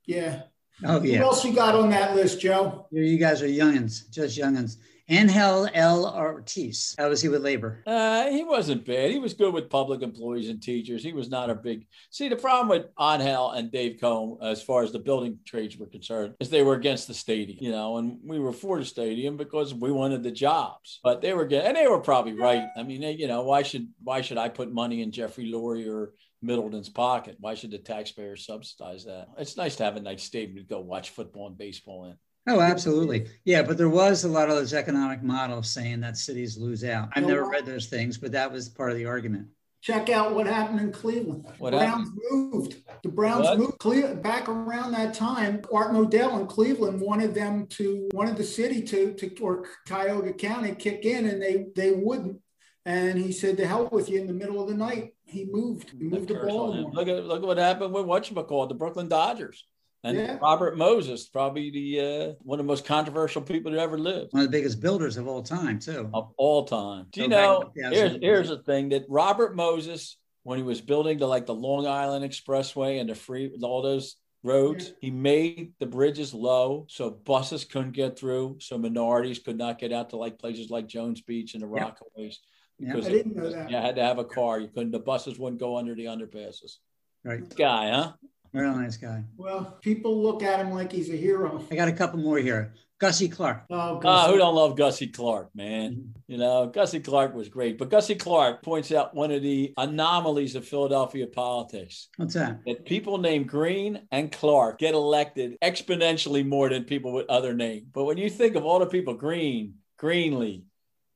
Yeah. 0.07 0.43
Oh, 0.85 1.03
yeah. 1.03 1.19
Who 1.19 1.25
else 1.25 1.45
you 1.45 1.55
got 1.55 1.75
on 1.75 1.91
that 1.91 2.17
list, 2.17 2.41
Joe? 2.41 2.87
You 2.91 3.19
guys 3.19 3.43
are 3.43 3.47
youngins, 3.47 4.09
just 4.11 4.39
youngins. 4.39 4.77
Angel 5.09 5.69
L. 5.75 6.07
Ortiz. 6.07 6.95
How 6.97 7.09
was 7.09 7.21
he 7.21 7.29
with 7.29 7.43
labor? 7.43 7.83
Uh, 7.87 8.31
he 8.31 8.45
wasn't 8.45 8.85
bad. 8.85 9.11
He 9.11 9.19
was 9.19 9.35
good 9.35 9.53
with 9.53 9.69
public 9.69 10.01
employees 10.03 10.49
and 10.49 10.63
teachers. 10.63 11.03
He 11.03 11.13
was 11.13 11.29
not 11.29 11.51
a 11.51 11.55
big. 11.55 11.87
See, 12.11 12.29
the 12.29 12.37
problem 12.37 12.69
with 12.69 12.87
Angel 13.01 13.51
and 13.51 13.73
Dave 13.73 13.99
Cohen, 14.01 14.39
as 14.43 14.63
far 14.63 14.83
as 14.83 14.93
the 14.93 14.99
building 14.99 15.39
trades 15.45 15.77
were 15.77 15.87
concerned, 15.87 16.35
is 16.41 16.51
they 16.51 16.63
were 16.63 16.75
against 16.75 17.09
the 17.09 17.15
stadium, 17.15 17.59
you 17.61 17.73
know, 17.73 17.97
and 17.97 18.19
we 18.25 18.39
were 18.39 18.53
for 18.53 18.79
the 18.79 18.85
stadium 18.85 19.37
because 19.37 19.75
we 19.75 19.91
wanted 19.91 20.23
the 20.23 20.31
jobs. 20.31 21.01
But 21.03 21.21
they 21.21 21.33
were 21.33 21.47
getting, 21.47 21.69
and 21.69 21.77
they 21.77 21.89
were 21.89 22.01
probably 22.01 22.35
right. 22.35 22.67
I 22.77 22.83
mean, 22.83 23.01
they, 23.01 23.13
you 23.13 23.27
know, 23.27 23.43
why 23.43 23.63
should 23.63 23.89
why 24.03 24.21
should 24.21 24.39
I 24.39 24.49
put 24.49 24.73
money 24.73 25.03
in 25.03 25.11
Jeffrey 25.11 25.51
Lurie 25.51 25.89
or 25.89 26.15
Middleton's 26.43 26.89
pocket? 26.89 27.37
Why 27.41 27.55
should 27.55 27.71
the 27.71 27.79
taxpayer 27.79 28.37
subsidize 28.37 29.05
that? 29.05 29.29
It's 29.39 29.57
nice 29.57 29.77
to 29.77 29.85
have 29.85 29.97
a 29.97 30.01
nice 30.01 30.23
stadium 30.23 30.57
to 30.57 30.63
go 30.63 30.81
watch 30.81 31.11
football 31.11 31.49
and 31.49 31.59
baseball 31.59 32.05
in. 32.07 32.17
Oh, 32.47 32.61
absolutely. 32.61 33.29
Yeah, 33.45 33.63
but 33.63 33.79
there 33.79 33.89
was 33.89 34.25
a 34.25 34.29
lot 34.29 34.49
of 34.49 34.57
those 34.57 34.75
economic 34.75 35.23
models 35.23 35.71
saying 35.71 36.01
that 36.01 36.17
cities 36.17 36.59
lose 36.59 36.83
out. 36.83 37.11
I've 37.15 37.27
never 37.27 37.49
read 37.49 37.67
those 37.67 37.87
things, 37.87 38.19
but 38.19 38.33
that 38.33 38.51
was 38.51 38.69
part 38.69 38.91
of 38.91 38.97
the 38.97 39.07
argument. 39.07 39.49
Check 39.81 40.11
out 40.11 40.35
what 40.35 40.47
happened 40.47 40.79
in 40.79 40.93
Cleveland. 40.93 41.45
What 41.59 41.73
Browns 41.73 42.09
happened? 42.09 42.21
moved. 42.31 42.77
The 43.03 43.09
Browns 43.09 43.45
what? 43.45 43.59
moved 43.59 43.79
Cleveland 43.79 44.23
back 44.23 44.49
around 44.49 44.93
that 44.93 45.13
time. 45.13 45.61
Art 45.73 45.93
Modell 45.93 46.41
in 46.41 46.47
Cleveland 46.47 47.01
wanted 47.01 47.35
them 47.35 47.67
to 47.69 48.09
wanted 48.13 48.37
the 48.37 48.45
city 48.45 48.83
to 48.83 49.13
to 49.15 49.35
or 49.41 49.67
Cuyahoga 49.89 50.35
County 50.35 50.77
kick 50.77 51.05
in, 51.05 51.27
and 51.27 51.43
they 51.43 51.67
they 51.75 51.91
wouldn't. 51.91 52.39
And 52.87 53.19
he 53.19 53.33
said, 53.33 53.57
"To 53.57 53.67
hell 53.67 53.89
with 53.91 54.09
you!" 54.09 54.21
In 54.21 54.29
the 54.29 54.33
middle 54.33 54.63
of 54.63 54.69
the 54.69 54.77
night, 54.77 55.15
he 55.25 55.47
moved. 55.47 55.91
He 55.99 56.05
moved 56.05 56.29
to 56.29 56.35
Baltimore. 56.35 56.93
Look 56.93 57.09
at 57.09 57.25
look 57.25 57.43
at 57.43 57.47
what 57.47 57.59
happened 57.59 57.93
with 57.93 58.07
what 58.07 58.31
you 58.31 58.41
call 58.41 58.69
the 58.69 58.75
Brooklyn 58.75 59.09
Dodgers. 59.09 59.65
And 60.05 60.19
yeah. 60.19 60.39
Robert 60.43 60.77
Moses, 60.77 61.29
probably 61.29 61.71
the 61.71 62.01
uh, 62.01 62.33
one 62.43 62.59
of 62.59 62.67
the 62.67 62.69
most 62.69 62.85
controversial 62.85 63.41
people 63.41 63.71
that 63.71 63.79
ever 63.79 63.97
lived. 63.99 64.33
One 64.33 64.45
of 64.45 64.51
the 64.51 64.59
biggest 64.59 64.81
builders 64.81 65.17
of 65.17 65.29
all 65.29 65.43
time, 65.43 65.79
too. 65.79 66.11
Of 66.13 66.33
all 66.37 66.65
time. 66.65 67.07
Do 67.13 67.23
you 67.23 67.29
know? 67.29 67.71
Here's, 67.77 68.19
here's 68.21 68.49
the 68.49 68.59
thing 68.59 68.89
that 68.89 69.05
Robert 69.09 69.55
Moses, 69.55 70.17
when 70.43 70.59
he 70.59 70.65
was 70.65 70.81
building 70.81 71.19
the 71.19 71.27
like 71.27 71.47
the 71.47 71.55
Long 71.55 71.87
Island 71.87 72.25
Expressway 72.25 73.01
and 73.01 73.09
the 73.09 73.15
free 73.15 73.53
all 73.63 73.81
those 73.81 74.17
roads, 74.43 74.89
yeah. 74.89 74.95
he 75.03 75.11
made 75.13 75.73
the 75.79 75.87
bridges 75.87 76.35
low 76.35 76.85
so 76.89 77.09
buses 77.09 77.65
couldn't 77.65 77.93
get 77.93 78.19
through, 78.19 78.57
so 78.59 78.77
minorities 78.77 79.39
could 79.39 79.57
not 79.57 79.79
get 79.79 79.93
out 79.93 80.11
to 80.11 80.17
like 80.17 80.37
places 80.37 80.69
like 80.69 80.89
Jones 80.89 81.21
Beach 81.21 81.55
and 81.55 81.63
the 81.63 81.69
yeah. 81.73 81.91
Rockaways. 81.91 82.39
Because 82.81 83.05
yeah, 83.05 83.11
I 83.11 83.13
didn't 83.13 83.37
know 83.37 83.51
that. 83.51 83.71
You 83.71 83.77
had 83.77 83.95
to 83.95 84.03
have 84.03 84.19
a 84.19 84.25
car. 84.25 84.59
You 84.59 84.67
couldn't. 84.67 84.91
The 84.91 84.99
buses 84.99 85.39
wouldn't 85.39 85.61
go 85.61 85.77
under 85.77 85.95
the 85.95 86.07
underpasses. 86.07 86.79
Right. 87.23 87.49
Guy, 87.55 87.91
huh? 87.91 88.13
Real 88.53 88.75
nice 88.75 88.97
guy. 88.97 89.25
Well, 89.37 89.79
people 89.81 90.23
look 90.23 90.43
at 90.43 90.61
him 90.61 90.73
like 90.73 90.93
he's 90.93 91.11
a 91.11 91.17
hero. 91.17 91.65
I 91.71 91.75
got 91.75 91.89
a 91.89 91.93
couple 91.93 92.19
more 92.19 92.39
here. 92.39 92.75
Gussie 93.03 93.29
Clark. 93.29 93.65
Oh, 93.69 93.99
Gussie. 93.99 94.29
Uh, 94.29 94.31
who 94.31 94.39
don't 94.39 94.55
love 94.55 94.77
Gussie 94.77 95.09
Clark, 95.09 95.49
man? 95.57 95.93
Mm-hmm. 95.93 96.19
You 96.29 96.39
know, 96.39 96.67
Gussie 96.67 97.01
Clark 97.01 97.35
was 97.35 97.49
great. 97.49 97.77
But 97.77 97.91
Gussie 97.91 98.15
Clark 98.15 98.63
points 98.63 98.93
out 98.93 99.13
one 99.13 99.33
of 99.33 99.43
the 99.43 99.75
anomalies 99.77 100.55
of 100.55 100.69
Philadelphia 100.69 101.27
politics. 101.27 102.09
What's 102.17 102.35
that? 102.35 102.61
That 102.65 102.85
people 102.85 103.19
named 103.19 103.49
Green 103.49 104.03
and 104.13 104.31
Clark 104.31 104.79
get 104.79 104.95
elected 104.95 105.59
exponentially 105.61 106.47
more 106.47 106.69
than 106.69 106.85
people 106.85 107.13
with 107.13 107.29
other 107.29 107.55
names. 107.55 107.87
But 107.93 108.05
when 108.05 108.19
you 108.19 108.31
think 108.31 108.55
of 108.55 108.65
all 108.65 108.79
the 108.79 108.87
people, 108.87 109.15
Green, 109.15 109.75
Greenlee, 109.99 110.63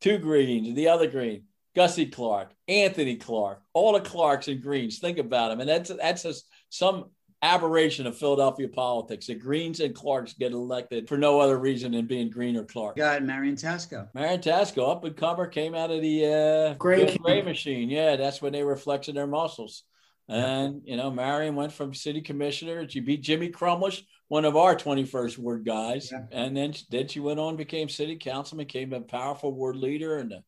two 0.00 0.18
Greens, 0.18 0.74
the 0.74 0.88
other 0.88 1.08
Green, 1.08 1.44
Gussie 1.76 2.06
Clark, 2.06 2.52
Anthony 2.66 3.16
Clark, 3.16 3.60
all 3.74 3.92
the 3.92 4.00
Clarks 4.00 4.48
and 4.48 4.62
Greens. 4.62 4.98
Think 4.98 5.18
about 5.18 5.50
them, 5.50 5.60
and 5.60 5.68
that's 5.68 5.90
that's 5.90 6.22
just 6.22 6.46
some 6.70 7.10
aberration 7.46 8.06
of 8.06 8.18
Philadelphia 8.18 8.68
politics 8.68 9.26
The 9.26 9.34
Greens 9.34 9.80
and 9.80 9.94
Clarks 9.94 10.34
get 10.34 10.52
elected 10.52 11.08
for 11.08 11.16
no 11.16 11.40
other 11.40 11.58
reason 11.58 11.92
than 11.92 12.06
being 12.06 12.28
Green 12.28 12.56
or 12.56 12.64
Clark. 12.64 12.96
Got 12.96 13.22
Marian 13.22 13.56
Tasco. 13.56 14.08
Marian 14.14 14.40
Tasco, 14.40 14.90
up 14.90 15.04
and 15.04 15.16
comer, 15.16 15.46
came 15.46 15.74
out 15.74 15.90
of 15.90 16.02
the 16.02 16.26
uh, 16.26 16.74
gray, 16.74 17.16
gray 17.16 17.42
machine. 17.42 17.88
Yeah, 17.88 18.16
that's 18.16 18.42
when 18.42 18.52
they 18.52 18.64
were 18.64 18.76
flexing 18.76 19.14
their 19.14 19.26
muscles. 19.26 19.84
And, 20.28 20.82
you 20.84 20.96
know, 20.96 21.10
Marian 21.10 21.54
went 21.54 21.72
from 21.72 21.94
city 21.94 22.20
commissioner. 22.20 22.88
She 22.88 23.00
beat 23.00 23.22
Jimmy 23.22 23.50
Crumlish, 23.50 24.02
one 24.26 24.44
of 24.44 24.56
our 24.56 24.74
21st 24.74 25.38
ward 25.38 25.64
guys. 25.64 26.10
Yeah. 26.10 26.24
And 26.32 26.56
then, 26.56 26.74
then 26.90 27.06
she 27.06 27.20
went 27.20 27.38
on, 27.38 27.56
became 27.56 27.88
city 27.88 28.16
councilman, 28.16 28.66
became 28.66 28.92
a 28.92 29.00
powerful 29.00 29.52
ward 29.52 29.76
leader 29.76 30.18
and 30.18 30.32
a 30.32 30.42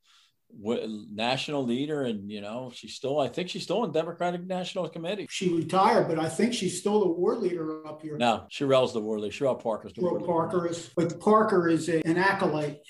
national 0.60 1.64
leader 1.64 2.02
and 2.02 2.30
you 2.30 2.40
know 2.40 2.70
she's 2.74 2.94
still 2.94 3.20
i 3.20 3.28
think 3.28 3.48
she's 3.48 3.62
still 3.62 3.84
in 3.84 3.92
democratic 3.92 4.44
national 4.46 4.88
committee 4.88 5.26
she 5.30 5.52
retired 5.54 6.08
but 6.08 6.18
i 6.18 6.28
think 6.28 6.52
she's 6.54 6.78
still 6.78 7.00
the 7.00 7.08
war 7.08 7.36
leader 7.36 7.86
up 7.86 8.00
here 8.02 8.16
no 8.16 8.44
Cherelle's 8.50 8.92
the 8.92 9.00
war 9.00 9.20
leader 9.20 9.32
Cherelle 9.32 9.62
Parker's 9.62 9.92
the 9.92 10.00
war 10.00 10.20
parker 10.20 10.58
leader. 10.62 10.70
is 10.70 10.90
but 10.96 11.20
parker 11.20 11.68
is 11.68 11.88
a, 11.88 12.00
an 12.06 12.16
acolyte 12.16 12.80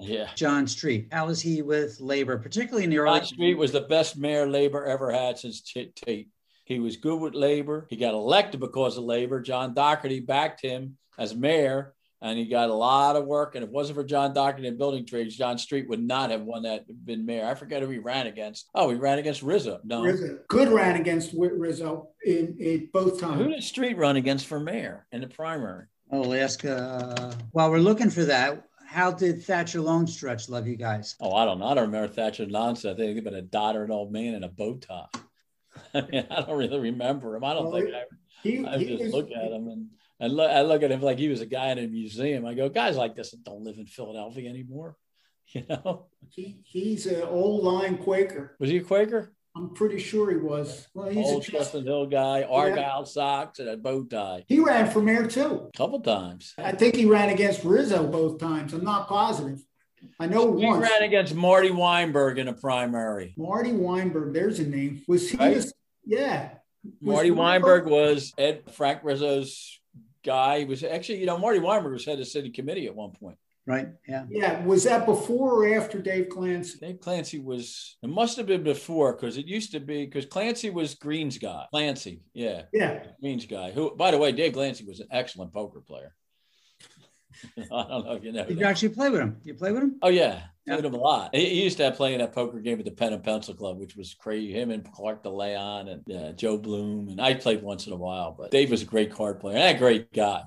Yeah. 0.00 0.28
John 0.34 0.66
Street. 0.66 1.08
How 1.12 1.26
was 1.26 1.40
he 1.40 1.62
with 1.62 2.00
labor, 2.00 2.36
particularly 2.36 2.82
in 2.84 2.90
the 2.90 2.98
early? 2.98 3.20
John 3.20 3.26
Street 3.26 3.54
was 3.54 3.70
the 3.70 3.82
best 3.82 4.16
mayor 4.16 4.46
labor 4.48 4.84
ever 4.84 5.12
had 5.12 5.38
since 5.38 5.60
Tate. 5.62 6.28
He 6.64 6.80
was 6.80 6.96
good 6.96 7.20
with 7.20 7.34
labor. 7.34 7.86
He 7.88 7.96
got 7.96 8.12
elected 8.14 8.58
because 8.58 8.96
of 8.96 9.04
labor. 9.04 9.40
John 9.40 9.74
Dougherty 9.74 10.18
backed 10.18 10.60
him 10.60 10.96
as 11.18 11.36
mayor 11.36 11.94
and 12.22 12.38
he 12.38 12.44
got 12.46 12.70
a 12.70 12.74
lot 12.74 13.16
of 13.16 13.26
work. 13.26 13.56
And 13.56 13.64
if 13.64 13.68
it 13.68 13.74
wasn't 13.74 13.96
for 13.96 14.04
John 14.04 14.32
Dougherty 14.32 14.68
and 14.68 14.78
building 14.78 15.04
trades, 15.04 15.36
John 15.36 15.58
Street 15.58 15.88
would 15.88 16.02
not 16.02 16.30
have 16.30 16.42
won 16.42 16.62
that 16.62 16.84
been 17.04 17.26
mayor. 17.26 17.44
I 17.44 17.54
forget 17.54 17.82
who 17.82 17.90
he 17.90 17.98
ran 17.98 18.28
against. 18.28 18.70
Oh, 18.74 18.90
he 18.90 18.96
ran 18.96 19.18
against 19.18 19.42
Rizzo. 19.42 19.80
No, 19.82 20.02
Rizzo. 20.04 20.38
good 20.48 20.68
ran 20.68 20.98
against 21.00 21.34
Rizzo 21.36 22.10
in, 22.24 22.56
in 22.60 22.88
both 22.92 23.20
times. 23.20 23.42
Who 23.42 23.48
did 23.48 23.62
Street 23.64 23.98
run 23.98 24.16
against 24.16 24.46
for 24.46 24.60
mayor 24.60 25.06
in 25.10 25.20
the 25.20 25.26
primary? 25.26 25.86
I'll 26.12 26.32
ask. 26.32 26.64
Uh, 26.64 27.32
while 27.50 27.70
we're 27.70 27.78
looking 27.78 28.10
for 28.10 28.24
that, 28.24 28.62
how 28.86 29.10
did 29.10 29.42
Thacher 29.42 29.80
Longstreth 29.80 30.48
love 30.48 30.68
you 30.68 30.76
guys? 30.76 31.16
Oh, 31.20 31.34
I 31.34 31.44
don't 31.44 31.58
know. 31.58 31.66
I 31.66 31.74
don't 31.74 31.86
remember 31.86 32.08
Thacher 32.08 32.46
Longstreth. 32.46 32.94
I 32.94 32.96
think 32.98 33.18
about 33.18 33.34
a 33.34 33.42
dottered 33.42 33.90
old 33.90 34.12
man 34.12 34.34
in 34.34 34.44
a 34.44 34.48
bow 34.48 34.74
tie. 34.74 35.06
I 35.94 36.02
mean, 36.02 36.26
I 36.30 36.42
don't 36.42 36.56
really 36.56 36.78
remember 36.78 37.34
him. 37.34 37.42
I 37.42 37.54
don't 37.54 37.70
well, 37.70 37.80
think 37.80 37.94
I, 37.94 38.02
he, 38.42 38.64
I 38.64 38.78
he 38.78 38.96
just 38.96 39.12
look 39.12 39.30
at 39.32 39.50
him 39.50 39.68
and 39.68 39.88
and 40.22 40.34
look, 40.34 40.50
I 40.50 40.62
look 40.62 40.84
at 40.84 40.92
him 40.92 41.02
like 41.02 41.18
he 41.18 41.28
was 41.28 41.40
a 41.40 41.46
guy 41.46 41.70
in 41.72 41.78
a 41.78 41.86
museum. 41.88 42.46
I 42.46 42.54
go, 42.54 42.68
guys 42.68 42.96
like 42.96 43.16
this 43.16 43.32
don't 43.32 43.64
live 43.64 43.76
in 43.78 43.86
Philadelphia 43.86 44.48
anymore. 44.48 44.96
You 45.54 45.64
know, 45.68 46.06
he, 46.30 46.60
he's 46.64 47.04
an 47.04 47.24
old 47.24 47.62
line 47.62 47.98
Quaker. 47.98 48.56
Was 48.58 48.70
he 48.70 48.78
a 48.78 48.82
Quaker? 48.82 49.34
I'm 49.54 49.74
pretty 49.74 49.98
sure 49.98 50.30
he 50.30 50.38
was. 50.38 50.88
Well, 50.94 51.10
he's 51.10 51.26
old 51.26 51.42
a 51.42 51.50
Chestnut 51.50 51.84
Hill 51.84 52.06
guy, 52.06 52.44
Argyle 52.44 53.00
yeah. 53.00 53.04
socks 53.04 53.58
and 53.58 53.68
a 53.68 53.76
bow 53.76 54.04
tie. 54.04 54.44
He 54.48 54.60
ran 54.60 54.90
for 54.90 55.02
mayor 55.02 55.26
too. 55.26 55.68
A 55.74 55.76
couple 55.76 56.00
times. 56.00 56.54
I 56.56 56.72
think 56.72 56.96
he 56.96 57.04
ran 57.04 57.28
against 57.28 57.64
Rizzo 57.64 58.06
both 58.06 58.38
times. 58.38 58.72
I'm 58.72 58.84
not 58.84 59.08
positive. 59.08 59.62
I 60.18 60.26
know 60.26 60.56
he 60.56 60.64
once. 60.64 60.82
ran 60.88 61.02
against 61.02 61.34
Marty 61.34 61.70
Weinberg 61.70 62.38
in 62.38 62.48
a 62.48 62.54
primary. 62.54 63.34
Marty 63.36 63.72
Weinberg, 63.72 64.32
there's 64.32 64.58
a 64.58 64.66
name. 64.66 65.02
Was 65.06 65.28
he? 65.28 65.36
Right? 65.36 65.62
yeah. 66.06 66.50
Marty 67.02 67.30
Weinberg 67.30 67.86
was 67.86 68.32
Ed 68.38 68.62
Frank 68.72 69.00
Rizzo's 69.02 69.81
guy. 70.22 70.60
He 70.60 70.64
was 70.64 70.82
actually, 70.82 71.20
you 71.20 71.26
know, 71.26 71.38
Marty 71.38 71.58
Weinberg 71.58 71.92
was 71.92 72.04
head 72.04 72.20
of 72.20 72.26
city 72.26 72.50
committee 72.50 72.86
at 72.86 72.94
one 72.94 73.10
point. 73.12 73.36
Right. 73.64 73.88
Yeah. 74.08 74.24
Yeah. 74.28 74.64
Was 74.64 74.82
that 74.84 75.06
before 75.06 75.62
or 75.62 75.74
after 75.76 76.00
Dave 76.00 76.28
Glancy? 76.28 76.80
Dave 76.80 76.96
Glancy 76.96 77.42
was, 77.42 77.96
it 78.02 78.08
must 78.08 78.36
have 78.36 78.46
been 78.46 78.64
before 78.64 79.12
because 79.12 79.36
it 79.36 79.46
used 79.46 79.70
to 79.72 79.80
be, 79.80 80.04
because 80.04 80.26
Glancy 80.26 80.72
was 80.72 80.94
Green's 80.94 81.38
guy. 81.38 81.66
Glancy. 81.72 82.22
Yeah. 82.34 82.62
Yeah. 82.72 83.04
Green's 83.20 83.46
guy. 83.46 83.70
Who, 83.70 83.94
by 83.94 84.10
the 84.10 84.18
way, 84.18 84.32
Dave 84.32 84.54
Glancy 84.54 84.86
was 84.86 84.98
an 84.98 85.06
excellent 85.12 85.52
poker 85.52 85.80
player. 85.80 86.12
I 87.58 87.62
don't 87.88 88.04
know 88.06 88.12
if 88.14 88.24
you 88.24 88.32
know. 88.32 88.44
Did 88.44 88.58
you 88.58 88.66
actually 88.66 88.90
play 88.90 89.10
with 89.10 89.20
him? 89.20 89.36
You 89.44 89.54
play 89.54 89.72
with 89.72 89.82
him? 89.82 89.96
Oh 90.02 90.08
yeah, 90.08 90.42
yeah. 90.66 90.74
played 90.74 90.84
him 90.84 90.94
a 90.94 90.98
lot. 90.98 91.34
He, 91.34 91.48
he 91.48 91.64
used 91.64 91.76
to 91.78 91.84
have 91.84 91.96
playing 91.96 92.18
that 92.18 92.32
poker 92.32 92.60
game 92.60 92.78
at 92.78 92.84
the 92.84 92.90
Pen 92.90 93.12
and 93.12 93.22
Pencil 93.22 93.54
Club, 93.54 93.78
which 93.78 93.96
was 93.96 94.14
crazy. 94.14 94.52
Him 94.52 94.70
and 94.70 94.90
Clark 94.92 95.24
DeLeon 95.24 95.90
and 95.90 96.16
uh, 96.16 96.32
Joe 96.32 96.58
Bloom, 96.58 97.08
and 97.08 97.20
I 97.20 97.34
played 97.34 97.62
once 97.62 97.86
in 97.86 97.92
a 97.92 97.96
while. 97.96 98.34
But 98.38 98.50
Dave 98.50 98.70
was 98.70 98.82
a 98.82 98.86
great 98.86 99.12
card 99.12 99.40
player 99.40 99.56
and 99.56 99.76
a 99.76 99.78
great 99.78 100.12
guy. 100.12 100.42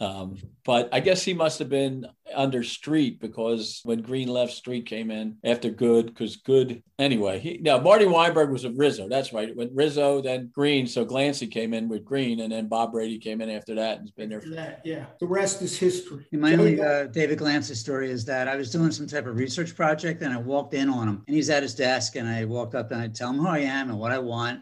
Um, 0.00 0.38
but 0.64 0.88
I 0.92 1.00
guess 1.00 1.22
he 1.22 1.34
must 1.34 1.58
have 1.58 1.68
been 1.68 2.06
under 2.34 2.62
Street 2.62 3.20
because 3.20 3.80
when 3.84 4.00
Green 4.00 4.28
left, 4.28 4.52
Street 4.52 4.86
came 4.86 5.10
in 5.10 5.36
after 5.44 5.68
Goode 5.68 6.06
because 6.06 6.36
Goode 6.36 6.82
anyway. 6.98 7.38
He 7.38 7.58
now 7.60 7.78
Marty 7.78 8.06
Weinberg 8.06 8.50
was 8.50 8.64
a 8.64 8.70
Rizzo. 8.70 9.08
That's 9.08 9.32
right. 9.34 9.54
When 9.54 9.74
Rizzo, 9.74 10.22
then 10.22 10.50
Green. 10.54 10.86
So 10.86 11.04
Glancy 11.04 11.50
came 11.50 11.74
in 11.74 11.88
with 11.88 12.04
Green, 12.04 12.40
and 12.40 12.50
then 12.50 12.66
Bob 12.66 12.92
Brady 12.92 13.18
came 13.18 13.42
in 13.42 13.50
after 13.50 13.74
that 13.74 13.98
and's 13.98 14.10
been 14.10 14.30
there. 14.30 14.40
For 14.40 14.48
that, 14.50 14.80
yeah. 14.84 15.06
The 15.18 15.26
rest 15.26 15.60
is 15.60 15.78
history. 15.78 16.26
My 16.32 16.54
only 16.54 16.80
uh, 16.80 17.06
David 17.08 17.38
Glancy 17.38 17.74
story 17.74 18.10
is 18.10 18.24
that 18.24 18.48
I 18.48 18.56
was 18.56 18.70
doing 18.70 18.92
some 18.92 19.06
type 19.06 19.26
of 19.26 19.36
research 19.36 19.76
project 19.76 20.22
and 20.22 20.32
I 20.32 20.38
walked 20.38 20.72
in 20.72 20.88
on 20.88 21.08
him, 21.08 21.24
and 21.26 21.36
he's 21.36 21.50
at 21.50 21.62
his 21.62 21.74
desk, 21.74 22.16
and 22.16 22.26
I 22.26 22.46
walked 22.46 22.74
up 22.74 22.90
and 22.90 23.02
I 23.02 23.08
tell 23.08 23.30
him 23.30 23.38
who 23.38 23.48
I 23.48 23.58
am 23.58 23.90
and 23.90 23.98
what 23.98 24.12
I 24.12 24.18
want 24.18 24.60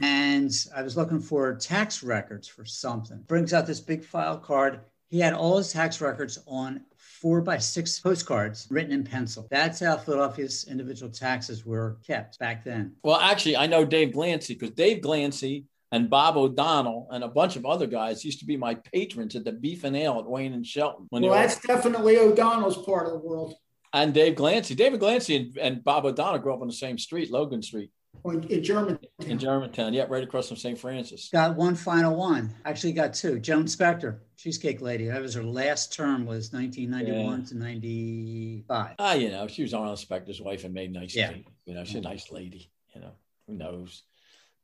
and 0.00 0.52
I 0.74 0.82
was 0.82 0.96
looking 0.96 1.20
for 1.20 1.54
tax 1.54 2.02
records 2.02 2.48
for 2.48 2.64
something. 2.64 3.22
Brings 3.26 3.52
out 3.52 3.66
this 3.66 3.80
big 3.80 4.04
file 4.04 4.38
card. 4.38 4.80
He 5.08 5.20
had 5.20 5.34
all 5.34 5.58
his 5.58 5.72
tax 5.72 6.00
records 6.00 6.38
on 6.46 6.82
four 6.96 7.40
by 7.40 7.58
six 7.58 8.00
postcards 8.00 8.66
written 8.70 8.92
in 8.92 9.04
pencil. 9.04 9.46
That's 9.50 9.80
how 9.80 9.96
Philadelphia's 9.96 10.66
individual 10.68 11.12
taxes 11.12 11.64
were 11.64 11.98
kept 12.06 12.38
back 12.38 12.64
then. 12.64 12.96
Well, 13.04 13.20
actually, 13.20 13.56
I 13.56 13.66
know 13.66 13.84
Dave 13.84 14.12
Glancy 14.12 14.58
because 14.58 14.70
Dave 14.70 15.02
Glancy 15.02 15.64
and 15.92 16.08
Bob 16.08 16.36
O'Donnell 16.36 17.08
and 17.10 17.22
a 17.22 17.28
bunch 17.28 17.56
of 17.56 17.66
other 17.66 17.86
guys 17.86 18.24
used 18.24 18.40
to 18.40 18.46
be 18.46 18.56
my 18.56 18.74
patrons 18.74 19.36
at 19.36 19.44
the 19.44 19.52
Beef 19.52 19.84
and 19.84 19.94
Ale 19.96 20.18
at 20.18 20.26
Wayne 20.26 20.54
and 20.54 20.66
Shelton. 20.66 21.06
well, 21.10 21.22
that's 21.30 21.60
were... 21.62 21.74
definitely 21.74 22.18
O'Donnell's 22.18 22.82
part 22.84 23.06
of 23.06 23.12
the 23.12 23.18
world. 23.18 23.54
And 23.92 24.14
Dave 24.14 24.34
Glancy, 24.36 24.74
David 24.74 25.00
Glancy 25.00 25.36
and, 25.36 25.56
and 25.58 25.84
Bob 25.84 26.06
O'Donnell 26.06 26.38
grew 26.38 26.54
up 26.54 26.62
on 26.62 26.66
the 26.66 26.72
same 26.72 26.96
street, 26.96 27.30
Logan 27.30 27.62
Street 27.62 27.90
in 28.24 28.62
Germantown. 28.62 29.08
In 29.26 29.38
Germantown, 29.38 29.92
yeah, 29.92 30.06
right 30.08 30.22
across 30.22 30.48
from 30.48 30.56
St. 30.56 30.78
Francis. 30.78 31.28
Got 31.32 31.56
one 31.56 31.74
final 31.74 32.16
one. 32.16 32.54
Actually, 32.64 32.92
got 32.92 33.14
two. 33.14 33.38
Joan 33.40 33.66
Specter, 33.66 34.22
Cheesecake 34.36 34.80
Lady. 34.80 35.06
That 35.06 35.20
was 35.20 35.34
her 35.34 35.42
last 35.42 35.92
term. 35.92 36.24
Was 36.24 36.52
1991 36.52 37.40
yeah. 37.40 37.46
to 37.46 37.58
95. 37.58 38.94
Ah, 38.98 39.14
you 39.14 39.30
know, 39.30 39.46
she 39.48 39.62
was 39.62 39.74
Arlen 39.74 39.96
Specter's 39.96 40.40
wife 40.40 40.64
and 40.64 40.72
made 40.72 40.92
nice. 40.92 41.14
Yeah. 41.14 41.32
You 41.64 41.74
know, 41.74 41.84
she's 41.84 41.96
a 41.96 42.00
nice 42.00 42.30
lady. 42.30 42.70
You 42.94 43.00
know, 43.00 43.12
who 43.46 43.54
knows. 43.54 44.02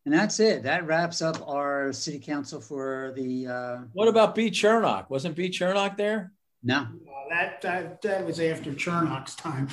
And 0.04 0.14
that's 0.14 0.40
it. 0.40 0.62
That 0.62 0.86
wraps 0.86 1.20
up 1.20 1.46
our 1.46 1.92
city 1.92 2.18
council 2.18 2.60
for 2.60 3.12
the. 3.16 3.46
Uh, 3.46 3.76
what 3.92 4.08
about 4.08 4.34
B. 4.34 4.50
Chernock? 4.50 5.10
Wasn't 5.10 5.34
B. 5.34 5.50
Chernock 5.50 5.96
there? 5.96 6.32
No. 6.62 6.78
Uh, 6.78 7.28
that, 7.30 7.60
that 7.62 8.02
that 8.02 8.24
was 8.24 8.40
after 8.40 8.72
Chernock's 8.72 9.34
time. 9.34 9.68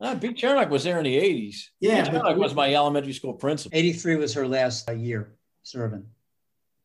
Uh, 0.00 0.14
Pete 0.16 0.36
Chernock 0.36 0.70
was 0.70 0.84
there 0.84 0.98
in 0.98 1.04
the 1.04 1.16
80s. 1.16 1.56
Yeah. 1.80 2.04
Pete 2.04 2.14
Chernock 2.14 2.36
was 2.36 2.54
my 2.54 2.74
elementary 2.74 3.12
school 3.12 3.34
principal. 3.34 3.76
83 3.76 4.16
was 4.16 4.34
her 4.34 4.46
last 4.46 4.88
uh, 4.88 4.92
year 4.92 5.36
serving. 5.62 6.06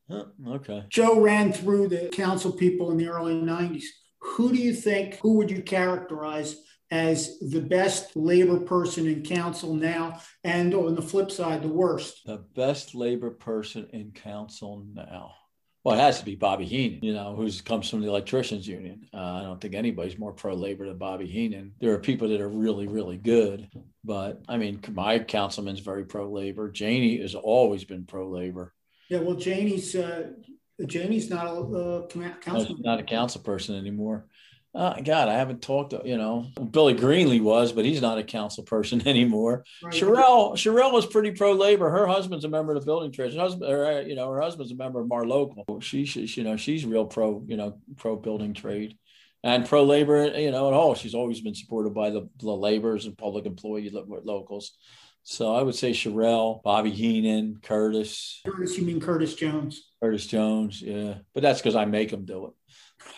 Huh, 0.09 0.25
okay. 0.47 0.85
Joe 0.89 1.19
ran 1.19 1.53
through 1.53 1.89
the 1.89 2.09
council 2.09 2.51
people 2.51 2.91
in 2.91 2.97
the 2.97 3.07
early 3.07 3.35
90s. 3.35 3.83
Who 4.21 4.51
do 4.51 4.57
you 4.57 4.73
think, 4.73 5.15
who 5.15 5.33
would 5.33 5.51
you 5.51 5.61
characterize 5.61 6.55
as 6.91 7.37
the 7.39 7.61
best 7.61 8.15
labor 8.15 8.59
person 8.59 9.05
in 9.05 9.23
council 9.23 9.75
now? 9.75 10.19
And 10.43 10.73
on 10.73 10.95
the 10.95 11.01
flip 11.01 11.31
side, 11.31 11.61
the 11.61 11.67
worst? 11.67 12.21
The 12.25 12.43
best 12.55 12.95
labor 12.95 13.29
person 13.29 13.87
in 13.93 14.11
council 14.11 14.85
now. 14.93 15.33
Well, 15.83 15.95
it 15.95 16.01
has 16.01 16.19
to 16.19 16.25
be 16.25 16.35
Bobby 16.35 16.65
Henon, 16.65 17.01
you 17.01 17.13
know, 17.13 17.35
who 17.35 17.49
comes 17.63 17.89
from 17.89 18.01
the 18.01 18.09
electricians 18.09 18.67
union. 18.67 19.07
Uh, 19.13 19.17
I 19.17 19.41
don't 19.43 19.61
think 19.61 19.75
anybody's 19.75 20.17
more 20.17 20.33
pro 20.33 20.53
labor 20.53 20.85
than 20.85 20.97
Bobby 20.97 21.25
Henon. 21.25 21.71
There 21.79 21.93
are 21.93 21.99
people 21.99 22.27
that 22.29 22.41
are 22.41 22.49
really, 22.49 22.87
really 22.87 23.17
good, 23.17 23.69
but 24.03 24.41
I 24.49 24.57
mean, 24.57 24.81
my 24.91 25.19
councilman's 25.19 25.79
very 25.79 26.03
pro 26.03 26.29
labor. 26.29 26.69
Jannie 26.69 27.21
has 27.21 27.33
always 27.33 27.85
been 27.85 28.05
pro 28.05 28.29
labor. 28.29 28.73
Yeah, 29.09 29.19
well, 29.19 29.37
Jannie's 29.37 29.95
uh, 29.95 30.31
Jannie's 30.85 31.29
not 31.29 31.47
a 31.47 31.61
uh, 31.61 32.07
council. 32.41 32.75
No, 32.79 32.91
not 32.91 32.99
a 32.99 33.03
council 33.03 33.41
person 33.41 33.75
anymore. 33.75 34.27
Uh, 34.75 34.93
God, 35.01 35.29
I 35.29 35.33
haven't 35.33 35.63
talked 35.63 35.91
to, 35.91 36.01
you 36.05 36.17
know, 36.17 36.45
Billy 36.71 36.93
Greenlee 36.93 37.41
was, 37.41 37.71
but 37.71 37.85
he's 37.85 38.01
not 38.01 38.19
a 38.19 38.23
council 38.23 38.63
person 38.63 39.01
anymore. 39.07 39.63
Right. 39.83 39.93
Cherelle, 39.93 40.53
Cherelle 40.53 40.93
was 40.93 41.07
pretty 41.07 41.31
pro 41.31 41.53
labor. 41.53 41.89
Her 41.89 42.05
husband's 42.05 42.45
a 42.45 42.49
member 42.49 42.73
of 42.73 42.81
the 42.81 42.85
building 42.85 43.11
trades. 43.11 43.33
Her 43.33 43.41
husband, 43.41 43.71
uh, 43.71 44.01
you 44.01 44.15
know, 44.15 44.31
her 44.31 44.41
husband's 44.41 44.71
a 44.71 44.75
member 44.75 44.99
of 44.99 45.07
Mar 45.07 45.25
Local. 45.25 45.81
She, 45.81 46.05
she, 46.05 46.25
you 46.25 46.43
know, 46.43 46.55
she's 46.55 46.85
real 46.85 47.05
pro, 47.05 47.43
you 47.47 47.57
know, 47.57 47.79
pro 47.97 48.15
building 48.15 48.53
trade 48.53 48.95
and 49.43 49.67
pro 49.67 49.83
labor, 49.83 50.25
you 50.37 50.51
know, 50.51 50.67
at 50.67 50.73
all. 50.73 50.93
She's 50.93 51.15
always 51.15 51.41
been 51.41 51.55
supported 51.55 51.95
by 51.95 52.11
the, 52.11 52.29
the 52.37 52.51
laborers 52.51 53.05
and 53.05 53.17
public 53.17 53.45
employee 53.45 53.91
locals. 53.91 54.77
So 55.23 55.53
I 55.53 55.61
would 55.61 55.75
say 55.75 55.91
Cherelle, 55.91 56.61
Bobby 56.63 56.91
Henon, 56.91 57.61
Curtis. 57.61 58.41
Curtis, 58.45 58.77
you 58.77 58.85
mean 58.85 58.99
Curtis 58.99 59.35
Jones? 59.35 59.89
Curtis 60.01 60.27
Jones, 60.27 60.81
yeah. 60.81 61.15
But 61.33 61.43
that's 61.43 61.59
because 61.59 61.75
I 61.75 61.85
make 61.85 62.09
them 62.09 62.25
do 62.25 62.47
it. 62.47 62.53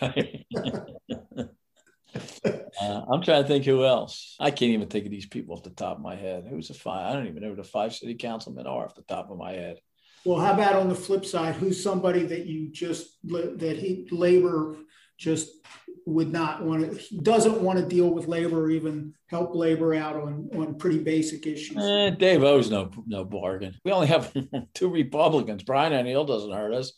uh, 0.00 1.44
I'm 3.12 3.22
trying 3.22 3.42
to 3.42 3.48
think 3.48 3.64
who 3.64 3.84
else. 3.84 4.36
I 4.40 4.50
can't 4.50 4.72
even 4.72 4.88
think 4.88 5.04
of 5.04 5.10
these 5.10 5.26
people 5.26 5.54
off 5.54 5.62
the 5.62 5.70
top 5.70 5.96
of 5.96 6.02
my 6.02 6.16
head. 6.16 6.46
Who's 6.48 6.70
a 6.70 6.74
five? 6.74 7.10
I 7.10 7.12
don't 7.14 7.26
even 7.26 7.42
know 7.42 7.50
who 7.50 7.56
the 7.56 7.64
five 7.64 7.94
city 7.94 8.14
councilmen 8.14 8.66
are 8.66 8.84
off 8.84 8.94
the 8.94 9.02
top 9.02 9.30
of 9.30 9.38
my 9.38 9.52
head. 9.52 9.78
Well, 10.24 10.40
how 10.40 10.52
about 10.52 10.76
on 10.76 10.88
the 10.88 10.94
flip 10.94 11.24
side? 11.24 11.56
Who's 11.56 11.82
somebody 11.82 12.24
that 12.24 12.46
you 12.46 12.70
just 12.70 13.18
that 13.24 13.76
he 13.78 14.08
labor 14.10 14.76
just 15.18 15.50
would 16.06 16.32
not 16.32 16.64
want 16.64 16.98
to 16.98 17.16
doesn't 17.18 17.60
want 17.60 17.78
to 17.78 17.84
deal 17.84 18.10
with 18.10 18.26
labor 18.26 18.64
or 18.64 18.70
even 18.70 19.14
help 19.28 19.54
labor 19.54 19.94
out 19.94 20.16
on 20.16 20.48
on 20.56 20.76
pretty 20.76 20.98
basic 20.98 21.46
issues. 21.46 21.76
Eh, 21.76 22.10
Dave 22.10 22.42
Oh's 22.42 22.70
no 22.70 22.90
no 23.06 23.24
bargain. 23.24 23.74
We 23.84 23.92
only 23.92 24.08
have 24.08 24.32
two 24.74 24.88
Republicans. 24.88 25.62
Brian 25.62 25.92
O'Neill 25.92 26.24
doesn't 26.24 26.52
hurt 26.52 26.74
us. 26.74 26.92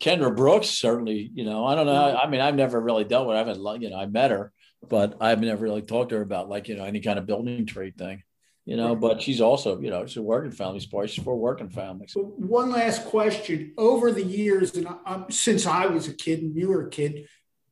Kendra 0.00 0.34
Brooks 0.34 0.68
certainly, 0.68 1.30
you 1.34 1.44
know, 1.44 1.64
I 1.64 1.74
don't 1.74 1.86
know. 1.86 2.16
I 2.16 2.28
mean, 2.28 2.40
I've 2.40 2.54
never 2.54 2.80
really 2.80 3.04
dealt 3.04 3.26
with. 3.26 3.36
I 3.36 3.38
haven't, 3.38 3.82
you 3.82 3.90
know, 3.90 3.98
I 3.98 4.06
met 4.06 4.30
her, 4.30 4.52
but 4.88 5.16
I've 5.20 5.40
never 5.40 5.62
really 5.62 5.82
talked 5.82 6.10
to 6.10 6.16
her 6.16 6.22
about 6.22 6.48
like, 6.48 6.68
you 6.68 6.76
know, 6.76 6.84
any 6.84 7.00
kind 7.00 7.18
of 7.18 7.26
building 7.26 7.66
trade 7.66 7.96
thing, 7.96 8.22
you 8.64 8.76
know. 8.76 8.96
But 8.96 9.22
she's 9.22 9.40
also, 9.40 9.80
you 9.80 9.90
know, 9.90 10.06
she's 10.06 10.16
a 10.16 10.22
working 10.22 10.52
family 10.52 10.80
sport. 10.80 11.10
She's 11.10 11.24
for 11.24 11.36
working 11.36 11.68
families. 11.68 12.12
One 12.14 12.70
last 12.70 13.06
question: 13.06 13.72
Over 13.78 14.12
the 14.12 14.24
years, 14.24 14.74
and 14.74 14.88
um, 15.06 15.26
since 15.30 15.66
I 15.66 15.86
was 15.86 16.08
a 16.08 16.14
kid 16.14 16.40
and 16.40 16.56
you 16.56 16.68
were 16.68 16.86
a 16.86 16.90
kid, 16.90 17.26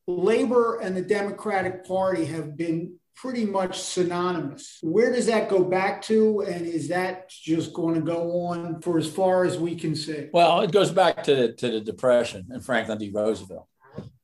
labor 0.07 0.79
and 0.79 0.95
the 0.95 1.01
Democratic 1.01 1.85
Party 1.85 2.25
have 2.25 2.57
been 2.57 2.95
pretty 3.15 3.45
much 3.45 3.79
synonymous. 3.79 4.79
Where 4.81 5.11
does 5.11 5.27
that 5.27 5.49
go 5.49 5.63
back 5.63 6.01
to? 6.03 6.41
And 6.41 6.65
is 6.65 6.87
that 6.89 7.29
just 7.29 7.73
going 7.73 7.95
to 7.95 8.01
go 8.01 8.47
on 8.47 8.81
for 8.81 8.97
as 8.97 9.09
far 9.09 9.45
as 9.45 9.57
we 9.57 9.75
can 9.75 9.95
see? 9.95 10.29
Well, 10.33 10.61
it 10.61 10.71
goes 10.71 10.91
back 10.91 11.23
to 11.23 11.35
the, 11.35 11.53
to 11.53 11.69
the 11.69 11.81
Depression 11.81 12.47
and 12.49 12.63
Franklin 12.65 12.97
D. 12.97 13.11
Roosevelt 13.13 13.67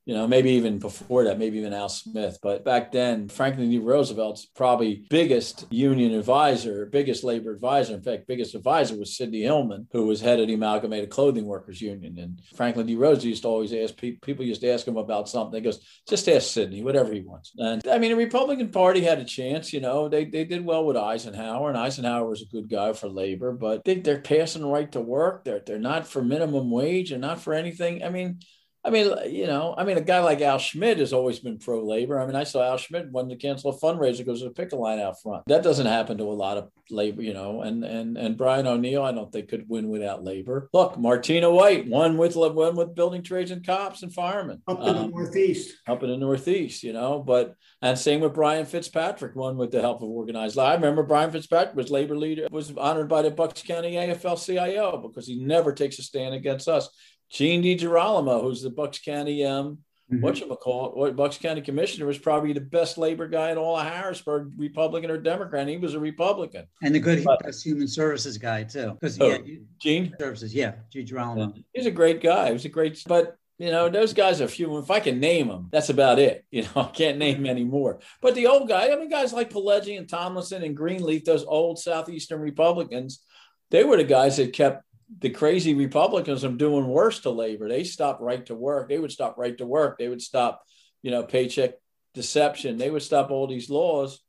you 0.07 0.13
know, 0.13 0.25
maybe 0.25 0.51
even 0.51 0.79
before 0.79 1.25
that, 1.25 1.37
maybe 1.37 1.57
even 1.57 1.73
Al 1.73 1.89
Smith. 1.89 2.39
But 2.41 2.63
back 2.63 2.93
then, 2.93 3.27
Franklin 3.27 3.69
D. 3.69 3.77
Roosevelt's 3.77 4.45
probably 4.45 5.05
biggest 5.09 5.65
union 5.69 6.13
advisor, 6.13 6.85
biggest 6.85 7.25
labor 7.25 7.51
advisor, 7.51 7.93
in 7.93 8.01
fact, 8.01 8.25
biggest 8.25 8.55
advisor 8.55 8.97
was 8.97 9.17
Sidney 9.17 9.41
Hillman, 9.41 9.85
who 9.91 10.07
was 10.07 10.21
head 10.21 10.39
of 10.39 10.47
the 10.47 10.53
Amalgamated 10.53 11.09
Clothing 11.09 11.45
Workers 11.45 11.81
Union. 11.81 12.17
And 12.19 12.39
Franklin 12.55 12.87
D. 12.87 12.95
Roosevelt 12.95 13.25
used 13.25 13.41
to 13.41 13.49
always 13.49 13.73
ask 13.73 13.97
people, 13.97 14.25
people 14.25 14.45
used 14.45 14.61
to 14.61 14.71
ask 14.71 14.87
him 14.87 14.95
about 14.95 15.27
something. 15.27 15.61
He 15.61 15.65
goes, 15.65 15.85
just 16.07 16.29
ask 16.29 16.51
Sidney, 16.51 16.81
whatever 16.81 17.11
he 17.11 17.19
wants. 17.19 17.51
And 17.57 17.85
I 17.85 17.97
mean, 17.97 18.11
the 18.11 18.17
Republican 18.17 18.69
Party 18.69 19.01
had 19.01 19.19
a 19.19 19.25
chance, 19.25 19.73
you 19.73 19.81
know, 19.81 20.07
they, 20.07 20.23
they 20.23 20.45
did 20.45 20.63
well 20.63 20.85
with 20.85 20.95
Eisenhower, 20.95 21.67
and 21.67 21.77
Eisenhower 21.77 22.29
was 22.29 22.41
a 22.41 22.45
good 22.45 22.69
guy 22.69 22.93
for 22.93 23.09
labor, 23.09 23.51
but 23.51 23.83
they, 23.83 23.95
they're 23.95 24.21
passing 24.21 24.65
right 24.65 24.89
to 24.93 25.01
work. 25.01 25.43
They're, 25.43 25.63
they're 25.65 25.79
not 25.79 26.07
for 26.07 26.23
minimum 26.23 26.71
wage 26.71 27.11
and 27.11 27.19
not 27.19 27.41
for 27.41 27.53
anything. 27.53 28.05
I 28.05 28.09
mean, 28.09 28.39
I 28.88 28.89
mean, 28.89 29.13
you 29.29 29.47
know, 29.47 29.75
I 29.77 29.83
mean, 29.83 29.97
a 29.97 30.01
guy 30.01 30.21
like 30.21 30.39
Al 30.39 30.59
Schmidt 30.59 30.99
has 30.99 31.11
always 31.11 31.39
been 31.39 31.57
pro 31.57 31.85
labor. 31.85 32.21
I 32.21 32.25
mean, 32.25 32.38
I 32.38 32.45
saw 32.45 32.63
Al 32.63 32.77
Schmidt 32.77 33.11
wanted 33.11 33.31
to 33.31 33.47
cancel 33.47 33.71
a 33.71 33.77
fundraiser 33.77 34.19
because 34.19 34.41
of 34.41 34.51
a 34.51 34.53
picket 34.53 34.79
line 34.79 34.97
out 34.97 35.21
front. 35.21 35.43
That 35.47 35.61
doesn't 35.61 35.85
happen 35.85 36.17
to 36.19 36.23
a 36.23 36.31
lot 36.31 36.57
of 36.57 36.69
labor, 36.89 37.21
you 37.21 37.33
know. 37.33 37.63
And 37.63 37.83
and 37.83 38.17
and 38.17 38.38
Brian 38.38 38.65
O'Neill, 38.65 39.03
I 39.03 39.11
don't 39.11 39.29
think 39.29 39.49
could 39.49 39.67
win 39.67 39.89
without 39.89 40.23
labor. 40.23 40.69
Look, 40.71 40.97
Martina 40.97 41.51
White 41.51 41.89
won 41.89 42.17
with 42.17 42.38
won 42.38 42.77
with 42.77 42.95
building 42.95 43.23
trades 43.23 43.51
and 43.51 43.65
cops 43.65 44.03
and 44.03 44.13
firemen 44.13 44.61
up 44.69 44.79
in 44.79 44.88
um, 44.88 44.95
the 44.95 45.07
Northeast. 45.07 45.75
Up 45.85 46.01
in 46.03 46.09
the 46.09 46.15
Northeast, 46.15 46.81
you 46.83 46.93
know. 46.93 47.19
But 47.19 47.55
and 47.81 47.99
same 47.99 48.21
with 48.21 48.33
Brian 48.33 48.65
Fitzpatrick, 48.65 49.35
won 49.35 49.57
with 49.57 49.71
the 49.71 49.81
help 49.81 50.01
of 50.01 50.07
organized. 50.07 50.57
I 50.57 50.73
remember 50.75 51.03
Brian 51.03 51.31
Fitzpatrick 51.31 51.75
was 51.75 51.91
labor 51.91 52.15
leader, 52.15 52.47
was 52.51 52.71
honored 52.77 53.09
by 53.09 53.21
the 53.21 53.31
Bucks 53.31 53.63
County 53.63 53.95
AFL-CIO 53.95 54.99
because 54.99 55.27
he 55.27 55.43
never 55.43 55.73
takes 55.73 55.99
a 55.99 56.03
stand 56.03 56.33
against 56.33 56.69
us. 56.69 56.89
Gene 57.30 57.61
DiGirolamo, 57.61 58.41
who's 58.41 58.61
the 58.61 58.69
Bucks 58.69 58.99
County 58.99 59.45
um, 59.45 59.80
mm-hmm. 60.11 60.21
what 60.21 60.39
you 60.39 60.47
call 60.55 60.91
what 60.91 61.15
Bucks 61.15 61.38
County 61.38 61.61
Commissioner, 61.61 62.05
was 62.05 62.17
probably 62.17 62.53
the 62.53 62.61
best 62.61 62.97
labor 62.97 63.28
guy 63.28 63.51
in 63.51 63.57
all 63.57 63.78
of 63.78 63.86
Harrisburg, 63.86 64.51
Republican 64.57 65.11
or 65.11 65.17
Democrat. 65.17 65.61
And 65.61 65.69
he 65.69 65.78
was 65.78 65.93
a 65.93 65.99
Republican 65.99 66.65
and 66.82 66.95
a 66.95 66.99
good 66.99 67.23
but, 67.23 67.43
best 67.43 67.65
human 67.65 67.88
services 67.88 68.38
guy 68.38 68.63
too. 68.63 68.93
Because 68.93 69.19
oh, 69.19 69.30
yeah, 69.30 69.55
Gene 69.80 70.13
services, 70.19 70.53
yeah, 70.53 70.75
Gene 70.91 71.05
DiGirolamo. 71.05 71.55
Yeah. 71.55 71.61
He's 71.73 71.86
a 71.86 71.91
great 71.91 72.21
guy. 72.21 72.47
He 72.47 72.53
was 72.53 72.65
a 72.65 72.69
great, 72.69 73.01
but 73.07 73.38
you 73.57 73.71
know, 73.71 73.89
those 73.89 74.13
guys 74.13 74.39
are 74.39 74.47
few. 74.47 74.78
If 74.78 74.91
I 74.91 74.99
can 74.99 75.19
name 75.19 75.47
them, 75.47 75.69
that's 75.71 75.89
about 75.89 76.19
it. 76.19 76.45
You 76.51 76.63
know, 76.63 76.69
I 76.82 76.86
can't 76.86 77.17
name 77.17 77.45
any 77.45 77.63
more. 77.63 77.99
But 78.21 78.34
the 78.34 78.47
old 78.47 78.67
guy, 78.67 78.91
I 78.91 78.95
mean, 78.95 79.09
guys 79.09 79.34
like 79.34 79.51
Pileggi 79.51 79.97
and 79.97 80.09
Tomlinson 80.09 80.63
and 80.63 80.75
Greenleaf, 80.75 81.23
those 81.23 81.43
old 81.43 81.78
Southeastern 81.78 82.39
Republicans, 82.39 83.21
they 83.69 83.84
were 83.84 83.97
the 83.97 84.03
guys 84.03 84.38
that 84.38 84.53
kept 84.53 84.84
the 85.19 85.29
crazy 85.29 85.73
Republicans 85.73 86.43
are 86.43 86.51
doing 86.51 86.87
worse 86.87 87.19
to 87.21 87.29
labor. 87.29 87.67
They 87.67 87.83
stop 87.83 88.19
right 88.19 88.45
to 88.47 88.55
work. 88.55 88.89
They 88.89 88.99
would 88.99 89.11
stop 89.11 89.37
right 89.37 89.57
to 89.57 89.65
work. 89.65 89.97
They 89.97 90.09
would 90.09 90.21
stop, 90.21 90.63
you 91.01 91.11
know, 91.11 91.23
paycheck 91.23 91.75
deception. 92.13 92.77
They 92.77 92.89
would 92.89 93.03
stop 93.03 93.31
all 93.31 93.47
these 93.47 93.69
laws, 93.69 94.19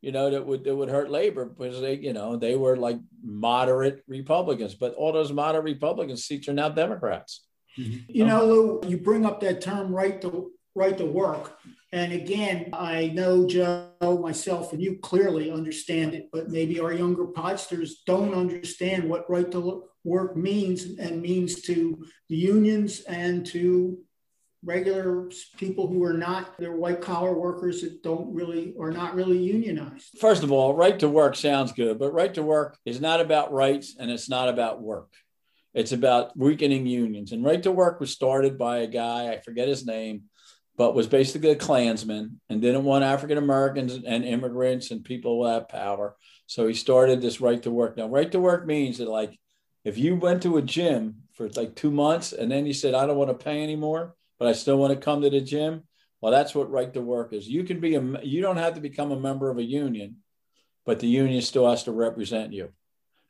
you 0.00 0.12
know, 0.12 0.30
that 0.30 0.46
would 0.46 0.64
that 0.64 0.74
would 0.74 0.88
hurt 0.88 1.10
labor 1.10 1.44
because 1.44 1.80
they, 1.80 1.94
you 1.96 2.12
know, 2.12 2.36
they 2.36 2.56
were 2.56 2.76
like 2.76 2.98
moderate 3.22 4.02
Republicans. 4.08 4.74
But 4.74 4.94
all 4.94 5.12
those 5.12 5.32
moderate 5.32 5.64
Republican 5.64 6.16
seats 6.16 6.48
are 6.48 6.52
now 6.52 6.68
Democrats. 6.68 7.46
Mm-hmm. 7.78 7.98
You 8.08 8.26
know, 8.26 8.44
Lou, 8.44 8.80
you 8.86 8.98
bring 8.98 9.24
up 9.24 9.40
that 9.40 9.60
term 9.60 9.94
right 9.94 10.20
to 10.22 10.50
right 10.74 10.98
to 10.98 11.06
work. 11.06 11.56
And 11.92 12.12
again, 12.12 12.70
I 12.72 13.12
know 13.14 13.46
Joe, 13.46 14.18
myself, 14.20 14.72
and 14.72 14.82
you 14.82 14.98
clearly 15.00 15.50
understand 15.52 16.12
it, 16.14 16.28
but 16.32 16.50
maybe 16.50 16.80
our 16.80 16.92
younger 16.92 17.26
podsters 17.26 17.90
don't 18.04 18.34
understand 18.34 19.08
what 19.08 19.30
right 19.30 19.50
to 19.52 19.84
work 20.04 20.36
means 20.36 20.84
and 20.98 21.22
means 21.22 21.62
to 21.62 22.06
the 22.28 22.36
unions 22.36 23.00
and 23.00 23.46
to 23.46 23.98
regular 24.64 25.30
people 25.58 25.86
who 25.86 26.02
are 26.04 26.14
not 26.14 26.56
they're 26.58 26.72
white 26.72 27.00
collar 27.00 27.34
workers 27.34 27.82
that 27.82 28.02
don't 28.02 28.32
really 28.32 28.74
are 28.80 28.90
not 28.90 29.14
really 29.14 29.38
unionized. 29.38 30.18
First 30.18 30.42
of 30.42 30.52
all 30.52 30.74
right 30.74 30.98
to 31.00 31.08
work 31.08 31.36
sounds 31.36 31.72
good 31.72 31.98
but 31.98 32.12
right 32.12 32.32
to 32.34 32.42
work 32.42 32.78
is 32.84 33.00
not 33.00 33.20
about 33.20 33.52
rights 33.52 33.96
and 33.98 34.10
it's 34.10 34.28
not 34.28 34.48
about 34.48 34.80
work. 34.80 35.12
It's 35.74 35.92
about 35.92 36.36
weakening 36.36 36.86
unions. 36.86 37.32
And 37.32 37.44
right 37.44 37.62
to 37.62 37.72
work 37.72 37.98
was 38.00 38.12
started 38.12 38.56
by 38.58 38.78
a 38.78 38.86
guy 38.86 39.32
i 39.32 39.38
forget 39.38 39.68
his 39.68 39.86
name 39.86 40.24
but 40.76 40.94
was 40.94 41.06
basically 41.06 41.50
a 41.50 41.56
klansman 41.56 42.40
and 42.48 42.60
didn't 42.60 42.84
want 42.84 43.04
african 43.04 43.38
americans 43.38 43.98
and 44.06 44.24
immigrants 44.24 44.90
and 44.90 45.04
people 45.04 45.40
with 45.40 45.50
that 45.50 45.68
power. 45.68 46.16
So 46.46 46.66
he 46.66 46.74
started 46.74 47.20
this 47.20 47.40
right 47.40 47.62
to 47.62 47.70
work. 47.70 47.96
Now 47.96 48.08
right 48.08 48.30
to 48.32 48.40
work 48.40 48.66
means 48.66 48.98
that 48.98 49.08
like 49.08 49.38
if 49.84 49.98
you 49.98 50.16
went 50.16 50.42
to 50.42 50.56
a 50.56 50.62
gym 50.62 51.22
for 51.34 51.48
like 51.50 51.74
two 51.74 51.90
months 51.90 52.32
and 52.32 52.50
then 52.50 52.66
you 52.66 52.72
said, 52.72 52.94
I 52.94 53.06
don't 53.06 53.16
want 53.16 53.30
to 53.30 53.44
pay 53.44 53.62
anymore, 53.62 54.16
but 54.38 54.48
I 54.48 54.52
still 54.52 54.76
want 54.76 54.92
to 54.92 55.04
come 55.04 55.22
to 55.22 55.30
the 55.30 55.40
gym, 55.40 55.84
well, 56.20 56.32
that's 56.32 56.54
what 56.54 56.70
right 56.70 56.92
to 56.94 57.02
work 57.02 57.32
is. 57.32 57.46
You 57.46 57.64
can 57.64 57.80
be 57.80 57.96
a, 57.96 58.02
you 58.22 58.40
don't 58.40 58.56
have 58.56 58.74
to 58.74 58.80
become 58.80 59.12
a 59.12 59.20
member 59.20 59.50
of 59.50 59.58
a 59.58 59.62
union, 59.62 60.16
but 60.86 61.00
the 61.00 61.06
union 61.06 61.42
still 61.42 61.68
has 61.68 61.84
to 61.84 61.92
represent 61.92 62.52
you. 62.52 62.70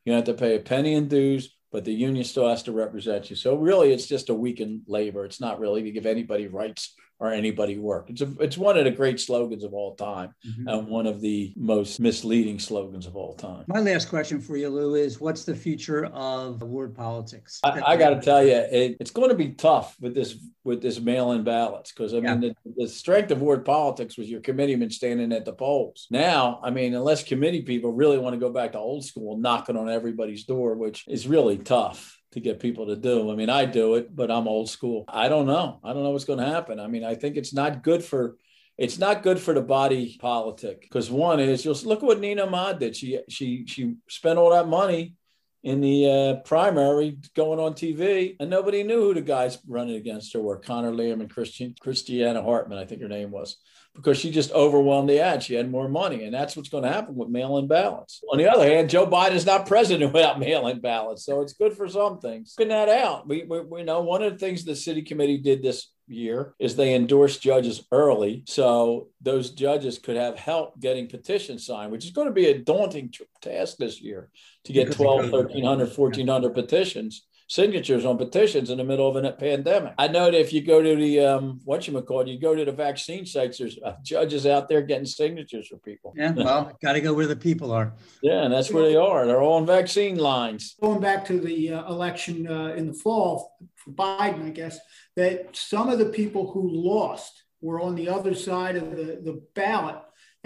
You 0.05 0.13
don't 0.13 0.27
have 0.27 0.37
to 0.37 0.41
pay 0.41 0.55
a 0.55 0.61
penny 0.61 0.95
in 0.95 1.09
dues, 1.09 1.57
but 1.73 1.85
the 1.85 1.93
union 1.93 2.25
still 2.25 2.49
has 2.49 2.63
to 2.65 2.73
represent 2.73 3.31
you. 3.31 3.37
So 3.37 3.57
really, 3.57 3.93
it's 3.93 4.07
just 4.07 4.29
a 4.29 4.35
weakened 4.35 4.83
labor. 4.87 5.25
It's 5.25 5.41
not 5.41 5.59
really 5.59 5.83
to 5.83 5.91
give 5.91 6.07
anybody 6.07 6.47
rights 6.47 6.95
or 7.25 7.33
anybody 7.33 7.79
work. 7.79 8.11
It's 8.11 8.21
a, 8.21 8.33
it's 8.41 8.59
one 8.59 8.77
of 8.77 8.85
the 8.85 8.91
great 8.91 9.21
slogans 9.21 9.65
of 9.65 9.73
all 9.73 9.95
time 9.95 10.35
mm-hmm. 10.47 10.69
and 10.69 10.89
one 10.89 11.07
of 11.07 11.21
the 11.21 11.53
most 11.57 12.01
misleading 12.01 12.59
slogans 12.59 13.07
of 13.07 13.17
all 13.17 13.35
time. 13.35 13.65
My 13.67 13.81
last 13.81 14.09
question 14.09 14.41
for 14.41 14.57
you, 14.57 14.69
Lou, 14.69 14.95
is 14.95 15.21
what's 15.21 15.45
the 15.45 15.55
future 15.55 16.07
of 16.07 16.63
ward 16.63 16.95
politics? 16.95 17.61
I, 17.65 17.81
I 17.87 17.97
got 17.97 18.11
to 18.11 18.21
tell 18.21 18.45
you, 18.45 18.55
it, 18.55 18.97
it's 19.01 19.11
going 19.11 19.31
to 19.31 19.35
be 19.35 19.51
tough 19.51 19.97
with 20.01 20.15
this 20.15 20.37
with 20.65 20.81
this 20.81 20.99
mail-in 20.99 21.45
ballots 21.45 21.93
because 21.93 22.15
I 22.15 22.21
mean 22.21 22.41
the, 22.41 22.55
the 22.77 22.89
strength 22.89 23.31
of 23.31 23.43
ward 23.43 23.67
politics 23.67 24.17
was 24.17 24.31
your 24.31 24.41
committeeman 24.41 24.91
standing 24.91 25.33
at 25.33 25.45
the 25.45 25.53
polls. 25.53 26.07
Now, 26.11 26.59
I 26.63 26.71
mean, 26.71 26.95
unless 26.95 27.23
committee 27.23 27.63
people 27.63 27.93
really 27.93 28.19
want 28.19 28.35
to 28.35 28.41
go 28.41 28.51
back 28.51 28.73
to 28.73 28.79
old 28.79 29.05
school, 29.05 29.37
knocking 29.37 29.77
on 29.77 29.91
everybody's 29.91 30.45
door, 30.45 30.75
which 30.75 31.05
is 31.07 31.29
really 31.29 31.59
tough 31.59 32.19
to 32.35 32.41
get 32.41 32.61
people 32.61 32.87
to 32.87 32.97
do. 32.97 33.31
I 33.31 33.37
mean, 33.37 33.49
I 33.49 33.65
do 33.65 33.95
it, 33.95 34.15
but 34.15 34.31
I'm 34.31 34.49
old 34.49 34.69
school. 34.69 35.05
I 35.09 35.29
don't 35.29 35.47
know. 35.47 35.81
I 35.83 35.93
don't 35.93 36.03
know 36.03 36.11
what's 36.11 36.25
going 36.25 36.41
to 36.41 36.47
happen. 36.47 36.79
I 36.79 36.89
mean, 36.89 37.05
I 37.05 37.15
think 37.15 37.37
it's 37.37 37.55
not 37.55 37.83
good 37.83 38.05
for 38.05 38.37
it's 38.77 38.99
not 38.99 39.23
good 39.23 39.39
for 39.39 39.55
the 39.55 39.63
body 39.63 40.19
politic 40.21 40.81
because 40.83 41.09
one 41.09 41.39
is 41.39 41.65
you'll 41.65 41.79
look 41.85 42.03
at 42.03 42.07
what 42.07 42.19
Nina 42.21 42.45
Ahmad 42.45 42.81
did. 42.81 42.97
She 42.97 43.21
she 43.29 43.65
she 43.67 43.95
spent 44.09 44.39
all 44.39 44.51
that 44.51 44.69
money 44.69 45.15
in 45.63 45.81
the 45.81 46.11
uh, 46.11 46.35
primary 46.41 47.19
going 47.35 47.61
on 47.61 47.73
TV, 47.73 48.37
and 48.39 48.51
nobody 48.51 48.83
knew 48.83 49.01
who 49.01 49.15
the 49.15 49.23
guys 49.23 49.59
running 49.67 49.95
against 49.95 50.33
her 50.35 50.41
were. 50.41 50.59
Connor 50.59 50.91
Liam 50.91 51.21
and 51.21 51.31
Christian 51.31 51.75
Christiana 51.81 52.43
Hartman, 52.43 52.79
I 52.79 52.85
think 52.85 53.01
her 53.01 53.09
name 53.09 53.31
was 53.31 53.59
because 53.95 54.19
she 54.19 54.31
just 54.31 54.51
overwhelmed 54.53 55.09
the 55.09 55.21
ad. 55.21 55.43
She 55.43 55.55
had 55.55 55.71
more 55.71 55.89
money, 55.89 56.25
and 56.25 56.35
that's 56.35 56.57
what's 56.57 56.69
going 56.69 56.85
to 56.85 56.91
happen 56.91 57.15
with 57.15 57.29
mail-in 57.29 57.69
ballots. 57.69 58.23
On 58.31 58.39
the 58.39 58.51
other 58.51 58.67
hand, 58.67 58.91
Joe 58.91 59.07
Biden's 59.07 59.47
not 59.47 59.67
president 59.67 60.13
without 60.13 60.39
mail-in 60.39 60.81
ballots, 60.81 61.25
so 61.25 61.41
it's 61.41 61.53
good 61.53 61.77
for 61.77 61.89
some 61.89 62.19
things. 62.19 62.55
Putting 62.57 62.71
that 62.71 62.89
out, 62.89 63.29
we, 63.29 63.45
we, 63.45 63.61
we 63.61 63.83
know 63.83 64.01
one 64.01 64.23
of 64.23 64.33
the 64.33 64.39
things 64.39 64.65
the 64.65 64.75
city 64.75 65.03
committee 65.03 65.39
did 65.39 65.63
this 65.63 65.91
year 66.07 66.55
is 66.59 66.77
they 66.77 66.95
endorsed 66.95 67.41
judges 67.41 67.87
early 67.91 68.43
so 68.47 69.09
those 69.23 69.53
judges 69.53 69.99
could 69.99 70.17
have 70.17 70.39
help 70.39 70.79
getting 70.79 71.09
petitions 71.09 71.65
signed 71.65 71.91
which 71.91 72.05
is 72.05 72.11
going 72.11 72.27
to 72.27 72.33
be 72.33 72.49
a 72.49 72.59
daunting 72.59 73.11
task 73.41 73.79
this 73.79 74.03
year 74.03 74.29
to 74.65 74.75
get 74.75 74.93
12 74.93 75.33
1300 75.33 75.97
1400 75.97 76.53
petitions 76.53 77.27
signatures 77.47 78.05
on 78.05 78.17
petitions 78.17 78.71
in 78.71 78.79
the 78.79 78.85
middle 78.85 79.09
of 79.09 79.23
a 79.23 79.33
pandemic. 79.33 79.95
I 79.99 80.09
know 80.09 80.27
that 80.31 80.41
if 80.41 80.53
you 80.53 80.63
go 80.63 80.83
to 80.83 80.97
the 80.97 81.21
um, 81.21 81.61
what 81.65 81.87
you 81.87 82.01
call 82.03 82.27
you 82.27 82.39
go 82.39 82.55
to 82.55 82.65
the 82.65 82.73
vaccine 82.73 83.27
sites. 83.27 83.59
There's 83.59 83.79
uh, 83.85 83.95
judges 84.03 84.47
out 84.47 84.69
there 84.69 84.83
getting 84.83 85.07
signatures 85.07 85.69
for 85.69 85.77
people. 85.79 86.15
Yeah, 86.17 86.33
well, 86.33 86.73
got 86.83 86.95
to 86.95 87.01
go 87.01 87.15
where 87.15 87.27
the 87.27 87.37
people 87.37 87.73
are. 87.73 87.95
Yeah, 88.23 88.45
and 88.45 88.53
that's 88.53 88.71
where 88.71 88.85
they 88.85 88.97
are. 88.97 89.27
They're 89.27 89.43
all 89.43 89.59
on 89.59 89.67
vaccine 89.67 90.17
lines. 90.17 90.75
Going 90.81 91.01
back 91.01 91.25
to 91.27 91.41
the 91.41 91.75
uh, 91.75 91.89
election 91.89 92.47
uh, 92.47 92.75
in 92.77 92.87
the 92.87 92.95
fall 92.95 93.57
for 93.77 93.91
Biden, 93.91 94.47
I 94.47 94.51
guess 94.51 94.79
that 95.17 95.57
some 95.57 95.89
of 95.89 95.99
the 95.99 96.07
people 96.07 96.51
who 96.51 96.69
lost 96.69 97.45
were 97.61 97.81
on 97.81 97.95
the 97.95 98.09
other 98.09 98.35
side 98.35 98.77
of 98.77 98.91
the, 98.91 99.21
the 99.23 99.43
ballot. 99.55 99.97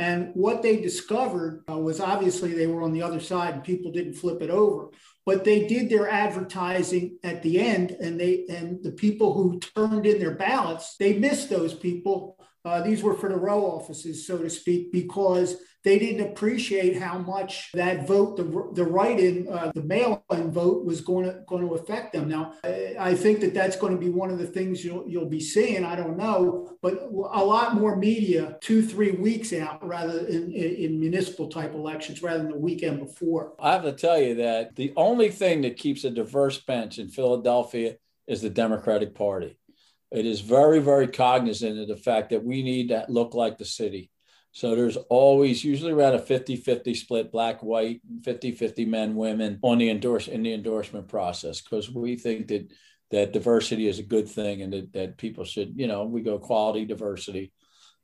And 0.00 0.30
what 0.34 0.62
they 0.62 0.76
discovered 0.80 1.64
uh, 1.68 1.76
was 1.76 1.98
obviously 1.98 2.52
they 2.52 2.68
were 2.68 2.82
on 2.82 2.92
the 2.92 3.02
other 3.02 3.18
side 3.18 3.54
and 3.54 3.64
people 3.64 3.90
didn't 3.90 4.14
flip 4.14 4.40
it 4.42 4.50
over 4.50 4.90
but 5.28 5.44
they 5.44 5.66
did 5.66 5.90
their 5.90 6.08
advertising 6.08 7.18
at 7.22 7.42
the 7.42 7.60
end 7.60 7.90
and 7.90 8.18
they 8.18 8.46
and 8.48 8.82
the 8.82 8.92
people 8.92 9.34
who 9.34 9.60
turned 9.60 10.06
in 10.06 10.18
their 10.18 10.34
ballots 10.34 10.96
they 10.96 11.18
missed 11.18 11.50
those 11.50 11.74
people 11.74 12.38
Uh, 12.64 12.82
these 12.82 13.02
were 13.02 13.14
for 13.14 13.28
the 13.28 13.36
row 13.36 13.64
offices, 13.64 14.26
so 14.26 14.38
to 14.38 14.50
speak, 14.50 14.92
because 14.92 15.56
they 15.84 15.98
didn't 15.98 16.28
appreciate 16.28 17.00
how 17.00 17.18
much 17.18 17.70
that 17.72 18.06
vote, 18.06 18.36
the, 18.36 18.44
the 18.74 18.84
write-in, 18.84 19.48
uh, 19.48 19.70
the 19.74 19.82
mail-in 19.82 20.50
vote, 20.50 20.84
was 20.84 21.00
going 21.00 21.24
to 21.24 21.40
going 21.46 21.66
to 21.66 21.74
affect 21.74 22.12
them. 22.12 22.28
Now, 22.28 22.54
I, 22.64 23.14
think 23.14 23.40
that 23.40 23.54
that's 23.54 23.76
going 23.76 23.92
to 23.92 23.98
be 23.98 24.10
one 24.10 24.30
of 24.30 24.38
the 24.38 24.46
things 24.46 24.84
you'll 24.84 25.08
you'll 25.08 25.28
be 25.28 25.40
seeing. 25.40 25.84
I 25.84 25.94
don't 25.94 26.16
know, 26.16 26.76
but 26.82 26.94
a 27.10 27.44
lot 27.44 27.74
more 27.74 27.96
media 27.96 28.58
two 28.60 28.82
three 28.82 29.12
weeks 29.12 29.52
out 29.52 29.86
rather 29.86 30.26
in, 30.26 30.52
in 30.52 30.98
municipal 30.98 31.48
type 31.48 31.74
elections 31.74 32.22
rather 32.22 32.42
than 32.42 32.50
the 32.50 32.58
weekend 32.58 32.98
before. 32.98 33.54
I 33.60 33.72
have 33.72 33.84
to 33.84 33.92
tell 33.92 34.20
you 34.20 34.34
that 34.36 34.74
the 34.74 34.92
only 34.96 35.30
thing 35.30 35.62
that 35.62 35.76
keeps 35.76 36.04
a 36.04 36.10
diverse 36.10 36.58
bench 36.58 36.98
in 36.98 37.08
Philadelphia 37.08 37.96
is 38.26 38.42
the 38.42 38.50
Democratic 38.50 39.14
Party. 39.14 39.57
It 40.10 40.24
is 40.24 40.40
very, 40.40 40.80
very 40.80 41.08
cognizant 41.08 41.78
of 41.78 41.88
the 41.88 41.96
fact 41.96 42.30
that 42.30 42.44
we 42.44 42.62
need 42.62 42.88
to 42.88 43.04
look 43.08 43.34
like 43.34 43.58
the 43.58 43.64
city. 43.64 44.10
So 44.52 44.74
there's 44.74 44.96
always 44.96 45.62
usually 45.62 45.92
around 45.92 46.14
a 46.14 46.20
50-50 46.20 46.96
split, 46.96 47.30
black, 47.30 47.62
white, 47.62 48.00
50-50 48.22 48.86
men, 48.86 49.14
women 49.14 49.58
on 49.62 49.78
the 49.78 49.90
endorse 49.90 50.26
in 50.26 50.42
the 50.42 50.54
endorsement 50.54 51.08
process, 51.08 51.60
because 51.60 51.90
we 51.90 52.16
think 52.16 52.48
that 52.48 52.70
that 53.10 53.32
diversity 53.32 53.86
is 53.86 53.98
a 53.98 54.02
good 54.02 54.28
thing 54.28 54.62
and 54.62 54.72
that, 54.72 54.92
that 54.94 55.18
people 55.18 55.44
should, 55.44 55.74
you 55.76 55.86
know, 55.86 56.04
we 56.04 56.22
go 56.22 56.38
quality 56.38 56.84
diversity, 56.86 57.52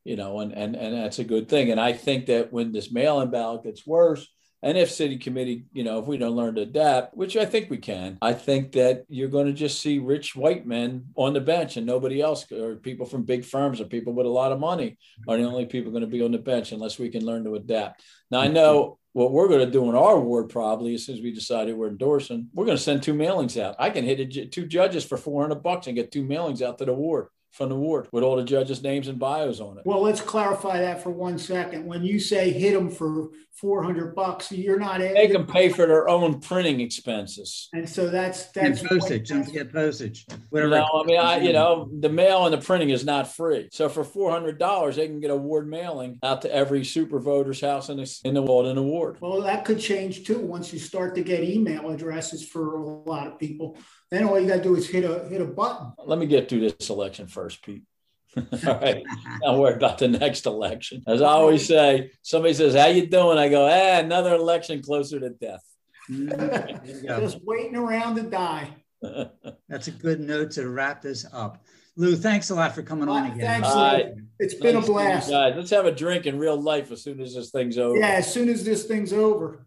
you 0.04 0.16
know, 0.16 0.40
and 0.40 0.52
and 0.52 0.76
and 0.76 0.94
that's 0.94 1.18
a 1.18 1.24
good 1.24 1.48
thing. 1.48 1.70
And 1.70 1.80
I 1.80 1.92
think 1.92 2.26
that 2.26 2.52
when 2.52 2.72
this 2.72 2.92
mail-in 2.92 3.30
ballot 3.30 3.64
gets 3.64 3.86
worse, 3.86 4.28
and 4.64 4.78
if 4.78 4.90
city 4.90 5.18
committee, 5.18 5.66
you 5.74 5.84
know, 5.84 5.98
if 5.98 6.06
we 6.06 6.16
don't 6.16 6.34
learn 6.34 6.54
to 6.54 6.62
adapt, 6.62 7.14
which 7.14 7.36
I 7.36 7.44
think 7.44 7.68
we 7.68 7.76
can, 7.76 8.16
I 8.22 8.32
think 8.32 8.72
that 8.72 9.04
you're 9.10 9.28
going 9.28 9.44
to 9.44 9.52
just 9.52 9.78
see 9.78 9.98
rich 9.98 10.34
white 10.34 10.66
men 10.66 11.04
on 11.16 11.34
the 11.34 11.40
bench 11.42 11.76
and 11.76 11.86
nobody 11.86 12.22
else, 12.22 12.50
or 12.50 12.76
people 12.76 13.04
from 13.04 13.24
big 13.24 13.44
firms 13.44 13.78
or 13.78 13.84
people 13.84 14.14
with 14.14 14.24
a 14.24 14.30
lot 14.30 14.52
of 14.52 14.58
money 14.58 14.96
are 15.28 15.36
the 15.36 15.44
only 15.44 15.66
people 15.66 15.92
going 15.92 16.00
to 16.00 16.06
be 16.06 16.22
on 16.22 16.32
the 16.32 16.38
bench 16.38 16.72
unless 16.72 16.98
we 16.98 17.10
can 17.10 17.26
learn 17.26 17.44
to 17.44 17.56
adapt. 17.56 18.02
Now, 18.30 18.40
I 18.40 18.48
know 18.48 18.98
what 19.12 19.32
we're 19.32 19.48
going 19.48 19.66
to 19.66 19.70
do 19.70 19.86
in 19.90 19.94
our 19.94 20.18
ward 20.18 20.48
probably 20.48 20.94
as 20.94 21.04
soon 21.04 21.16
as 21.16 21.22
we 21.22 21.30
decided 21.30 21.76
we're 21.76 21.88
endorsing, 21.88 22.48
we're 22.54 22.64
going 22.64 22.78
to 22.78 22.82
send 22.82 23.02
two 23.02 23.12
mailings 23.12 23.60
out. 23.60 23.76
I 23.78 23.90
can 23.90 24.06
hit 24.06 24.50
two 24.50 24.66
judges 24.66 25.04
for 25.04 25.18
400 25.18 25.62
bucks 25.62 25.88
and 25.88 25.94
get 25.94 26.10
two 26.10 26.24
mailings 26.24 26.62
out 26.62 26.78
to 26.78 26.86
the 26.86 26.94
ward 26.94 27.26
from 27.54 27.68
the 27.68 27.76
ward 27.76 28.08
with 28.10 28.24
all 28.24 28.34
the 28.34 28.42
judges' 28.42 28.82
names 28.82 29.06
and 29.06 29.16
bios 29.16 29.60
on 29.60 29.78
it. 29.78 29.86
Well, 29.86 30.02
let's 30.02 30.20
clarify 30.20 30.80
that 30.80 31.02
for 31.02 31.10
one 31.10 31.38
second. 31.38 31.86
When 31.86 32.02
you 32.02 32.18
say 32.18 32.50
hit 32.50 32.74
them 32.74 32.90
for 32.90 33.28
400 33.52 34.16
bucks, 34.16 34.50
you're 34.50 34.78
not 34.78 34.98
make 34.98 35.32
them 35.32 35.46
pay 35.46 35.68
for 35.68 35.86
their 35.86 36.08
own 36.08 36.40
printing 36.40 36.80
expenses. 36.80 37.68
And 37.72 37.88
so 37.88 38.10
that's 38.10 38.46
that's 38.46 38.80
and 38.80 38.88
postage. 38.88 39.28
Don't 39.28 39.50
get 39.52 39.72
postage. 39.72 40.26
Whatever. 40.50 40.70
No, 40.70 40.86
I 40.94 41.04
mean, 41.04 41.20
I, 41.20 41.38
you 41.38 41.52
know, 41.52 41.88
the 42.00 42.08
mail 42.08 42.44
and 42.44 42.52
the 42.52 42.58
printing 42.58 42.90
is 42.90 43.04
not 43.04 43.32
free. 43.32 43.68
So 43.70 43.88
for 43.88 44.04
$400, 44.04 44.96
they 44.96 45.06
can 45.06 45.20
get 45.20 45.30
a 45.30 45.36
ward 45.36 45.68
mailing 45.68 46.18
out 46.24 46.42
to 46.42 46.52
every 46.52 46.84
super 46.84 47.20
voter's 47.20 47.60
house 47.60 47.88
in 47.88 47.98
the 47.98 48.20
in 48.24 48.34
the 48.34 48.42
Walden 48.42 48.78
Award. 48.78 49.18
Well, 49.20 49.40
that 49.42 49.64
could 49.64 49.78
change 49.78 50.26
too 50.26 50.40
once 50.40 50.72
you 50.72 50.80
start 50.80 51.14
to 51.14 51.22
get 51.22 51.44
email 51.44 51.90
addresses 51.90 52.44
for 52.44 52.74
a 52.74 52.82
lot 52.82 53.28
of 53.28 53.38
people. 53.38 53.78
Then 54.14 54.28
all 54.28 54.38
you 54.38 54.46
got 54.46 54.58
to 54.58 54.62
do 54.62 54.76
is 54.76 54.88
hit 54.88 55.04
a 55.04 55.26
hit 55.28 55.40
a 55.40 55.44
button. 55.44 55.92
Let 55.98 56.20
me 56.20 56.26
get 56.26 56.48
through 56.48 56.60
this 56.60 56.88
election 56.88 57.26
first, 57.26 57.64
Pete. 57.64 57.82
all 58.36 58.44
right. 58.64 59.02
Don't 59.42 59.58
worry 59.58 59.74
about 59.74 59.98
the 59.98 60.06
next 60.06 60.46
election. 60.46 61.02
As 61.08 61.20
I 61.20 61.30
always 61.30 61.66
say, 61.66 62.12
somebody 62.22 62.54
says, 62.54 62.76
How 62.76 62.86
you 62.86 63.06
doing? 63.06 63.38
I 63.38 63.48
go, 63.48 63.66
ah, 63.66 63.98
another 63.98 64.34
election 64.34 64.82
closer 64.82 65.18
to 65.18 65.30
death. 65.30 65.64
Just 66.08 67.40
waiting 67.44 67.74
around 67.74 68.14
to 68.14 68.22
die. 68.22 68.70
That's 69.68 69.88
a 69.88 69.92
good 69.92 70.20
note 70.20 70.52
to 70.52 70.68
wrap 70.68 71.02
this 71.02 71.26
up. 71.32 71.64
Lou, 71.96 72.14
thanks 72.14 72.50
a 72.50 72.54
lot 72.54 72.72
for 72.72 72.82
coming 72.82 73.08
on 73.08 73.32
again. 73.32 73.62
Thanks, 73.62 73.74
Lou. 73.74 74.26
It's 74.38 74.54
been 74.54 74.76
nice 74.76 74.84
a 74.84 74.92
blast. 74.92 75.30
Guys, 75.30 75.54
let's 75.56 75.70
have 75.70 75.86
a 75.86 75.92
drink 75.92 76.26
in 76.26 76.38
real 76.38 76.60
life 76.60 76.92
as 76.92 77.02
soon 77.02 77.20
as 77.20 77.34
this 77.34 77.50
thing's 77.50 77.78
over. 77.78 77.96
Yeah, 77.96 78.10
as 78.10 78.32
soon 78.32 78.48
as 78.48 78.64
this 78.64 78.84
thing's 78.84 79.12
over. 79.12 79.66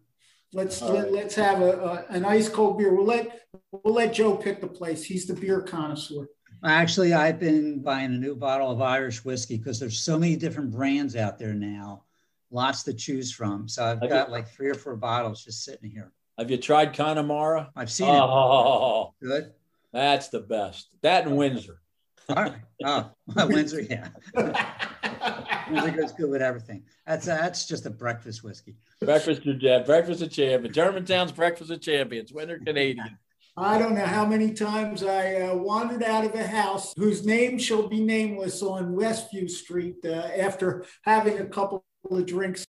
Let's 0.52 0.80
let, 0.80 1.12
us 1.12 1.34
have 1.34 1.60
a, 1.60 1.72
a, 1.78 2.04
an 2.08 2.24
ice 2.24 2.48
cold 2.48 2.78
beer. 2.78 2.94
We'll 2.94 3.04
let 3.04 3.42
we'll 3.70 3.94
let 3.94 4.14
Joe 4.14 4.34
pick 4.34 4.60
the 4.60 4.66
place. 4.66 5.04
He's 5.04 5.26
the 5.26 5.34
beer 5.34 5.60
connoisseur. 5.60 6.26
Actually, 6.64 7.12
I've 7.12 7.38
been 7.38 7.82
buying 7.82 8.14
a 8.14 8.18
new 8.18 8.34
bottle 8.34 8.70
of 8.70 8.80
Irish 8.80 9.24
whiskey 9.24 9.58
because 9.58 9.78
there's 9.78 10.00
so 10.00 10.18
many 10.18 10.36
different 10.36 10.72
brands 10.72 11.14
out 11.14 11.38
there 11.38 11.54
now, 11.54 12.04
lots 12.50 12.82
to 12.84 12.94
choose 12.94 13.32
from. 13.32 13.68
So 13.68 13.84
I've 13.84 14.08
got 14.08 14.30
like 14.30 14.48
three 14.48 14.68
or 14.68 14.74
four 14.74 14.96
bottles 14.96 15.44
just 15.44 15.64
sitting 15.64 15.90
here. 15.90 16.12
Have 16.38 16.50
you 16.50 16.56
tried 16.56 16.94
Connemara? 16.94 17.70
I've 17.76 17.90
seen 17.90 18.08
it. 18.08 18.20
oh, 18.20 19.14
it. 19.20 19.24
Good. 19.24 19.52
That's 19.92 20.28
the 20.28 20.40
best. 20.40 20.88
That 21.02 21.26
and 21.26 21.36
Windsor. 21.36 21.80
All 22.28 22.36
right. 22.36 22.54
Oh, 22.84 23.10
Windsor, 23.46 23.82
yeah. 23.82 24.08
Windsor 25.70 25.90
goes 25.90 26.12
good 26.12 26.30
with 26.30 26.42
everything. 26.42 26.84
That's 27.06 27.28
uh, 27.28 27.36
that's 27.36 27.66
just 27.66 27.86
a 27.86 27.90
breakfast 27.90 28.42
whiskey. 28.44 28.76
Breakfast 29.00 29.46
of 29.46 29.62
yeah, 29.62 29.80
breakfast 29.80 30.22
of 30.22 30.30
champions. 30.30 30.74
Germantown's 30.74 31.32
breakfast 31.32 31.70
of 31.70 31.80
champions. 31.80 32.32
Windsor 32.32 32.58
Canadian. 32.64 33.18
I 33.56 33.76
don't 33.76 33.94
know 33.94 34.06
how 34.06 34.24
many 34.24 34.52
times 34.54 35.02
I 35.02 35.34
uh, 35.40 35.56
wandered 35.56 36.04
out 36.04 36.24
of 36.24 36.34
a 36.34 36.46
house 36.46 36.94
whose 36.96 37.26
name 37.26 37.58
shall 37.58 37.88
be 37.88 38.00
nameless 38.00 38.62
on 38.62 38.94
Westview 38.94 39.50
Street 39.50 39.96
uh, 40.04 40.10
after 40.10 40.84
having 41.02 41.38
a 41.38 41.46
couple 41.46 41.84
of 42.08 42.26
drinks. 42.26 42.64